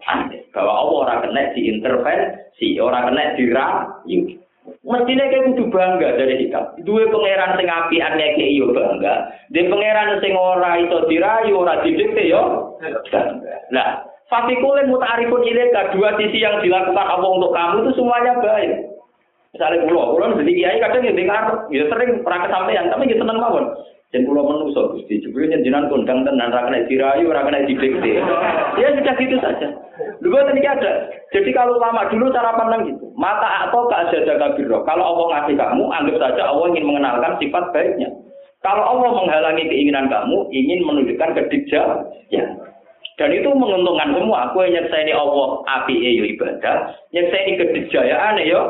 bahwa 0.51 0.73
Allah 0.75 0.97
ora 1.07 1.15
kena 1.23 1.43
diintervensi, 1.55 2.79
ora 2.83 3.07
kena 3.07 3.35
dirayu. 3.39 4.19
Mestinya 4.61 5.25
kayak 5.33 5.45
kudu 5.53 5.65
bangga 5.73 6.09
dari 6.21 6.35
hikam. 6.45 6.85
Dua 6.85 7.09
pangeran 7.09 7.57
sing 7.57 7.69
apian 7.69 8.13
ngeke 8.17 8.47
yo 8.57 8.73
bangga. 8.77 9.33
Di 9.49 9.65
pangeran 9.69 10.21
sing 10.21 10.37
ora 10.37 10.77
iso 10.77 11.09
dirayu, 11.09 11.65
ora 11.65 11.81
didikte 11.81 12.29
yo 12.29 12.77
bangga. 13.09 13.57
Nah, 13.73 14.05
Fafikulin 14.31 14.93
mutarifun 14.93 15.43
ilaika 15.43 15.91
dua 15.91 16.15
sisi 16.15 16.39
yang 16.39 16.63
dilakukan 16.63 17.03
Allah 17.03 17.31
untuk 17.35 17.51
kamu 17.51 17.83
itu 17.83 17.91
semuanya 17.99 18.39
baik. 18.39 18.95
Misalnya 19.51 19.83
pulau, 19.91 20.15
pulau 20.15 20.39
jadi 20.39 20.53
kiai 20.55 20.79
kadang 20.79 21.03
ya 21.03 21.11
dengar, 21.11 21.43
ya 21.75 21.83
sering 21.91 22.23
pernah 22.23 22.47
kesampaian, 22.47 22.87
tapi 22.87 23.11
ya 23.11 23.19
seneng 23.19 23.43
mawon. 23.43 23.67
Jen 24.15 24.27
kula 24.27 24.43
menungso 24.47 24.95
Gusti, 24.95 25.23
jebule 25.23 25.51
jenengan 25.51 25.91
kondang 25.91 26.23
tenan 26.23 26.55
kena 26.55 26.87
dirayu, 26.87 27.31
kena 27.31 27.67
didikte. 27.67 28.23
Ya 28.79 28.95
sudah 28.95 29.15
gitu 29.19 29.37
saja. 29.43 29.69
Dulu 30.21 30.37
tadi 30.37 30.63
ada. 30.65 30.93
Jadi 31.31 31.51
kalau 31.55 31.79
lama 31.81 32.09
dulu 32.11 32.33
cara 32.33 32.57
pandang 32.57 32.89
gitu. 32.89 33.13
Mata 33.17 33.69
atau 33.69 33.89
ada 33.91 34.35
kabiro. 34.37 34.83
Kalau 34.85 35.05
Allah 35.05 35.27
ngasih 35.37 35.55
kamu, 35.57 35.85
anggap 35.93 36.17
saja 36.19 36.43
Allah 36.51 36.67
ingin 36.73 36.89
mengenalkan 36.89 37.37
sifat 37.41 37.65
baiknya. 37.73 38.09
Kalau 38.61 38.85
Allah 38.85 39.17
menghalangi 39.17 39.65
keinginan 39.73 40.13
kamu, 40.13 40.53
ingin 40.53 40.85
menunjukkan 40.85 41.33
kedikja, 41.33 42.05
ya. 42.29 42.45
Dan 43.17 43.33
itu 43.33 43.49
menguntungkan 43.53 44.13
semua. 44.17 44.53
Aku 44.53 44.65
yang 44.65 44.85
ini 44.85 45.13
Allah 45.13 45.65
api 45.81 45.97
yo 45.97 46.25
ibadah, 46.37 46.77
ini 47.13 47.57
kedikjayaan 47.57 48.41
yo 48.45 48.61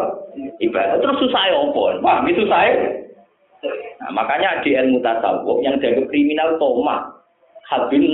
ibadah. 0.62 0.98
Terus 0.98 1.18
susah 1.22 1.42
ya 1.50 1.58
apa? 1.58 1.82
Wah, 2.02 2.18
itu 2.26 2.46
saya 2.46 3.00
Nah, 4.00 4.10
makanya 4.16 4.64
di 4.64 4.72
ilmu 4.72 5.04
tasawuf 5.04 5.60
yang 5.60 5.76
dianggap 5.76 6.08
kriminal 6.08 6.56
toma. 6.56 7.12
Hadbin 7.68 8.08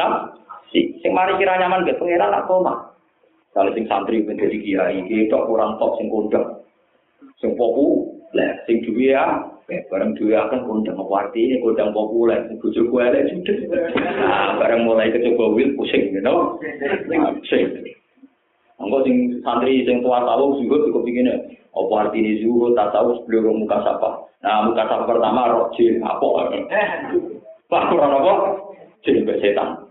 si 0.75 0.99
Sing 1.01 1.15
mari 1.15 1.39
kira 1.39 1.57
nyaman 1.57 1.87
gak 1.87 2.03
pengiran 2.03 2.35
nak 2.35 2.51
toma. 2.51 2.86
Kalau 3.57 3.73
sing 3.73 3.89
santri 3.89 4.21
menjadi 4.21 4.53
kiai, 4.61 5.01
itu 5.09 5.33
kurang 5.33 5.81
top 5.81 5.97
sing 5.97 6.13
kondang. 6.13 6.61
Sing 7.41 7.57
populer, 7.57 8.61
sing 8.69 8.85
duwe 8.85 9.17
ya, 9.17 9.49
bareng 9.89 10.13
duwe 10.13 10.37
akan 10.37 10.69
kondang 10.69 11.01
warti 11.01 11.41
ini 11.41 11.65
kondang 11.65 11.97
populer, 11.97 12.45
sing 12.53 12.61
bojo 12.61 12.85
kuwi 12.93 13.17
judes. 13.33 13.65
Nah, 13.97 14.61
bareng 14.61 14.85
mulai 14.85 15.09
kecoba 15.09 15.57
wil 15.57 15.73
pusing, 15.73 16.13
you 16.13 16.21
know. 16.21 16.61
Pusing. 17.41 17.97
Engko 18.77 19.01
sing 19.09 19.41
santri 19.41 19.89
sing 19.89 20.05
tua 20.05 20.21
tahu 20.21 20.61
juga 20.61 20.93
cukup 20.93 21.09
begini. 21.09 21.57
Apa 21.73 22.09
artinya 22.09 22.33
zuhud, 22.45 22.77
tak 22.77 22.93
tahu 22.93 23.25
sebelum 23.25 23.65
muka 23.65 23.81
sapa. 23.81 24.21
Nah, 24.45 24.69
muka 24.69 24.85
sapa 24.85 25.09
pertama 25.09 25.49
roh 25.49 25.73
jin, 25.81 26.05
apa? 26.05 26.29
Pak, 27.73 27.85
kurang 27.89 28.21
apa? 28.21 28.33
Jin 29.01 29.25
setan. 29.25 29.86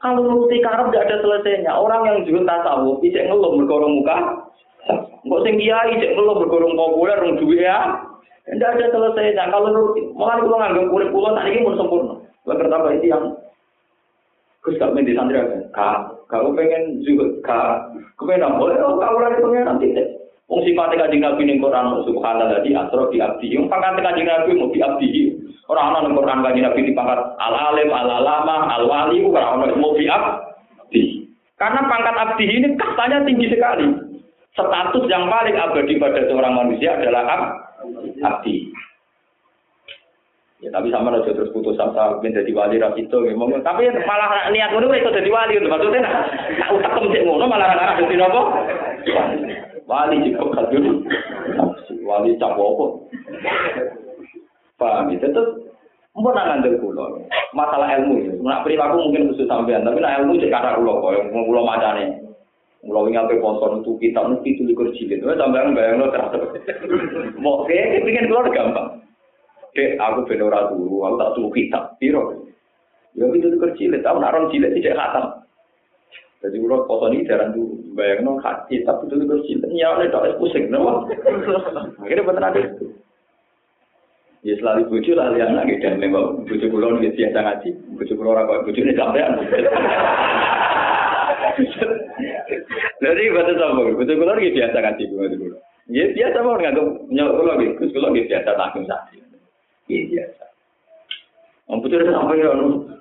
Kalau 0.00 0.24
nuruti 0.24 0.64
karep 0.64 0.88
tidak 0.88 1.04
ada 1.12 1.16
selesainya. 1.20 1.72
Orang 1.76 2.08
yang 2.08 2.24
juga 2.24 2.48
tasawuf, 2.48 3.04
tidak 3.04 3.28
ngeluh 3.28 3.52
berkorong 3.60 4.00
muka. 4.00 4.16
Enggak 5.20 5.40
sing 5.44 5.54
kiai 5.60 6.00
cek 6.00 6.12
ngeluh 6.16 6.40
berkorong 6.40 6.72
populer, 6.72 7.20
orang 7.20 7.36
duit 7.36 7.60
ya. 7.60 8.00
Tidak 8.48 8.70
ada 8.80 8.86
selesainya. 8.88 9.52
Kalau 9.52 9.68
nuruti, 9.68 10.08
malah 10.16 10.40
kalau 10.40 10.56
nganggap 10.56 10.88
kulit 10.88 11.08
pulau, 11.12 11.36
tak 11.36 11.52
pun 11.52 11.76
sempurna. 11.76 12.14
Lalu 12.48 12.58
pertama 12.64 12.88
itu 12.96 13.06
yang 13.12 13.24
Gus 14.60 14.76
gak 14.76 14.92
main 14.92 15.08
santri 15.16 15.40
apa? 15.40 15.56
Kak, 15.72 15.98
kamu 16.28 16.52
pengen 16.52 17.00
juga 17.00 17.24
kak, 17.40 17.96
kepengen 18.20 18.44
apa? 18.44 18.76
Oh, 18.84 19.00
kau 19.00 19.16
lagi 19.16 19.40
pengen 19.40 19.64
nanti 19.64 19.96
deh. 19.96 20.08
Wong 20.52 20.60
sifatnya 20.66 21.06
kajian 21.06 21.22
Nabi 21.24 21.46
ning 21.46 21.62
Quran 21.62 22.04
subhanallah 22.04 22.60
di 22.60 22.76
asro 22.76 23.08
di 23.08 23.22
abdi. 23.22 23.56
Wong 23.56 23.72
pangkat 23.72 24.04
kajian 24.04 24.28
Nabi 24.28 24.58
mau 24.60 24.68
di 24.68 24.80
abdi. 24.84 25.10
Orang 25.70 25.94
ana 25.94 25.98
ning 26.02 26.18
Quran 26.18 26.42
kajian 26.42 26.66
Nabi 26.66 26.82
di 26.82 26.92
pangkat 26.98 27.20
al 27.38 27.54
alim, 27.54 27.94
al 27.94 28.10
alama, 28.10 28.74
al 28.74 28.90
wali 28.90 29.22
ora 29.22 29.54
ana 29.54 29.70
di 29.70 30.06
abdi. 30.10 31.02
Karena 31.54 31.86
pangkat 31.86 32.16
abdi 32.18 32.44
ini 32.50 32.74
kastanya 32.74 33.22
tinggi 33.22 33.46
sekali. 33.46 33.86
Status 34.50 35.06
yang 35.06 35.30
paling 35.30 35.54
abadi 35.54 35.94
pada 36.02 36.26
seorang 36.26 36.58
manusia 36.58 36.98
adalah 36.98 37.22
ab, 37.22 37.42
abdi. 38.18 38.66
Ya 40.60 40.74
tapi 40.74 40.90
sama 40.90 41.14
aja 41.14 41.30
terus 41.30 41.54
putus 41.54 41.78
asa 41.78 42.18
menjadi 42.18 42.50
wali 42.50 42.82
ras 42.82 42.98
itu 42.98 43.16
memang. 43.22 43.62
Tapi 43.62 43.86
malah 44.04 44.50
niat 44.50 44.74
ngono 44.74 44.90
itu 44.90 45.06
jadi 45.06 45.30
wali 45.30 45.54
maksudnya 45.70 46.02
nak 46.02 46.74
utak 46.74 46.98
cek 46.98 47.22
ngono 47.24 47.46
malah 47.46 47.78
ora 47.78 47.94
dadi 47.94 48.16
napa? 48.18 48.42
Wali 49.86 50.18
juga 50.26 50.66
kadung. 50.66 51.06
Wali 52.02 52.34
cap 52.42 52.58
apa? 52.58 52.86
Paham 54.80 55.12
itu 55.12 55.28
ya? 55.28 55.36
terus 55.36 55.70
Mbok 56.10 56.34
nak 56.34 56.46
ngandel 56.50 56.74
kula. 56.82 57.06
Masalah 57.54 57.94
ilmu 58.00 58.18
itu. 58.18 58.32
Nak 58.42 58.66
perilaku 58.66 58.98
mungkin 58.98 59.30
khusus 59.30 59.46
sampean, 59.46 59.86
tapi 59.86 60.02
nak 60.02 60.18
ilmu 60.18 60.42
cek 60.42 60.50
kata 60.50 60.82
kula 60.82 61.14
yang 61.14 61.46
kula 61.46 61.62
macane. 61.62 62.18
Kula 62.82 63.06
wingi 63.06 63.20
ape 63.20 63.38
poso 63.38 63.78
itu 63.78 63.94
kitab 64.02 64.26
mesti 64.26 64.58
tulis 64.58 64.96
jilid. 64.98 65.22
Wes 65.22 65.38
sampean 65.38 65.76
bayangno 65.76 66.10
terus. 66.10 66.50
Mau 67.44 67.62
kayak 67.62 68.02
pengen 68.02 68.26
keluar 68.26 68.50
gampang. 68.50 69.00
Dek, 69.70 70.02
aku 70.02 70.26
ben 70.26 70.42
turu, 70.42 71.06
aku 71.06 71.14
tak 71.14 71.32
turu 71.38 71.48
kitab. 71.54 71.94
Piro? 72.02 72.42
Ya 73.14 73.26
itu 73.30 73.54
kecil, 73.54 73.94
tahu 74.02 74.18
nak 74.18 74.34
orang 74.34 74.50
cilik 74.50 74.74
tidak 74.78 74.98
khatam. 74.98 75.24
Jadi 76.40 76.56
kalau 76.56 76.86
foto 76.88 77.06
ini 77.12 77.26
jarang 77.28 77.52
tuh 77.52 77.68
bayang 77.94 78.24
no 78.24 78.40
hati, 78.42 78.82
tapi 78.82 79.06
itu 79.06 79.28
kecil. 79.28 79.58
Ya 79.76 79.94
oleh 79.94 80.10
tak 80.10 80.40
pusing. 80.42 80.72
Akhirnya 82.02 82.26
betul 82.26 82.42
ada. 82.42 82.62
Ya 84.40 84.56
selalu 84.56 84.88
bucu 84.88 85.12
lah 85.12 85.36
lihat 85.36 85.52
lagi 85.52 85.76
dan 85.84 86.00
memang 86.00 86.48
bucu 86.48 86.64
pulau 86.72 86.96
ini 86.96 87.12
biasa 87.12 87.44
ngaji, 87.44 87.76
bucu 87.92 88.12
pulau 88.16 88.32
orang 88.32 88.48
kau 88.48 88.64
bucu 88.64 88.80
sampean. 88.96 89.36
Jadi 93.04 93.22
betul 93.36 93.56
sama, 93.60 93.92
bucu 93.92 94.12
pulau 94.16 94.40
ini 94.40 94.56
biasa 94.56 94.76
ngaji 94.80 95.04
bucu 95.12 95.36
pulau. 95.36 95.60
Ya 95.92 96.08
biasa 96.16 96.40
mau 96.40 96.56
nggak 96.56 96.72
nyok 97.12 97.32
pulau 97.36 97.60
gitu, 97.60 97.82
pulau 97.92 98.16
biasa 98.16 98.56
takut 98.56 98.88
sakit. 98.88 99.22
Iya 99.92 100.00
biasa. 100.08 100.44
Komputer 101.68 102.02
sampai 102.08 102.40
ya, 102.40 102.50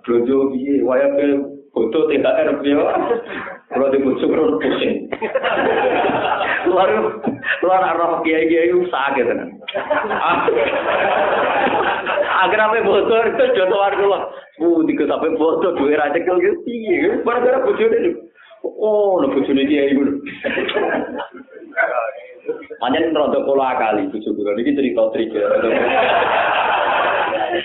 blojo 0.03 0.53
biye, 0.53 0.83
waya 0.85 1.07
ke 1.15 1.25
foto 1.71 2.05
THR 2.11 2.49
biye, 2.61 2.83
kalau 3.69 3.93
di 3.93 4.01
bojo 4.01 4.25
kalau 4.25 4.57
pusing. 4.57 5.05
Luar 6.65 6.89
luar 7.61 7.81
arah 7.85 8.17
kiai 8.25 8.49
kiai 8.49 8.73
sakit 8.73 9.25
kan. 9.29 9.39
Agar 12.49 12.59
apa 12.65 12.81
bocor 12.81 13.29
itu 13.29 13.45
jodoh 13.53 13.77
warga 13.77 14.05
lah. 14.09 14.21
Bu, 14.57 14.81
tiga 14.89 15.05
sampai 15.05 15.37
bocor 15.37 15.77
dua 15.77 16.01
raja 16.01 16.17
kecil 16.17 16.41
gitu. 16.41 16.57
Iya, 16.65 17.21
gara-gara 17.21 17.61
bocor 17.61 17.93
itu. 17.93 18.11
Oh, 18.65 19.21
bocor 19.21 19.53
ini 19.53 19.69
kiai 19.69 19.93
gitu. 19.93 20.13
Manjen 22.81 23.13
rada 23.13 23.39
kula 23.45 23.77
akali 23.77 24.09
bojo 24.09 24.29
kula 24.33 24.57
niki 24.57 24.73
cerita 24.73 25.13
trik. 25.13 25.29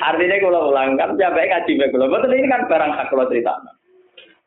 Artinya 0.04 0.36
kalau 0.42 0.68
ulang 0.68 1.00
kan 1.00 1.16
ngaji 1.16 1.72
bae 1.80 1.88
kula. 1.88 2.12
Betul 2.12 2.36
ini 2.36 2.52
kan 2.52 2.68
barang 2.68 2.92
hak 2.92 3.08
kula 3.08 3.24
cerita. 3.32 3.56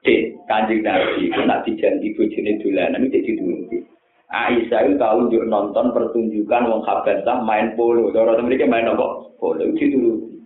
Di 0.08 0.32
kanjeng 0.48 0.88
Nabi 0.88 1.28
itu 1.28 1.44
nak 1.44 1.68
dijanji 1.68 2.16
bojone 2.16 2.64
dolanan 2.64 3.12
itu 3.12 3.20
dituruti. 3.28 3.84
Aisyah 4.32 4.88
itu 4.88 4.96
tahu 4.96 5.28
juga 5.28 5.52
nonton 5.52 5.92
pertunjukan 5.92 6.64
wong 6.72 6.88
Habasah 6.88 7.44
main 7.44 7.76
polo. 7.76 8.08
Orang 8.16 8.48
mereka 8.48 8.64
main 8.64 8.88
apa? 8.88 9.28
Polo 9.36 9.68
itu 9.68 9.92
dituruti. 9.92 10.40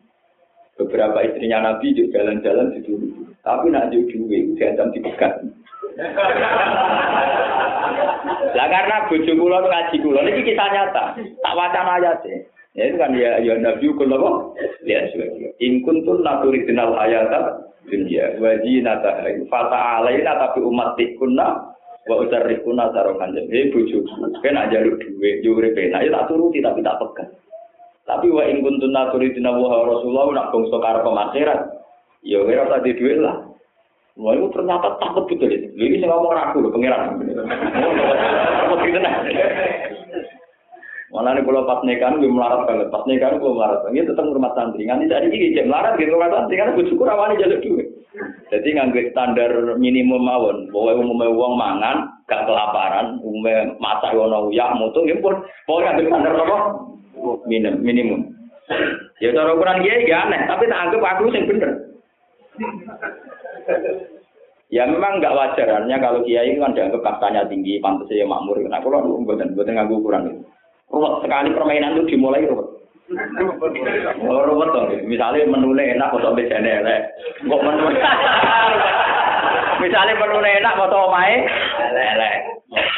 Beberapa 0.81 1.21
istrinya 1.29 1.61
Nabi 1.61 1.93
juga 1.93 2.25
jalan-jalan 2.25 2.73
dituruti. 2.73 3.21
Tapi 3.45 3.69
nak 3.69 3.93
juga 3.93 4.17
duit 4.17 4.57
diancam 4.57 4.89
dipegat. 4.97 5.45
Lah 8.57 8.67
karena 8.67 9.05
bojo 9.05 9.31
kula 9.37 9.57
ngaji 9.61 9.95
kula 10.01 10.19
niki 10.25 10.41
kisah 10.53 10.69
nyata. 10.73 11.05
Tak 11.21 11.53
wacana 11.53 12.01
ayat 12.01 12.25
Ya 12.71 12.87
itu 12.87 12.95
kan 12.95 13.13
ya 13.13 13.37
ya 13.45 13.61
nabi 13.61 13.93
kula 13.93 14.17
kok. 14.17 14.57
Ya 14.89 15.05
sebagai 15.13 15.53
in 15.61 15.85
kuntum 15.85 16.25
naturidinal 16.25 16.97
hayata 16.97 17.70
dunya 17.89 18.37
wa 18.37 18.51
zinata 18.61 19.25
fata 19.49 19.79
alaina 20.01 20.37
tapi 20.37 20.59
umat 20.61 20.97
kunna 21.17 21.73
wa 22.05 22.15
usarrikuna 22.21 22.89
tarokan 22.93 23.33
jadi 23.33 23.69
bojo 23.73 24.01
kan 24.41 24.57
aja 24.57 24.81
lu 24.81 24.97
duwe 24.97 25.41
yo 25.45 25.57
urip 25.57 25.77
ya 25.77 26.01
tak 26.01 26.25
turuti 26.29 26.61
tapi 26.61 26.81
tak 26.81 26.97
pegang. 26.97 27.31
Tapi 28.09 28.27
wa 28.33 28.43
in 28.43 28.65
kuntum 28.65 28.91
naturidinal 28.91 29.61
wa 29.61 29.85
rasulullah 29.85 30.25
nak 30.33 30.49
bangsa 30.51 30.77
karo 30.81 31.13
akhirat. 31.15 31.59
Ya 32.25 32.41
usah 32.41 32.81
di 32.83 32.97
duit 32.97 33.21
lah. 33.21 33.45
Wah 34.19 34.35
itu 34.35 34.51
ternyata 34.51 34.99
takut 34.99 35.25
betul 35.31 35.49
itu. 35.49 35.71
Ini 35.79 36.03
saya 36.03 36.11
ngomong 36.11 36.35
ragu 36.35 36.57
loh 36.59 36.71
pengiran. 36.75 37.17
Gitu 38.81 38.97
nah. 38.97 39.13
Malah 41.11 41.35
nih 41.35 41.43
kalau 41.43 41.67
pas 41.67 41.83
nikahan 41.83 42.23
gue 42.23 42.31
melarat 42.31 42.63
banget. 42.63 42.87
Pas 42.87 43.03
nikahan 43.03 43.35
gue 43.43 43.51
melarat 43.51 43.79
banget. 43.83 44.07
Tetap 44.07 44.31
rumah 44.31 44.51
santri. 44.55 44.87
Nganti 44.87 45.11
tadi 45.11 45.27
ini 45.27 45.55
jam 45.55 45.67
melarat 45.67 45.99
gitu 45.99 46.15
rumah 46.15 46.31
santri 46.31 46.55
karena 46.55 46.75
gue 46.79 46.87
syukur 46.87 47.07
awalnya 47.11 47.43
jalur 47.43 47.59
duit. 47.59 47.87
Jadi 48.51 48.67
ngambil 48.75 49.03
standar 49.11 49.51
minimum 49.75 50.23
mawon. 50.23 50.71
Bahwa 50.71 50.99
umumnya 50.99 51.31
uang 51.31 51.53
mangan, 51.59 51.97
gak 52.31 52.47
kelaparan, 52.47 53.19
umumnya 53.23 53.75
masak 53.79 54.15
wono 54.15 54.47
uyak 54.51 54.71
mutung, 54.79 55.07
ya 55.07 55.15
pun. 55.19 55.35
Pokoknya 55.67 55.99
ngambil 55.99 56.07
standar 56.07 56.33
apa? 56.39 56.57
Minimum. 57.47 57.79
minimum. 57.83 58.21
Ya 59.19 59.35
cara 59.35 59.53
ukuran 59.53 59.83
dia 59.83 60.01
ya 60.07 60.25
aneh, 60.25 60.47
tapi 60.47 60.65
tak 60.65 60.81
anggap 60.89 61.03
aku 61.03 61.29
yang 61.29 61.45
bener. 61.45 61.71
Ya 64.71 64.87
memang 64.87 65.19
nggak 65.19 65.35
wajarannya 65.35 65.97
kalau 65.99 66.23
kiai 66.23 66.55
kan 66.55 66.71
dianggap 66.71 67.03
kastanya 67.03 67.43
tinggi, 67.51 67.83
pantasnya 67.83 68.23
makmur. 68.23 68.55
Nah, 68.63 68.79
kalau 68.79 69.03
lu 69.03 69.27
buatan 69.27 69.51
buatan 69.53 69.75
nganggu 69.75 69.99
ukuran 69.99 70.31
itu. 70.31 70.41
Ruwet 70.91 71.13
sekali 71.23 71.49
permainan 71.55 71.95
itu 71.95 72.15
dimulai 72.15 72.47
ruwet. 72.47 72.67
Oh, 74.27 74.43
ruwet 74.47 74.69
dong. 74.75 74.87
Misalnya 75.07 75.47
menulis 75.47 75.87
enak 75.95 76.11
atau 76.11 76.35
bejane 76.35 76.69
elek. 76.83 77.01
Kok 77.47 77.63
menulis 77.63 78.03
Misalnya 79.81 80.19
perlu 80.19 80.37
enak 80.45 80.77
foto 80.77 81.09
omahe, 81.09 81.41
elek. 81.89 82.35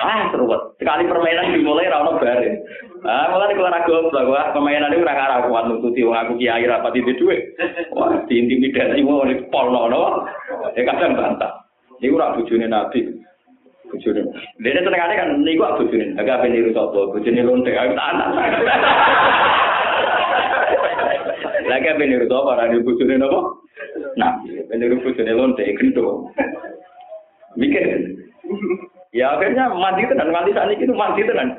Ah, 0.04 0.30
seruat. 0.30 0.78
Sekali 0.78 1.10
permainan 1.10 1.56
dimulai 1.56 1.90
ra 1.90 2.06
ono 2.06 2.22
bare. 2.22 2.62
Ah, 3.08 3.32
mulai 3.34 3.56
keluar 3.58 3.74
aku 3.74 4.14
bahwa 4.14 4.54
permainan 4.54 4.94
itu 4.94 5.02
ora 5.02 5.18
karo 5.18 5.34
aku 5.50 5.50
nututi 5.66 6.06
wong 6.06 6.14
aku 6.14 6.34
kiai 6.38 6.68
ra 6.70 6.84
pati 6.84 7.02
duwe. 7.02 7.58
Wah, 7.96 8.22
diintimidasi 8.30 9.02
mau 9.02 9.26
di 9.26 9.42
polno 9.50 9.90
no. 9.90 10.04
Ya 10.78 10.86
kadang 10.86 11.18
bantah. 11.18 11.66
Iku 12.04 12.20
ora 12.20 12.38
bojone 12.38 12.70
Nabi. 12.70 13.18
Bojone. 13.94 14.22
Dene 14.58 14.80
senengane 14.82 15.14
kan 15.14 15.30
niku 15.46 15.62
bojone. 15.62 16.18
Agak 16.18 16.42
ben 16.42 16.58
niru 16.58 16.74
sapa? 16.74 17.14
Bojone 17.14 17.42
lonte. 17.46 17.72
Aku 17.78 17.94
tak 17.94 18.10
anak. 18.10 18.28
Lagi 21.70 21.94
ben 21.94 22.10
niru 22.10 22.26
sapa? 22.26 22.50
Ora 22.58 22.66
niru 22.74 22.82
bojone 22.90 23.22
napa? 23.22 23.40
Nabi. 24.18 24.66
Ben 24.66 24.82
niru 24.82 24.98
bojone 25.06 25.32
lonte 25.38 25.64
gendo. 25.78 26.34
Mikir. 27.54 27.86
Ya 29.14 29.38
akhirnya 29.38 29.70
mandi 29.70 30.10
tenan, 30.10 30.34
mandi 30.34 30.58
saat 30.58 30.74
ini 30.74 30.90
itu 30.90 30.94
mandi 30.98 31.22
tenan. 31.22 31.54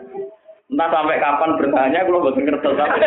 Entah 0.75 0.91
sampai 0.91 1.23
kapan 1.23 1.55
bertanya, 1.55 2.03
kalau 2.03 2.25
bosan 2.25 2.43
ngerti 2.43 2.67
tapi. 2.67 2.99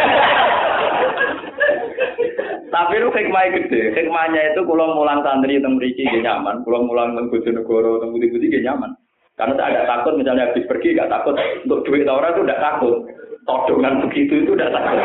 tapi 2.72 2.94
itu 2.96 3.10
hikmah 3.12 3.44
gede. 3.52 3.82
Hikmahnya 3.92 4.56
itu 4.56 4.62
kalau 4.64 4.96
mulang 4.96 5.20
santri 5.20 5.60
teng 5.60 5.76
mriki 5.76 6.08
gak 6.08 6.24
nyaman, 6.24 6.64
kalau 6.64 6.88
mulang 6.88 7.20
teng 7.20 7.28
Bojonegoro 7.28 8.00
teng 8.00 8.16
Putih-Putih 8.16 8.48
gak 8.56 8.66
nyaman. 8.72 8.92
Karena 9.38 9.54
saya 9.54 9.70
agak 9.70 9.88
takut 9.88 10.14
misalnya 10.18 10.50
habis 10.50 10.66
pergi 10.66 10.98
gak 10.98 11.14
takut 11.14 11.38
untuk 11.64 11.86
duit 11.86 12.10
orang 12.10 12.34
itu 12.34 12.42
udah 12.42 12.60
takut. 12.60 12.96
Todongan 13.48 14.04
begitu 14.04 14.44
itu 14.44 14.52
udah 14.58 14.70
takut. 14.74 14.98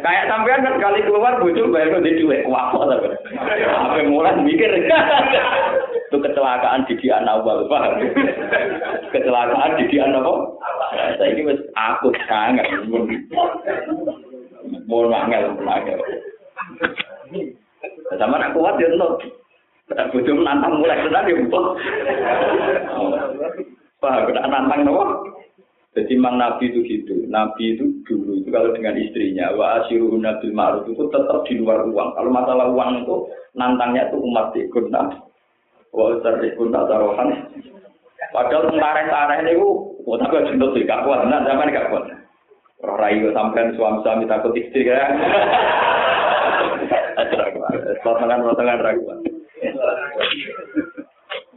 Kayak 0.00 0.30
sampean 0.30 0.64
kan 0.64 0.78
kali 0.78 1.04
keluar 1.04 1.36
bojo 1.42 1.68
bayar 1.74 1.98
di 2.00 2.16
duit 2.22 2.46
kuapo 2.46 2.86
tapi. 2.86 3.10
Mulai 4.08 4.40
mikir. 4.46 4.70
itu 6.14 6.22
kecelakaan 6.30 6.86
di 6.86 7.10
awal 7.10 7.66
paham 7.66 7.98
kecelakaan 9.10 9.74
di 9.82 9.84
dian 9.90 10.14
apa 10.14 10.32
saya 11.18 11.34
ini 11.34 11.58
aku 11.74 12.14
sangat 12.30 12.70
mau 14.86 15.10
nangel 15.10 15.58
nangel 15.58 15.98
sama 18.14 18.38
nak 18.38 18.54
kuat 18.54 18.78
ya 18.78 18.94
no 18.94 19.18
tak 19.90 20.14
nantang 20.14 20.78
mulai 20.78 21.02
tenan 21.02 21.26
ya 21.26 21.34
paham 24.04 24.28
kena 24.28 24.44
nantang 24.52 24.84
nopo 24.84 25.04
jadi 25.94 26.18
memang 26.18 26.42
Nabi 26.42 26.74
itu 26.74 26.82
gitu. 26.90 27.14
Nabi 27.30 27.78
itu 27.78 27.86
dulu 28.02 28.42
itu 28.42 28.50
kalau 28.50 28.74
dengan 28.74 28.98
istrinya, 28.98 29.54
wa 29.54 29.78
asyiru 29.78 30.18
nabil 30.18 30.50
ma'ruf 30.50 30.90
itu 30.90 31.06
tetap 31.06 31.46
di 31.46 31.54
luar 31.62 31.86
uang. 31.86 32.18
Kalau 32.18 32.30
masalah 32.34 32.66
uang 32.74 33.06
itu 33.06 33.30
nantangnya 33.54 34.10
itu 34.10 34.18
umat 34.18 34.50
ikut 34.58 34.90
Nabi. 34.90 35.22
Wa 35.94 36.18
sarrifun 36.26 36.74
tasarohan. 36.74 37.46
Padahal 38.34 38.74
tareh-tareh 38.74 39.46
ini 39.46 39.54
oh 39.54 40.18
tapi 40.18 40.42
jendut 40.50 40.74
sih, 40.74 40.82
gak 40.82 41.06
kuat, 41.06 41.22
nah 41.30 41.46
zaman 41.46 41.70
gak 41.70 41.86
kuat. 41.94 42.04
Roh 42.82 42.98
rayu 42.98 43.30
sampean 43.30 43.78
suami-suami 43.78 44.26
takut 44.26 44.50
istri 44.58 44.90
kan. 44.90 45.14
Potongan 48.02 48.42
potongan 48.42 48.82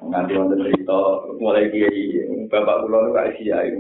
Nanti 0.08 0.39
wonten 0.39 0.64
cerita 0.64 0.99
mulai 1.38 1.68
kiai 1.68 2.24
bapak 2.47 2.88
kula 2.88 2.97
nu 3.03 3.10
gak 3.12 3.36
kiai 3.36 3.76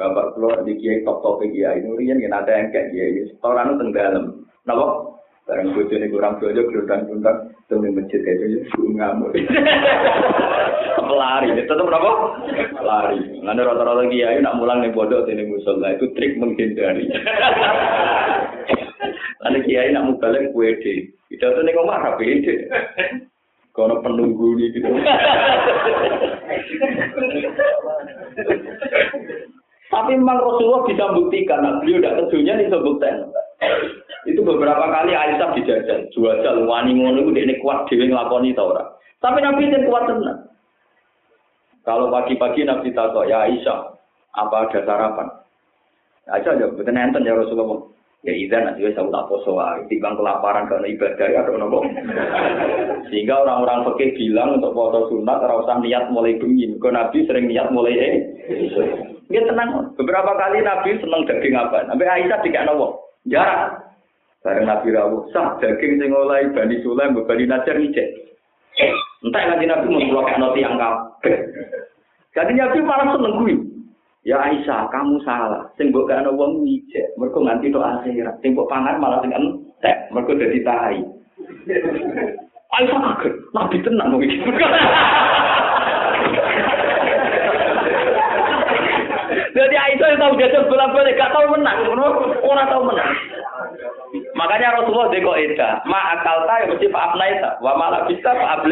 bapak 0.00 0.32
kula 0.32 0.64
di 0.64 0.72
kiai 0.80 1.04
top 1.04 1.20
top 1.20 1.44
kiai 1.44 1.84
nu 1.84 1.96
riyen 1.96 2.24
yen 2.24 2.32
ada 2.32 2.48
yang 2.48 2.72
kayak 2.72 2.88
kiai 2.92 3.28
setoran 3.28 3.76
teng 3.76 3.92
dalem. 3.92 4.48
Napa? 4.64 5.12
Barang 5.48 5.72
bojone 5.72 6.12
kurang 6.12 6.36
bojo 6.40 6.60
glundang-glundang 6.60 7.38
teng 7.68 7.84
masjid 7.84 8.20
gitu 8.20 8.84
ngamuk. 8.96 9.32
Lari, 11.08 11.56
tetap 11.56 11.88
berapa? 11.88 12.10
Lari. 12.84 13.40
Nanti 13.40 13.64
rata-rata 13.64 14.04
kiai 14.12 14.44
nak 14.44 14.60
mulang 14.60 14.84
nih 14.84 14.92
bodoh 14.92 15.24
ning 15.24 15.48
musola 15.48 15.96
itu 15.96 16.12
trik 16.12 16.36
menghindari. 16.36 17.08
Nanti 19.44 19.58
kiai 19.64 19.92
nak 19.92 20.04
mubalek 20.04 20.52
kue 20.52 20.76
de. 20.84 21.08
Tidak 21.28 21.48
tuh 21.48 21.64
ngomong 21.64 21.92
apa 21.92 22.24
ide. 22.24 22.56
Kono 23.78 24.02
penunggu 24.02 24.58
nih 24.58 24.74
gitu. 24.74 24.90
Tapi 29.88 30.12
memang 30.18 30.42
Rasulullah 30.42 30.82
bisa 30.82 31.14
buktikan, 31.14 31.62
nah, 31.62 31.78
beliau 31.78 32.02
tidak 32.02 32.26
kejunya 32.26 32.58
nih 32.58 32.66
sebutkan. 32.74 33.30
Itu 34.26 34.42
beberapa 34.42 34.82
kali 34.82 35.14
Aisyah 35.14 35.54
dijajal, 35.54 36.10
jual 36.10 36.66
wani 36.66 36.98
ngono 36.98 37.22
itu 37.22 37.38
ini 37.38 37.62
kuat 37.62 37.86
dewi 37.86 38.10
ngelakoni 38.10 38.50
tau 38.58 38.74
ora. 38.74 38.84
Tapi 39.22 39.46
Nabi 39.46 39.70
itu 39.70 39.86
kuat 39.86 40.10
tenang. 40.10 40.50
Kalau 41.86 42.10
pagi-pagi 42.10 42.66
Nabi 42.66 42.90
tahu 42.90 43.30
ya 43.30 43.46
Aisyah, 43.46 43.94
apa 44.34 44.56
ada 44.68 44.80
sarapan? 44.82 45.28
Aisyah 46.34 46.52
jawab, 46.58 46.82
betul 46.82 46.92
nenten 46.98 47.24
ya 47.24 47.38
Rasulullah. 47.38 47.86
Ya 48.26 48.34
izan 48.34 48.66
nanti 48.66 48.82
saya 48.82 49.06
tak 49.06 49.26
poso 49.30 49.54
timbang 49.86 50.18
kelaparan 50.18 50.66
karena 50.66 50.90
ibadah 50.90 51.28
ya 51.30 51.46
nopo. 51.54 51.86
Sehingga 53.14 53.46
orang-orang 53.46 53.86
fakir 53.86 54.10
bilang 54.18 54.58
untuk 54.58 54.74
foto 54.74 55.06
sunat 55.06 55.38
ora 55.38 55.62
usah 55.62 55.78
niat 55.78 56.10
mulai 56.10 56.34
bengi. 56.34 56.66
Kau 56.82 56.90
Nabi 56.90 57.22
sering 57.30 57.46
niat 57.46 57.70
mulai 57.70 57.94
eh. 57.94 58.14
Dia 59.30 59.46
tenang. 59.46 59.94
Beberapa 59.94 60.34
kali 60.34 60.66
Nabi 60.66 60.98
seneng 60.98 61.30
daging 61.30 61.54
apa? 61.54 61.86
Nabi 61.86 62.04
Aisyah 62.10 62.42
tidak 62.42 62.66
nopo. 62.66 63.06
Jarak. 63.30 63.86
Bareng 64.42 64.66
Nabi 64.66 64.94
rawuh, 64.94 65.26
sah 65.30 65.54
daging 65.62 65.98
sing 65.98 66.10
oleh 66.14 66.50
Bani 66.54 66.78
Sulaim, 66.82 67.14
Bani 67.14 67.44
Najar 67.46 67.74
ngicek. 67.74 68.08
Entah 69.22 69.42
nanti 69.50 69.66
Nabi 69.66 69.86
mau 69.90 70.26
noti 70.26 70.62
yang 70.62 70.78
kabeh. 70.78 71.36
Jadi 72.34 72.52
Nabi 72.54 72.78
malah 72.82 73.14
seneng 73.14 73.34
gue. 73.42 73.77
Ya 74.26 74.34
Aisyah, 74.42 74.90
kamu 74.90 75.22
salah. 75.22 75.70
Sing 75.78 75.94
mbok 75.94 76.10
gak 76.10 76.26
ana 76.26 76.34
wong 76.34 76.66
ngicek, 76.66 77.14
mergo 77.14 77.38
nganti 77.38 77.70
tok 77.70 77.86
akhirat. 77.86 78.34
Sing 78.42 78.50
mbok 78.52 78.66
pangan 78.66 78.98
malah 78.98 79.22
sing 79.22 79.30
entek, 79.30 79.96
mergo 80.10 80.34
dadi 80.34 80.58
tahi. 80.66 81.00
Aisyah 82.74 82.98
kaget, 82.98 83.34
Nabi 83.54 83.76
tenang 83.80 84.10
kok 84.10 84.22
iki. 84.26 84.36
Jadi 89.54 89.76
Aisyah 89.78 90.08
tahu 90.18 90.34
jajal 90.34 90.62
bolak-balik, 90.66 91.14
gak 91.14 91.30
tahu 91.30 91.46
menang, 91.54 91.78
ora 92.42 92.64
tahu 92.66 92.82
menang. 92.90 93.12
Makanya 94.34 94.82
Rasulullah 94.82 95.10
deko 95.14 95.34
eda, 95.34 95.82
ma 95.86 96.14
akal 96.18 96.46
ta 96.46 96.64
mesti 96.66 96.86
pak 96.90 97.04
abnaita, 97.12 97.58
wa 97.58 97.74
malah 97.76 98.06
bisa 98.06 98.30
pak. 98.34 98.66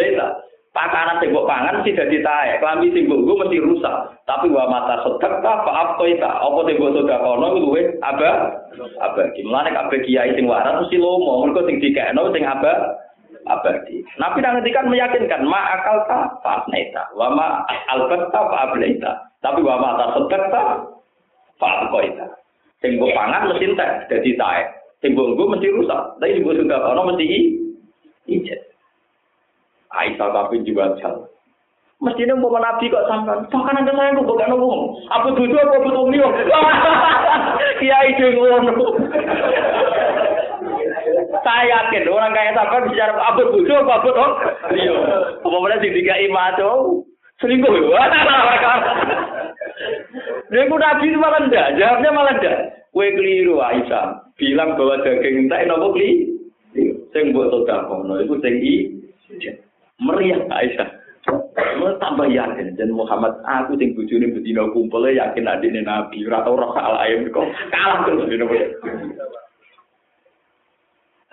Pakanan 0.76 1.24
sing 1.24 1.32
pangan 1.32 1.80
mesti 1.80 1.96
dadi 1.96 2.20
tae, 2.20 2.60
klambi 2.60 2.92
sing 2.92 3.08
mbok 3.08 3.48
mesti 3.48 3.64
rusak. 3.64 4.12
Tapi 4.28 4.52
wa 4.52 4.68
mata 4.68 5.00
sedek 5.08 5.40
ta 5.40 5.64
pak 5.64 5.72
abtoita, 5.72 6.28
apa 6.28 6.60
sing 6.68 6.76
mbok 6.76 6.92
sedakono 7.00 7.46
iku 7.48 7.60
luwe 7.64 7.82
aba 8.04 8.52
abadi. 9.00 9.40
Mulane 9.40 9.72
kabeh 9.72 10.04
kiai 10.04 10.36
sing 10.36 10.44
waras 10.44 10.76
mesti 10.84 11.00
lomo, 11.00 11.40
mergo 11.40 11.64
sing 11.64 11.80
dikekno 11.80 12.28
sing 12.36 12.44
aba 12.44 12.92
abadi. 13.48 14.04
Nabi 14.20 14.44
nang 14.44 14.60
ngendikan 14.60 14.92
meyakinkan 14.92 15.48
ma 15.48 15.80
akal 15.80 16.04
ta 16.04 16.28
pak 16.44 16.68
abnaita, 16.68 17.08
wa 17.16 17.32
ma 17.32 17.64
albat 17.96 18.28
ta 18.28 18.40
pak 18.44 18.62
ablaita. 18.68 19.12
Tapi 19.40 19.64
wa 19.64 19.80
mata 19.80 20.12
sedek 20.12 20.44
ta 20.52 20.62
pak 21.56 21.72
abtoita. 21.88 22.36
Sing 22.84 23.00
mbok 23.00 23.16
pangan 23.16 23.48
mesti 23.48 23.64
entek 23.64 24.12
dadi 24.12 24.36
tae. 24.36 24.68
Sing 25.00 25.16
mbok 25.16 25.40
mesti 25.40 25.72
rusak. 25.72 26.20
Tapi 26.20 26.44
mbok 26.44 26.60
sedakono 26.60 27.16
mesti 27.16 27.24
ijet. 28.28 28.65
Aisyah 29.94 30.28
tapi 30.34 30.62
juga 30.66 30.96
jal. 30.98 31.30
Mestinya 31.96 32.36
mau 32.36 32.52
nabi 32.60 32.92
kok 32.92 33.08
sampai, 33.08 33.48
bahkan 33.48 33.80
ada 33.80 33.92
saya 33.96 34.12
kok 34.12 34.28
bukan 34.28 34.52
ngomong. 34.52 34.80
Apa 35.08 35.32
dulu 35.32 35.56
apa 35.56 35.76
betul 35.80 36.04
nih? 36.12 36.20
Kiai 37.80 38.12
itu 38.12 38.26
ngomong. 38.36 38.94
Saya 41.40 41.62
yakin 41.72 42.10
orang 42.12 42.36
kaya 42.36 42.52
sampai 42.52 42.84
bicara 42.90 43.16
apa 43.16 43.40
dulu 43.48 43.72
apa 43.72 43.94
betul? 44.04 44.30
Iya. 44.76 44.96
Apa 45.40 45.56
boleh 45.56 45.78
sih 45.80 45.92
tiga 45.96 46.20
imato? 46.20 47.00
Selingkuh 47.40 47.72
ya? 47.72 48.04
Dia 50.52 50.68
pun 50.70 50.80
nabi 50.80 51.04
itu 51.10 51.18
malah 51.20 51.40
enggak, 51.42 51.76
jawabnya 51.76 52.10
malah 52.12 52.34
enggak. 52.38 52.58
Kue 52.96 53.12
keliru 53.12 53.60
Aisyah, 53.60 54.32
bilang 54.40 54.72
bahwa 54.76 55.04
daging 55.04 55.48
entek 55.48 55.68
nopo 55.68 55.92
keliru. 55.92 56.32
Sing 57.12 57.32
buat 57.32 57.48
sodakono, 57.48 58.20
itu 58.20 58.36
sing 58.40 58.54
i. 58.60 58.74
meriah 60.00 60.40
Aisyah. 60.50 60.90
Mau 61.76 61.92
tambah 61.98 62.30
yakin 62.30 62.78
dan 62.78 62.94
Muhammad 62.94 63.36
aku 63.42 63.74
sing 63.76 63.92
bojone 63.98 64.30
bedina 64.30 64.68
kumpul 64.70 65.04
yakin 65.10 65.50
adine 65.50 65.82
Nabi 65.82 66.22
ora 66.24 66.46
tau 66.46 66.54
roh 66.54 66.70
salah 66.72 67.02
ayam 67.02 67.26
kok 67.28 67.48
kalah 67.74 68.06
terus 68.06 68.28
dino. 68.30 68.46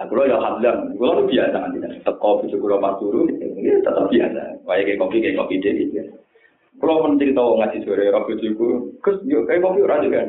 Aku 0.02 0.18
lo 0.18 0.26
ya 0.26 0.42
hadam, 0.42 0.98
gue 0.98 1.06
lo 1.06 1.24
biasa 1.30 1.54
kan 1.54 1.72
tidak 1.78 2.02
teko 2.02 2.42
bisa 2.42 2.58
gue 2.58 2.82
pas 2.82 2.98
turu, 2.98 3.30
ya 3.62 3.78
tetap 3.80 4.10
biasa. 4.10 4.42
Kayak 4.66 4.84
kayak 4.90 5.00
kopi 5.00 5.18
kayak 5.22 5.38
kopi 5.38 5.56
deh 5.62 5.74
gitu. 5.80 6.02
Kalau 6.82 7.06
mencerita 7.06 7.40
ngaji 7.40 7.78
sore 7.86 8.10
roh 8.10 8.26
itu 8.28 8.58
gue, 8.58 8.74
kes 9.06 9.22
yuk 9.30 9.46
kayak 9.46 9.62
kopi 9.62 9.86
orang 9.86 10.04
juga. 10.10 10.22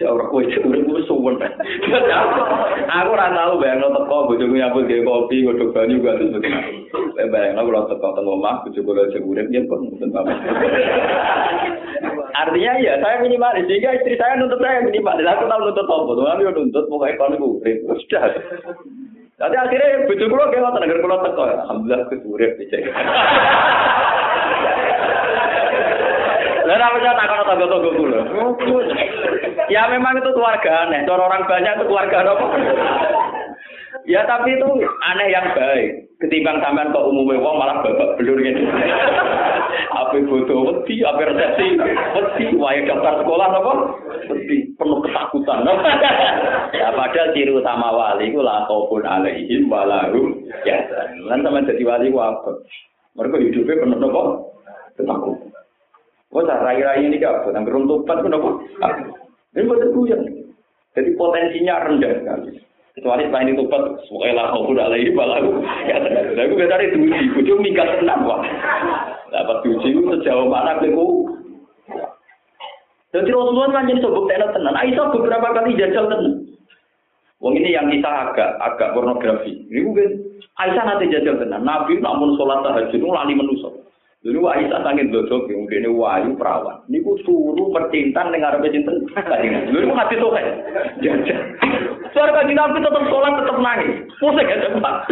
Ora 0.00 0.24
kowe 0.24 0.40
urip 0.40 0.88
wis. 0.88 1.04
Aku 1.04 3.12
ora 3.12 3.28
tau 3.28 3.60
bayangno 3.60 3.92
teko 3.92 4.24
bojoku 4.24 4.56
nyambut 4.56 4.88
gawe 4.88 5.04
kopi, 5.04 5.44
godhog 5.44 5.76
banyu 5.76 6.00
gak 6.00 6.16
terus 6.16 6.32
betul. 6.32 7.12
Bayangno 7.28 7.68
kalau 7.68 7.84
teko 7.92 8.08
teng 8.16 8.24
omah 8.24 8.64
bojoku 8.64 8.88
lagi 8.96 9.20
urip 9.20 9.52
ya 9.52 9.60
pun 9.68 9.92
mboten 9.92 10.16
apa. 10.16 10.32
Artinya 12.32 12.72
ya 12.80 12.96
saya 13.04 13.20
minimalis 13.20 13.68
sehingga 13.68 14.00
istri 14.00 14.16
saya 14.16 14.40
nuntut 14.40 14.64
saya 14.64 14.80
minimalis. 14.80 15.28
Aku 15.28 15.44
tahu 15.44 15.60
nuntut 15.60 15.84
apa, 15.84 16.12
tuh 16.16 16.24
aku 16.24 16.40
nuntut 16.56 16.84
pokoknya 16.88 17.20
kalau 17.20 17.36
aku 17.36 17.60
urip 17.60 17.84
sudah. 18.00 18.32
Jadi 19.44 19.56
akhirnya 19.60 20.08
bojo 20.08 20.24
kula 20.24 20.48
kayak 20.48 20.72
ngoten 20.72 20.84
agar 20.88 21.04
teko. 21.04 21.42
Alhamdulillah 21.68 22.00
aku 22.08 22.16
urip 22.32 22.56
bisa. 22.56 22.80
Lah 26.64 26.80
apa 26.80 26.96
tak 26.96 27.16
takon 27.20 27.44
tangga-tangga 27.44 27.90
kula. 27.92 28.20
Ya 29.68 29.88
memang 29.88 30.18
itu 30.18 30.30
keluarga 30.32 30.88
aneh. 30.88 31.04
Cara 31.04 31.22
orang 31.28 31.44
banyak 31.48 31.72
itu 31.78 31.84
keluarga 31.88 32.16
apa? 32.24 32.46
Ya 34.08 34.26
tapi 34.26 34.58
itu 34.58 34.68
aneh 34.82 35.28
yang 35.30 35.46
baik. 35.54 36.10
Ketimbang 36.18 36.62
sampean 36.62 36.94
kok 36.94 37.06
umumnya 37.06 37.42
wong 37.42 37.58
malah 37.58 37.82
babak 37.82 38.14
belur 38.14 38.38
gitu. 38.38 38.62
apa 39.90 40.16
foto 40.28 40.54
wedi, 40.70 41.02
apa 41.02 41.34
resepsi 41.34 41.66
wedi, 41.82 42.44
wae 42.62 42.86
daftar 42.86 43.22
sekolah 43.22 43.48
apa? 43.50 43.72
Wedi, 44.30 44.70
penuh 44.78 45.02
ketakutan. 45.02 45.66
ya 46.78 46.94
padahal 46.94 47.34
ciri 47.34 47.50
utama 47.50 47.90
wali 47.90 48.30
itu 48.30 48.38
lah 48.38 48.62
khaufun 48.70 49.02
alaihim 49.02 49.66
walahum 49.66 50.46
ya. 50.62 50.78
Lan 51.26 51.42
sama 51.42 51.66
jadi 51.66 51.82
wali 51.82 52.14
ku 52.14 52.22
apa? 52.22 52.50
Mereka 53.18 53.42
hidupnya 53.42 53.82
penuh 53.82 53.98
apa? 53.98 54.22
Ketakutan. 54.94 55.50
Wah, 56.32 56.48
rai-rai 56.48 57.04
ini 57.04 57.20
apa? 57.20 57.52
Yang 57.52 57.64
keruntupan 57.68 58.24
pun 58.24 58.36
apa? 58.38 58.50
Ini 59.52 59.68
buat 59.68 59.84
buyang. 59.92 60.24
Jadi 60.92 61.10
potensinya 61.16 61.84
rendah 61.88 62.12
sekali. 62.20 62.60
Kecuali 62.92 63.24
selain 63.24 63.56
itu 63.56 63.64
semuanya 64.04 64.52
kau 64.52 64.68
udah 64.68 64.92
lagi 64.92 65.16
balaku. 65.16 65.64
Ya, 65.88 65.96
saya 66.36 66.44
gue 66.44 66.68
cari 66.68 66.92
duji, 66.92 67.40
gue 67.40 67.56
minggat 67.56 67.88
tenang 67.96 68.28
wah. 68.28 68.44
Dapat 69.32 69.64
itu 69.64 70.04
sejauh 70.12 70.44
mana 70.44 70.76
aku. 70.76 71.24
Jadi 73.12 73.28
Rasulullah 73.28 73.72
kan 73.72 73.88
jadi 73.88 74.00
sobek 74.00 74.28
tenan 74.28 74.52
tenan. 74.56 74.76
Aisyah 74.76 75.08
beberapa 75.12 75.52
kali 75.56 75.76
jajal 75.76 76.04
tenan. 76.08 76.48
Wong 77.40 77.56
ini 77.56 77.76
yang 77.76 77.88
kisah 77.88 78.32
agak 78.32 78.60
agak 78.60 78.92
pornografi. 78.92 79.68
Ini 79.68 79.80
mungkin 79.84 80.08
Aisyah 80.60 80.84
nanti 80.84 81.12
jajal 81.12 81.40
tenan. 81.40 81.64
Nabi 81.64 81.96
namun 82.00 82.36
sholat 82.36 82.60
tahajud 82.64 82.92
itu 82.92 83.08
lali 83.08 83.32
menusuk. 83.36 83.72
Dulu 84.22 84.46
Aisyah 84.46 84.86
sangat 84.86 85.10
dodok, 85.10 85.50
mungkin 85.50 85.98
wahyu 85.98 86.38
perawan. 86.38 86.86
Ini 86.86 87.02
ku 87.02 87.18
suruh 87.26 87.74
percintaan 87.74 88.30
dengan 88.30 88.54
Arab 88.54 88.70
cinta. 88.70 88.94
Dulu 89.74 89.90
ku 89.90 89.94
hati 89.98 90.14
tuh 90.14 90.30
kan, 90.30 90.46
jajah. 91.02 91.38
Suara 92.14 92.30
kaji 92.30 92.54
nabi 92.54 92.78
tetap 92.78 93.02
sholat 93.10 93.34
tetap 93.42 93.58
nangis. 93.58 94.06
Pusing 94.22 94.46
ya 94.46 94.62
cepat. 94.62 95.10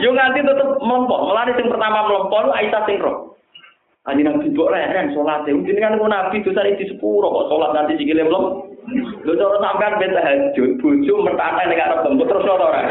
Yo 0.00 0.16
nganti 0.16 0.40
tetap 0.40 0.80
melompok. 0.80 1.28
Melani 1.28 1.60
yang 1.60 1.68
pertama 1.68 2.08
melompok, 2.08 2.56
Aisyah 2.56 2.82
sing 2.88 3.04
roh. 3.04 3.36
Kaji 4.08 4.32
nabi 4.32 4.56
buat 4.56 4.72
leren 4.72 5.12
sholat. 5.12 5.44
Mungkin 5.44 5.76
kan 5.76 6.00
ku 6.00 6.08
nabi 6.08 6.40
itu 6.40 6.56
tadi 6.56 6.80
di 6.80 6.88
sepuluh 6.88 7.28
kok 7.28 7.52
sholat 7.52 7.76
nanti 7.76 8.00
sikile 8.00 8.24
belum. 8.24 8.64
Lu 9.28 9.32
cara 9.36 9.60
sampean 9.60 10.00
beta 10.00 10.24
hajud, 10.24 10.80
bojo 10.80 11.14
mertane 11.20 11.68
ning 11.68 11.76
arep 11.76 12.00
bembut 12.00 12.32
terus 12.32 12.48
ora. 12.48 12.80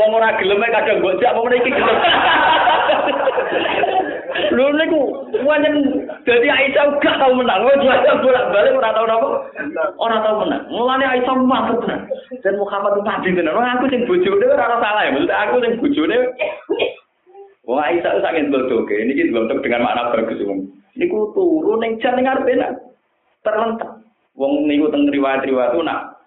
Wong 0.00 0.16
ora 0.16 0.32
gelem 0.40 0.64
kadang 0.64 1.04
gojak 1.04 1.28
apa 1.28 1.56
iki 1.60 1.76
gelem. 1.76 1.98
Lho 4.50 4.66
niku 4.74 5.00
wanyen 5.46 6.06
dadi 6.26 6.48
Aisyah 6.50 6.98
gak 6.98 7.18
tau 7.18 7.34
menang. 7.34 7.66
Wong 7.66 7.82
juara 7.82 8.18
bolak-balik 8.18 8.78
ora 8.78 8.90
tau 8.94 9.06
napa? 9.06 9.28
Ora 9.98 10.16
tau 10.22 10.42
menang. 10.42 10.62
Mulane 10.70 11.06
Aisyah 11.06 11.34
mantep 11.38 11.78
tenan. 11.86 12.00
Dan 12.42 12.58
Muhammad 12.58 12.98
itu 12.98 13.02
tadi 13.06 13.28
tenan. 13.34 13.54
Wong 13.54 13.66
aku 13.66 13.84
sing 13.90 14.00
bojone 14.06 14.46
ora 14.50 14.76
salah 14.78 15.02
ya. 15.06 15.14
Maksud 15.14 15.30
aku 15.30 15.56
sing 15.62 15.72
bojone 15.78 16.16
Wong 17.66 17.78
Aisyah 17.78 18.10
itu 18.16 18.20
sangat 18.22 18.50
bodoh. 18.50 18.82
Ini 18.86 19.12
dengan 19.62 19.84
makna 19.86 20.10
bagus. 20.10 20.42
Niku 20.98 21.18
turun 21.32 21.78
ning 21.78 22.02
jan 22.02 22.18
ning 22.18 22.26
arepe 22.26 22.58
terlentak. 23.46 24.02
Wong 24.34 24.66
niku 24.66 24.90
teng 24.90 25.06
riwayat-riwayat 25.10 25.78
nak 25.84 26.20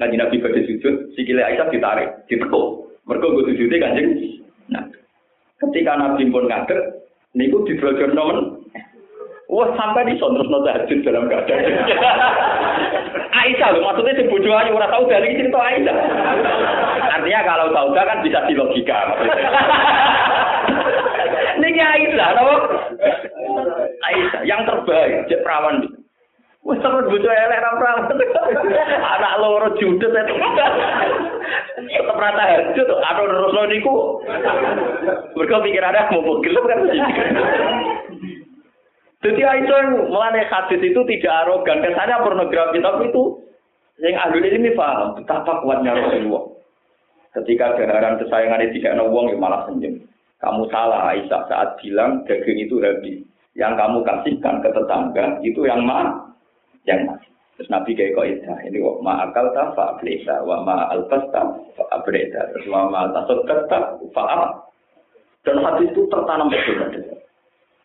Kanjeng 0.00 0.16
Nabi 0.16 0.40
pada 0.40 0.56
sujud, 0.64 1.12
sikile 1.12 1.44
Aisyah 1.44 1.68
ditarik, 1.68 2.24
ditekuk. 2.24 2.88
Mereka 3.04 3.36
gue 3.36 3.52
sujudnya 3.52 3.84
kanjeng. 3.84 4.08
Nah, 4.72 4.88
ketika 5.60 5.92
Nabi 5.96 6.32
pun 6.32 6.48
ngadeg, 6.48 6.80
niku 7.36 7.64
di 7.68 7.76
belajar 7.76 8.08
nomen. 8.16 8.64
Wah 9.50 9.66
sampai 9.74 10.06
di 10.06 10.14
terus 10.14 10.46
nota 10.46 10.78
tahajud 10.78 11.02
dalam 11.02 11.26
keadaan. 11.26 11.66
Aisyah 13.40 13.68
loh, 13.74 13.82
maksudnya 13.82 14.14
si 14.14 14.30
bodoh 14.30 14.54
aja 14.54 14.70
orang 14.70 14.92
tahu 14.94 15.10
dari 15.10 15.34
cerita 15.34 15.58
Aisyah. 15.58 15.96
Artinya 17.18 17.40
kalau 17.42 17.66
tahu 17.74 17.88
kan 17.90 18.22
bisa 18.22 18.46
di 18.46 18.54
logika. 18.54 19.10
Ini 21.58 21.82
Aisyah, 21.82 22.28
tahu? 22.38 22.54
Aisyah 24.06 24.42
yang 24.46 24.62
terbaik, 24.70 25.26
cek 25.26 25.42
perawan. 25.42 25.98
Wes 26.60 26.76
terus 26.76 27.08
bojo 27.08 27.30
elek 27.32 27.62
ra. 27.64 27.90
Anak 29.16 29.36
loro 29.40 29.68
judet 29.80 30.12
itu. 30.12 30.34
Tetep 31.80 32.16
ra 32.20 32.30
tahajud, 32.36 32.88
anu 33.00 33.22
terusno 33.24 33.62
niku. 33.66 33.94
Mergo 35.36 35.56
ada 35.64 36.12
mau 36.12 36.40
gelem 36.44 36.64
kan. 36.68 36.80
Jadi 39.20 39.40
Aisyah 39.44 40.08
melane 40.08 40.48
hadis 40.48 40.80
itu 40.80 40.96
tidak 41.04 41.44
arogan, 41.44 41.84
kesannya 41.84 42.24
pornografi, 42.24 42.80
tapi 42.80 43.12
itu 43.12 43.36
yang 44.00 44.16
ahli 44.16 44.48
ini 44.48 44.72
paham 44.72 45.12
betapa 45.12 45.60
kuatnya 45.60 45.92
Rasulullah. 45.92 46.56
Ketika 47.36 47.76
keharan 47.76 48.16
kesayangan 48.16 48.64
tidak 48.72 48.96
nawang 48.96 49.28
ya 49.28 49.36
malah 49.36 49.68
senyum. 49.68 50.08
Kamu 50.40 50.72
salah 50.72 51.12
Aisyah 51.12 51.52
saat 51.52 51.76
bilang 51.84 52.24
daging 52.24 52.64
itu 52.64 52.80
habis. 52.80 53.20
Yang 53.52 53.76
kamu 53.76 53.98
kasihkan 54.08 54.64
ke 54.64 54.68
tetangga 54.72 55.26
itu 55.44 55.68
yang 55.68 55.84
mana? 55.84 56.29
Yang 56.88 57.04
masih. 57.08 57.30
Terus 57.60 57.76
Nabi 57.76 57.92
kayak 57.92 58.16
kok 58.16 58.24
itu, 58.24 58.52
ini 58.72 58.80
kok 58.80 59.04
ma 59.04 59.28
akal 59.28 59.52
ta 59.52 59.76
fa 59.76 59.92
ablesa, 59.92 60.40
wa 60.48 60.64
ma 60.64 60.88
alfas 60.88 61.28
ta 61.28 61.44
fa 61.76 61.84
terus 62.08 62.64
wa 62.72 62.88
ma 62.88 63.12
tasod 63.12 63.44
ta 63.44 64.00
fa. 64.16 64.24
Dan 65.44 65.60
hati 65.60 65.92
itu 65.92 66.08
tertanam 66.08 66.48
betul. 66.48 66.80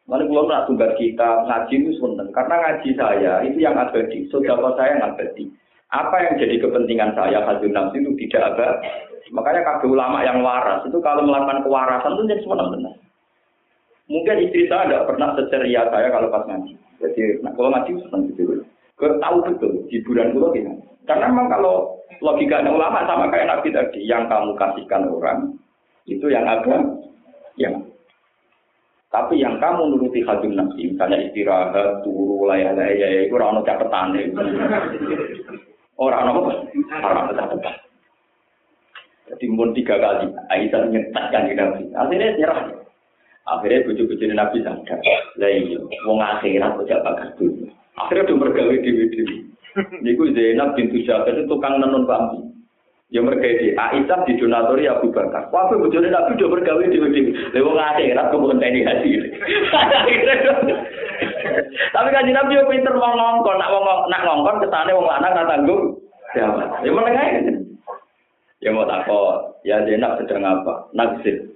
Mana 0.05 0.23
kalau 0.29 0.45
nak 0.45 0.69
tugas 0.69 0.95
kita 1.01 1.49
ngaji 1.49 1.75
itu 1.81 1.91
sebentar, 1.97 2.29
karena 2.29 2.55
ngaji 2.61 2.89
saya 2.93 3.33
itu 3.41 3.57
yang 3.57 3.73
abadi, 3.73 4.29
saudara 4.29 4.69
saya 4.77 4.95
yang 4.95 5.11
abadi. 5.11 5.43
Apa 5.89 6.23
yang 6.23 6.33
jadi 6.37 6.55
kepentingan 6.61 7.11
saya 7.17 7.41
hadun 7.41 7.73
nafsi 7.73 7.99
itu 7.99 8.15
tidak 8.15 8.53
ada. 8.53 8.79
Makanya 9.33 9.65
kabeh 9.65 9.89
ulama 9.89 10.21
yang 10.21 10.45
waras 10.45 10.85
itu 10.85 11.01
kalau 11.01 11.25
melakukan 11.25 11.65
kewarasan 11.65 12.15
itu 12.15 12.23
jadi 12.31 12.41
sebenarnya. 12.45 12.91
Mungkin 14.05 14.39
istri 14.45 14.69
saya 14.69 14.85
tidak 14.85 15.05
pernah 15.09 15.33
seceria 15.33 15.83
saya 15.89 16.07
kalau 16.13 16.29
pas 16.29 16.45
ngaji. 16.45 16.73
Jadi 17.01 17.21
nah, 17.41 17.51
kalau 17.57 17.73
ngaji 17.73 17.91
itu. 17.97 18.61
Gue 18.95 19.11
tahu 19.19 19.37
betul 19.43 19.73
hiburan 19.91 20.31
gue 20.31 20.47
gimana. 20.55 20.83
Karena 21.05 21.25
memang 21.29 21.47
kalau 21.51 21.99
logikanya 22.23 22.71
ulama 22.71 23.03
sama 23.05 23.29
kayak 23.29 23.49
Nabi 23.51 23.69
tadi, 23.69 23.99
yang 24.07 24.25
kamu 24.31 24.55
kasihkan 24.55 25.05
orang 25.11 25.53
itu 26.07 26.25
yang 26.31 26.47
ada, 26.47 26.81
yang 27.59 27.83
tapi 29.13 29.39
yang 29.39 29.55
kamu 29.63 29.95
nuruti 29.95 30.25
hadun 30.27 30.59
nafsi, 30.59 30.91
misalnya 30.91 31.23
istirahat, 31.23 32.03
turu, 32.03 32.43
layak, 32.51 32.75
ya, 32.75 33.07
itu 33.23 33.35
orang 33.39 33.63
catatan 33.63 34.11
Orang 35.95 36.35
apa? 36.35 36.51
Jadi 39.25 39.45
pun 39.55 39.71
tiga 39.71 39.95
kali, 39.97 40.27
Aisyah 40.51 40.91
nyetakkan 40.91 41.47
di 41.47 41.53
Nabi. 41.55 41.83
Akhirnya 41.95 42.35
nyerah. 42.35 42.59
Akhirnya 43.47 43.85
bujuk-bujuk 43.87 44.35
Nabi 44.35 44.57
sadar. 44.61 44.99
Lah 45.39 45.49
iya, 45.49 45.79
wong 46.05 46.19
akhirat 46.19 46.77
kok 46.77 47.39
dulu. 47.39 47.71
Akhirnya 47.95 48.27
udah 48.31 48.37
mergawe 48.37 48.75
dewi-dewi. 48.75 49.37
Niku 50.03 50.31
Zainab 50.31 50.75
bintu 50.79 51.03
Jabir 51.03 51.35
itu 51.35 51.51
tukang 51.51 51.79
nenun 51.79 52.07
bambu. 52.07 52.51
Ya 53.13 53.21
mereka 53.21 53.47
di 53.61 53.71
Aisyah 53.77 54.25
di 54.25 54.33
donatori 54.35 54.89
Abu 54.89 55.13
Bakar. 55.13 55.47
Wah, 55.53 55.69
aku 55.69 55.77
bujurnya 55.87 56.09
Nabi 56.11 56.35
udah 56.35 56.49
bergawe 56.51 56.83
dewi-dewi. 56.89 57.31
Lewat 57.53 57.95
akhirat 57.95 58.33
kemudian 58.33 58.59
tni 58.59 58.81
haji. 58.81 59.09
Tapi 61.95 62.09
kan 62.11 62.27
Nabi 62.27 62.57
yo 62.59 62.67
pinter 62.67 62.91
mau 62.97 63.13
ngongkon, 63.15 63.55
nak 63.61 63.71
wong 63.71 63.85
nak 64.11 64.23
ngongkon 64.25 64.59
kesane 64.67 64.91
wong 64.91 65.07
lanang 65.07 65.31
nak 65.31 65.47
tanggung 65.47 65.83
jawab. 66.35 66.81
Ya 66.83 66.91
menengah 66.91 67.27
Ya 68.63 68.73
mau 68.73 68.87
takut, 68.89 69.61
ya 69.61 69.85
Zainab 69.85 70.17
sedang 70.17 70.41
apa? 70.41 70.89
Naksir. 70.97 71.53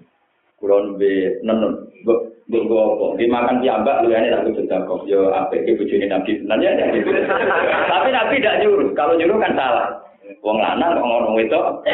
Kulon 0.61 1.02
be 1.02 1.41
nenun. 1.41 1.90
Mbok 2.49 2.65
apa? 2.65 3.05
Dimakan 3.21 3.61
piambak 3.61 4.01
lu 4.01 4.09
ini 4.09 4.34
aku 4.34 4.57
kok. 4.65 5.05
Yo 5.05 5.30
apik 5.30 5.69
ki 5.69 5.77
bojone 5.77 6.09
Nabi. 6.09 6.41
Nanya 6.49 6.81
ya 6.81 6.85
gitu. 6.97 7.13
Tapi 7.85 8.09
Nabi 8.09 8.41
tidak 8.41 8.65
nyuruh. 8.65 8.89
Kalau 8.97 9.13
nyuruh 9.13 9.38
kan 9.38 9.53
salah. 9.53 9.88
Wong 10.41 10.57
lanang 10.57 10.97
kok 10.97 11.05
ngono 11.05 11.38
wedok. 11.38 11.85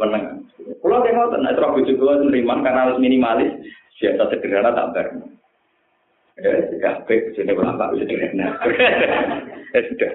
Meneng. 0.00 0.48
Kulo 0.80 1.04
teh 1.04 1.12
ngoten 1.12 1.44
nek 1.44 1.60
terus 1.60 1.72
bojo 1.76 1.92
kula 2.00 2.12
nriman 2.24 2.64
karena 2.64 2.88
harus 2.88 3.00
minimalis 3.02 3.52
biasa 4.00 4.30
sederhana 4.30 4.70
tak 4.72 4.90
bar. 4.96 5.06
Ya 6.38 6.54
sudah, 6.70 6.94
baik, 7.02 7.34
sudah 7.34 7.50
berapa, 7.50 7.84
sudah 7.98 8.18
enak. 8.30 8.52
Ya 9.74 9.80
sudah. 9.90 10.12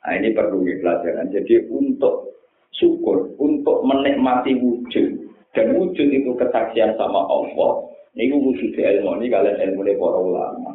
Nah 0.00 0.12
ini 0.16 0.32
perlu 0.32 0.64
pelajaran. 0.64 1.28
Jadi 1.28 1.68
untuk 1.68 2.40
syukur, 2.72 3.36
untuk 3.36 3.84
menikmati 3.84 4.56
wujud, 4.56 5.27
dan 5.58 5.74
wujud 5.74 6.06
itu 6.06 6.30
kesaksian 6.38 6.94
sama 6.94 7.26
Allah, 7.26 7.90
ini 8.14 8.30
wujud 8.30 8.78
ilmu 8.78 9.18
ini 9.18 9.26
kalian 9.26 9.58
ilmu 9.58 9.82
ini 9.82 9.98
para 9.98 10.18
ulama. 10.22 10.70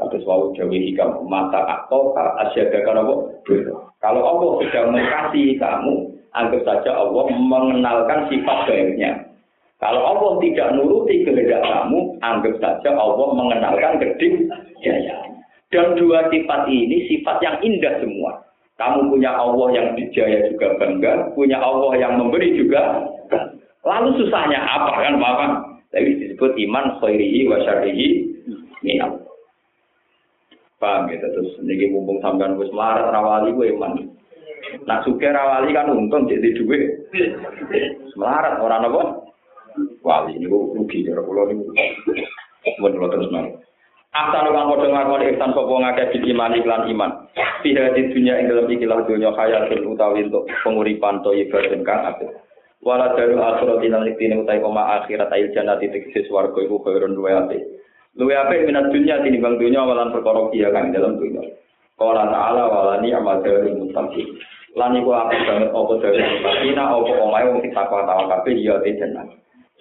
Tapi 0.00 0.16
selalu 0.24 0.56
jauh 0.56 0.72
hikam 0.72 1.20
mata 1.28 1.60
atau 1.68 2.16
asyada 2.16 2.80
apa? 2.80 3.14
Kalau 4.00 4.22
Allah 4.24 4.50
sudah 4.64 4.82
mengasihi 4.88 5.60
kamu, 5.60 6.16
anggap 6.32 6.64
saja 6.64 6.96
Allah 6.96 7.28
mengenalkan 7.28 8.32
sifat 8.32 8.72
baiknya. 8.72 9.20
Kalau 9.84 10.00
Allah 10.00 10.40
tidak 10.40 10.80
nuruti 10.80 11.28
kehendak 11.28 11.60
kamu, 11.60 12.16
anggap 12.24 12.56
saja 12.56 12.96
Allah 12.96 13.28
mengenalkan 13.36 14.00
gede 14.00 14.48
jaya. 14.80 15.28
Dan 15.68 15.92
dua 16.00 16.32
sifat 16.32 16.72
ini 16.72 17.04
sifat 17.12 17.36
yang 17.44 17.60
indah 17.60 18.00
semua. 18.00 18.40
Kamu 18.80 19.12
punya 19.12 19.36
Allah 19.36 19.68
yang 19.76 19.88
dijaya 19.92 20.48
juga 20.48 20.80
bangga, 20.80 21.36
punya 21.36 21.60
Allah 21.60 21.92
yang 22.00 22.16
memberi 22.16 22.56
juga. 22.56 23.11
Lalu 23.82 24.08
susahnya 24.22 24.62
apa 24.62 24.92
kan 24.94 25.18
Bapak? 25.18 25.50
Tapi 25.90 26.16
disebut 26.22 26.54
iman 26.70 26.96
khairihi 27.02 27.50
wa 27.50 27.58
syarihi 27.66 28.08
minal. 28.80 29.20
Paham 30.78 31.10
ya? 31.10 31.18
Terus 31.20 31.58
ini 31.62 31.90
mumpung 31.90 32.22
sampean 32.22 32.58
wis 32.58 32.70
marat 32.70 33.10
rawali 33.10 33.54
gue 33.54 33.74
iman. 33.74 33.98
Nak 34.86 35.02
suke 35.04 35.26
rawali 35.26 35.74
kan 35.74 35.90
untung 35.90 36.30
jadi 36.30 36.54
duit. 36.54 37.10
Melarat 38.14 38.62
orang 38.62 38.86
apa? 38.86 39.02
wali 40.04 40.36
ini 40.36 40.46
rugi 40.50 41.06
cara 41.06 41.22
kula 41.24 41.48
niku. 41.48 41.72
Mun 42.82 42.92
kula 42.92 43.08
terus 43.08 43.30
nang. 43.32 43.46
Asal 44.12 44.52
kang 44.52 44.68
padha 44.68 44.92
ngakoni 44.92 45.32
ihsan 45.32 45.56
sapa 45.56 45.72
ngakeh 45.72 46.06
bil 46.12 46.24
iman 46.36 46.52
iklan 46.52 46.82
iman. 46.92 47.10
Fiha 47.64 47.96
di 47.96 48.12
dunia 48.12 48.44
ing 48.44 48.52
dalam 48.52 48.68
ikilah 48.68 49.08
dunya 49.08 49.32
hayatun 49.32 49.88
utawi 49.88 50.28
untuk 50.28 50.44
penguripan 50.60 51.24
to 51.24 51.32
ibadah 51.32 51.80
kang 51.80 52.00
apik. 52.12 52.28
Wala 52.82 53.14
dalu 53.14 53.38
akhirat 53.38 53.78
lan 53.78 54.10
iktine 54.10 54.42
utawi 54.42 54.58
koma 54.58 54.98
akhirat 54.98 55.30
ail 55.30 55.54
jannati 55.54 55.86
tegese 55.86 56.26
swarga 56.26 56.58
iku 56.66 56.82
khairun 56.82 57.14
luwe 57.14 57.30
apik. 57.30 57.62
Luwe 58.18 58.34
apik 58.34 58.66
minat 58.66 58.90
dunya 58.90 59.22
tinimbang 59.22 59.62
dunya 59.62 59.86
walan 59.86 60.10
perkara 60.10 60.50
kiya 60.50 60.74
kang 60.74 60.90
dalam 60.90 61.14
dunya. 61.14 61.46
Qala 61.94 62.26
ta'ala 62.26 62.62
walani 62.66 63.14
amal 63.14 63.38
dari 63.38 63.70
mutaqin. 63.70 64.34
Lan 64.74 64.98
iku 64.98 65.14
apik 65.14 65.40
banget 65.46 65.70
apa 65.70 65.92
dari 66.02 66.22
mutaqin 66.26 66.74
apa 66.74 67.12
omahe 67.22 67.44
wong 67.54 67.58
sing 67.62 67.70
takwa 67.70 68.02
tawa 68.02 68.22
kabeh 68.26 68.58
ya 68.58 68.82
jannah. 68.82 69.30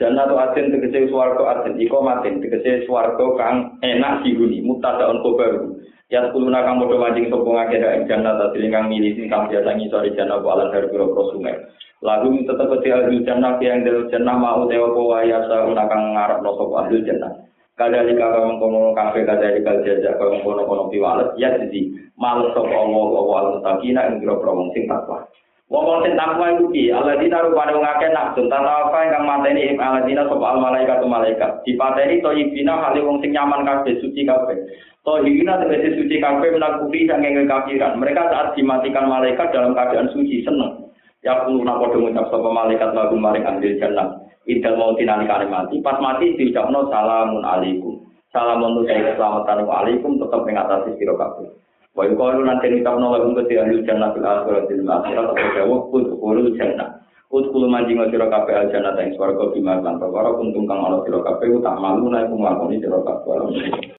Jannah 0.02 0.26
tu 0.26 0.34
aden 0.34 0.74
tegese 0.74 1.14
swarga 1.14 1.62
aden 1.62 1.78
iko 1.78 2.02
matin 2.02 2.42
tegese 2.42 2.90
swarga 2.90 3.22
kang 3.38 3.78
enak 3.86 4.26
dihuni 4.26 4.66
mutadaun 4.66 5.22
kobar. 5.22 5.78
Ya 6.10 6.26
kuluna 6.34 6.66
kang 6.66 6.82
padha 6.82 6.98
manjing 6.98 7.30
sapa 7.30 7.46
ngake 7.46 7.78
ing 7.78 8.04
jannah 8.10 8.34
ta 8.34 8.50
kang 8.50 8.90
milih 8.90 9.14
sing 9.14 9.30
kang 9.30 9.46
biasa 9.46 9.78
ngisor 9.78 10.10
jannah 10.18 10.42
wa 10.42 10.58
ala 10.58 10.74
dari 10.74 10.90
pira 10.90 11.06
sungai. 11.06 11.54
Lagu 12.02 12.34
tetep 12.34 12.82
te 12.82 12.90
ahli 12.90 13.22
jannah 13.22 13.62
yang 13.62 13.86
del 13.86 14.10
jannah 14.10 14.42
mau 14.42 14.66
dewa 14.66 14.90
apa 14.90 15.02
waya 15.06 15.38
sa 15.46 15.70
kang 15.70 16.18
ngarep 16.18 16.42
no 16.42 16.52
sapa 16.58 16.74
ahli 16.82 17.06
jannah. 17.06 17.32
Kadali 17.78 18.18
kaka 18.18 18.42
mengkono 18.42 18.98
kafe 18.98 19.22
kadali 19.22 19.62
kal 19.62 19.86
jaja 19.86 20.18
kau 20.18 20.34
mengkono 20.34 20.66
kono 20.66 20.84
piwalet 20.90 21.30
ya 21.38 21.54
jadi 21.62 21.94
males 22.18 22.50
sapa 22.58 22.74
Allah 22.74 23.06
wa 23.06 23.36
al 23.38 23.48
mutakina 23.62 24.10
ing 24.10 24.26
sing 24.74 24.84
takwa. 24.90 25.30
Wong 25.72 26.04
sing 26.04 26.20
takwa 26.20 26.52
iku 26.52 26.68
piye? 26.68 26.92
Alladzina 26.92 27.48
rupane 27.48 27.72
wong 27.72 27.88
akeh 27.88 28.12
nafsun 28.12 28.52
tanpa 28.52 28.92
apa 28.92 29.08
ingkang 29.08 29.24
mateni 29.24 29.72
ing 29.72 29.80
alladzina 29.80 30.28
sapa 30.28 30.44
al 30.52 30.60
malaikat 30.60 31.00
malaikat. 31.08 31.64
Dipateni 31.64 32.20
to 32.20 32.36
ibina 32.36 32.76
hale 32.76 33.00
wong 33.00 33.24
sing 33.24 33.32
nyaman 33.32 33.64
kabeh 33.64 33.96
suci 34.04 34.28
kabeh. 34.28 34.60
To 35.08 35.24
hina 35.24 35.64
tegese 35.64 35.96
suci 35.96 36.20
kabeh 36.20 36.52
menakuri 36.52 37.08
saking 37.08 37.48
kekafiran. 37.48 38.04
Mereka 38.04 38.22
saat 38.28 38.52
dimatikan 38.60 39.08
malaikat 39.08 39.48
dalam 39.56 39.72
keadaan 39.72 40.12
suci 40.12 40.44
seneng. 40.44 40.92
Ya 41.24 41.40
kulo 41.48 41.64
nak 41.64 41.80
padha 41.80 42.04
ngucap 42.04 42.26
sapa 42.28 42.50
malaikat 42.52 42.92
lagu 42.92 43.16
maring 43.16 43.48
ahli 43.48 43.80
jannah. 43.80 44.20
Idal 44.52 44.76
mau 44.76 44.92
tinani 45.00 45.24
mati, 45.48 45.80
pas 45.80 46.02
mati 46.04 46.36
diucapno 46.36 46.92
salamun 46.92 47.48
alaikum. 47.48 47.96
Salamun 48.36 48.84
utai 48.84 49.00
keselamatan 49.08 49.64
alaikum 49.64 50.20
tetap 50.20 50.44
ing 50.52 50.60
atas 50.60 50.92
sira 51.00 51.16
kabeh. 51.16 51.48
Wa 51.92 52.08
yuqalu 52.08 52.48
nanti 52.48 52.72
nitabna 52.72 53.12
lahum 53.12 53.36
ke 53.36 53.52
ahli 53.52 53.84
jannah 53.84 54.16
fil 54.16 54.24
akhirati 54.24 54.80
lil 54.80 54.88
akhirat 54.88 55.26
atau 55.36 55.48
jawab 55.60 55.82
udkhulul 55.92 56.56
jannah. 56.56 57.04
Udkhulu 57.32 57.68
manjing 57.68 58.00
sira 58.12 58.32
kabeh 58.32 58.56
al 58.56 58.68
jannah 58.72 58.96
ing 59.00 59.16
swarga 59.16 59.52
bima 59.52 59.80
lan 59.84 60.00
perkara 60.00 60.36
kuntung 60.36 60.68
kang 60.68 60.84
ana 60.84 61.04
sira 61.04 61.20
kabeh 61.20 61.52
utak 61.60 61.76
malu 61.80 62.08
nek 62.08 62.32
nglakoni 62.32 62.80
sira 62.80 63.00
kabeh. 63.04 63.88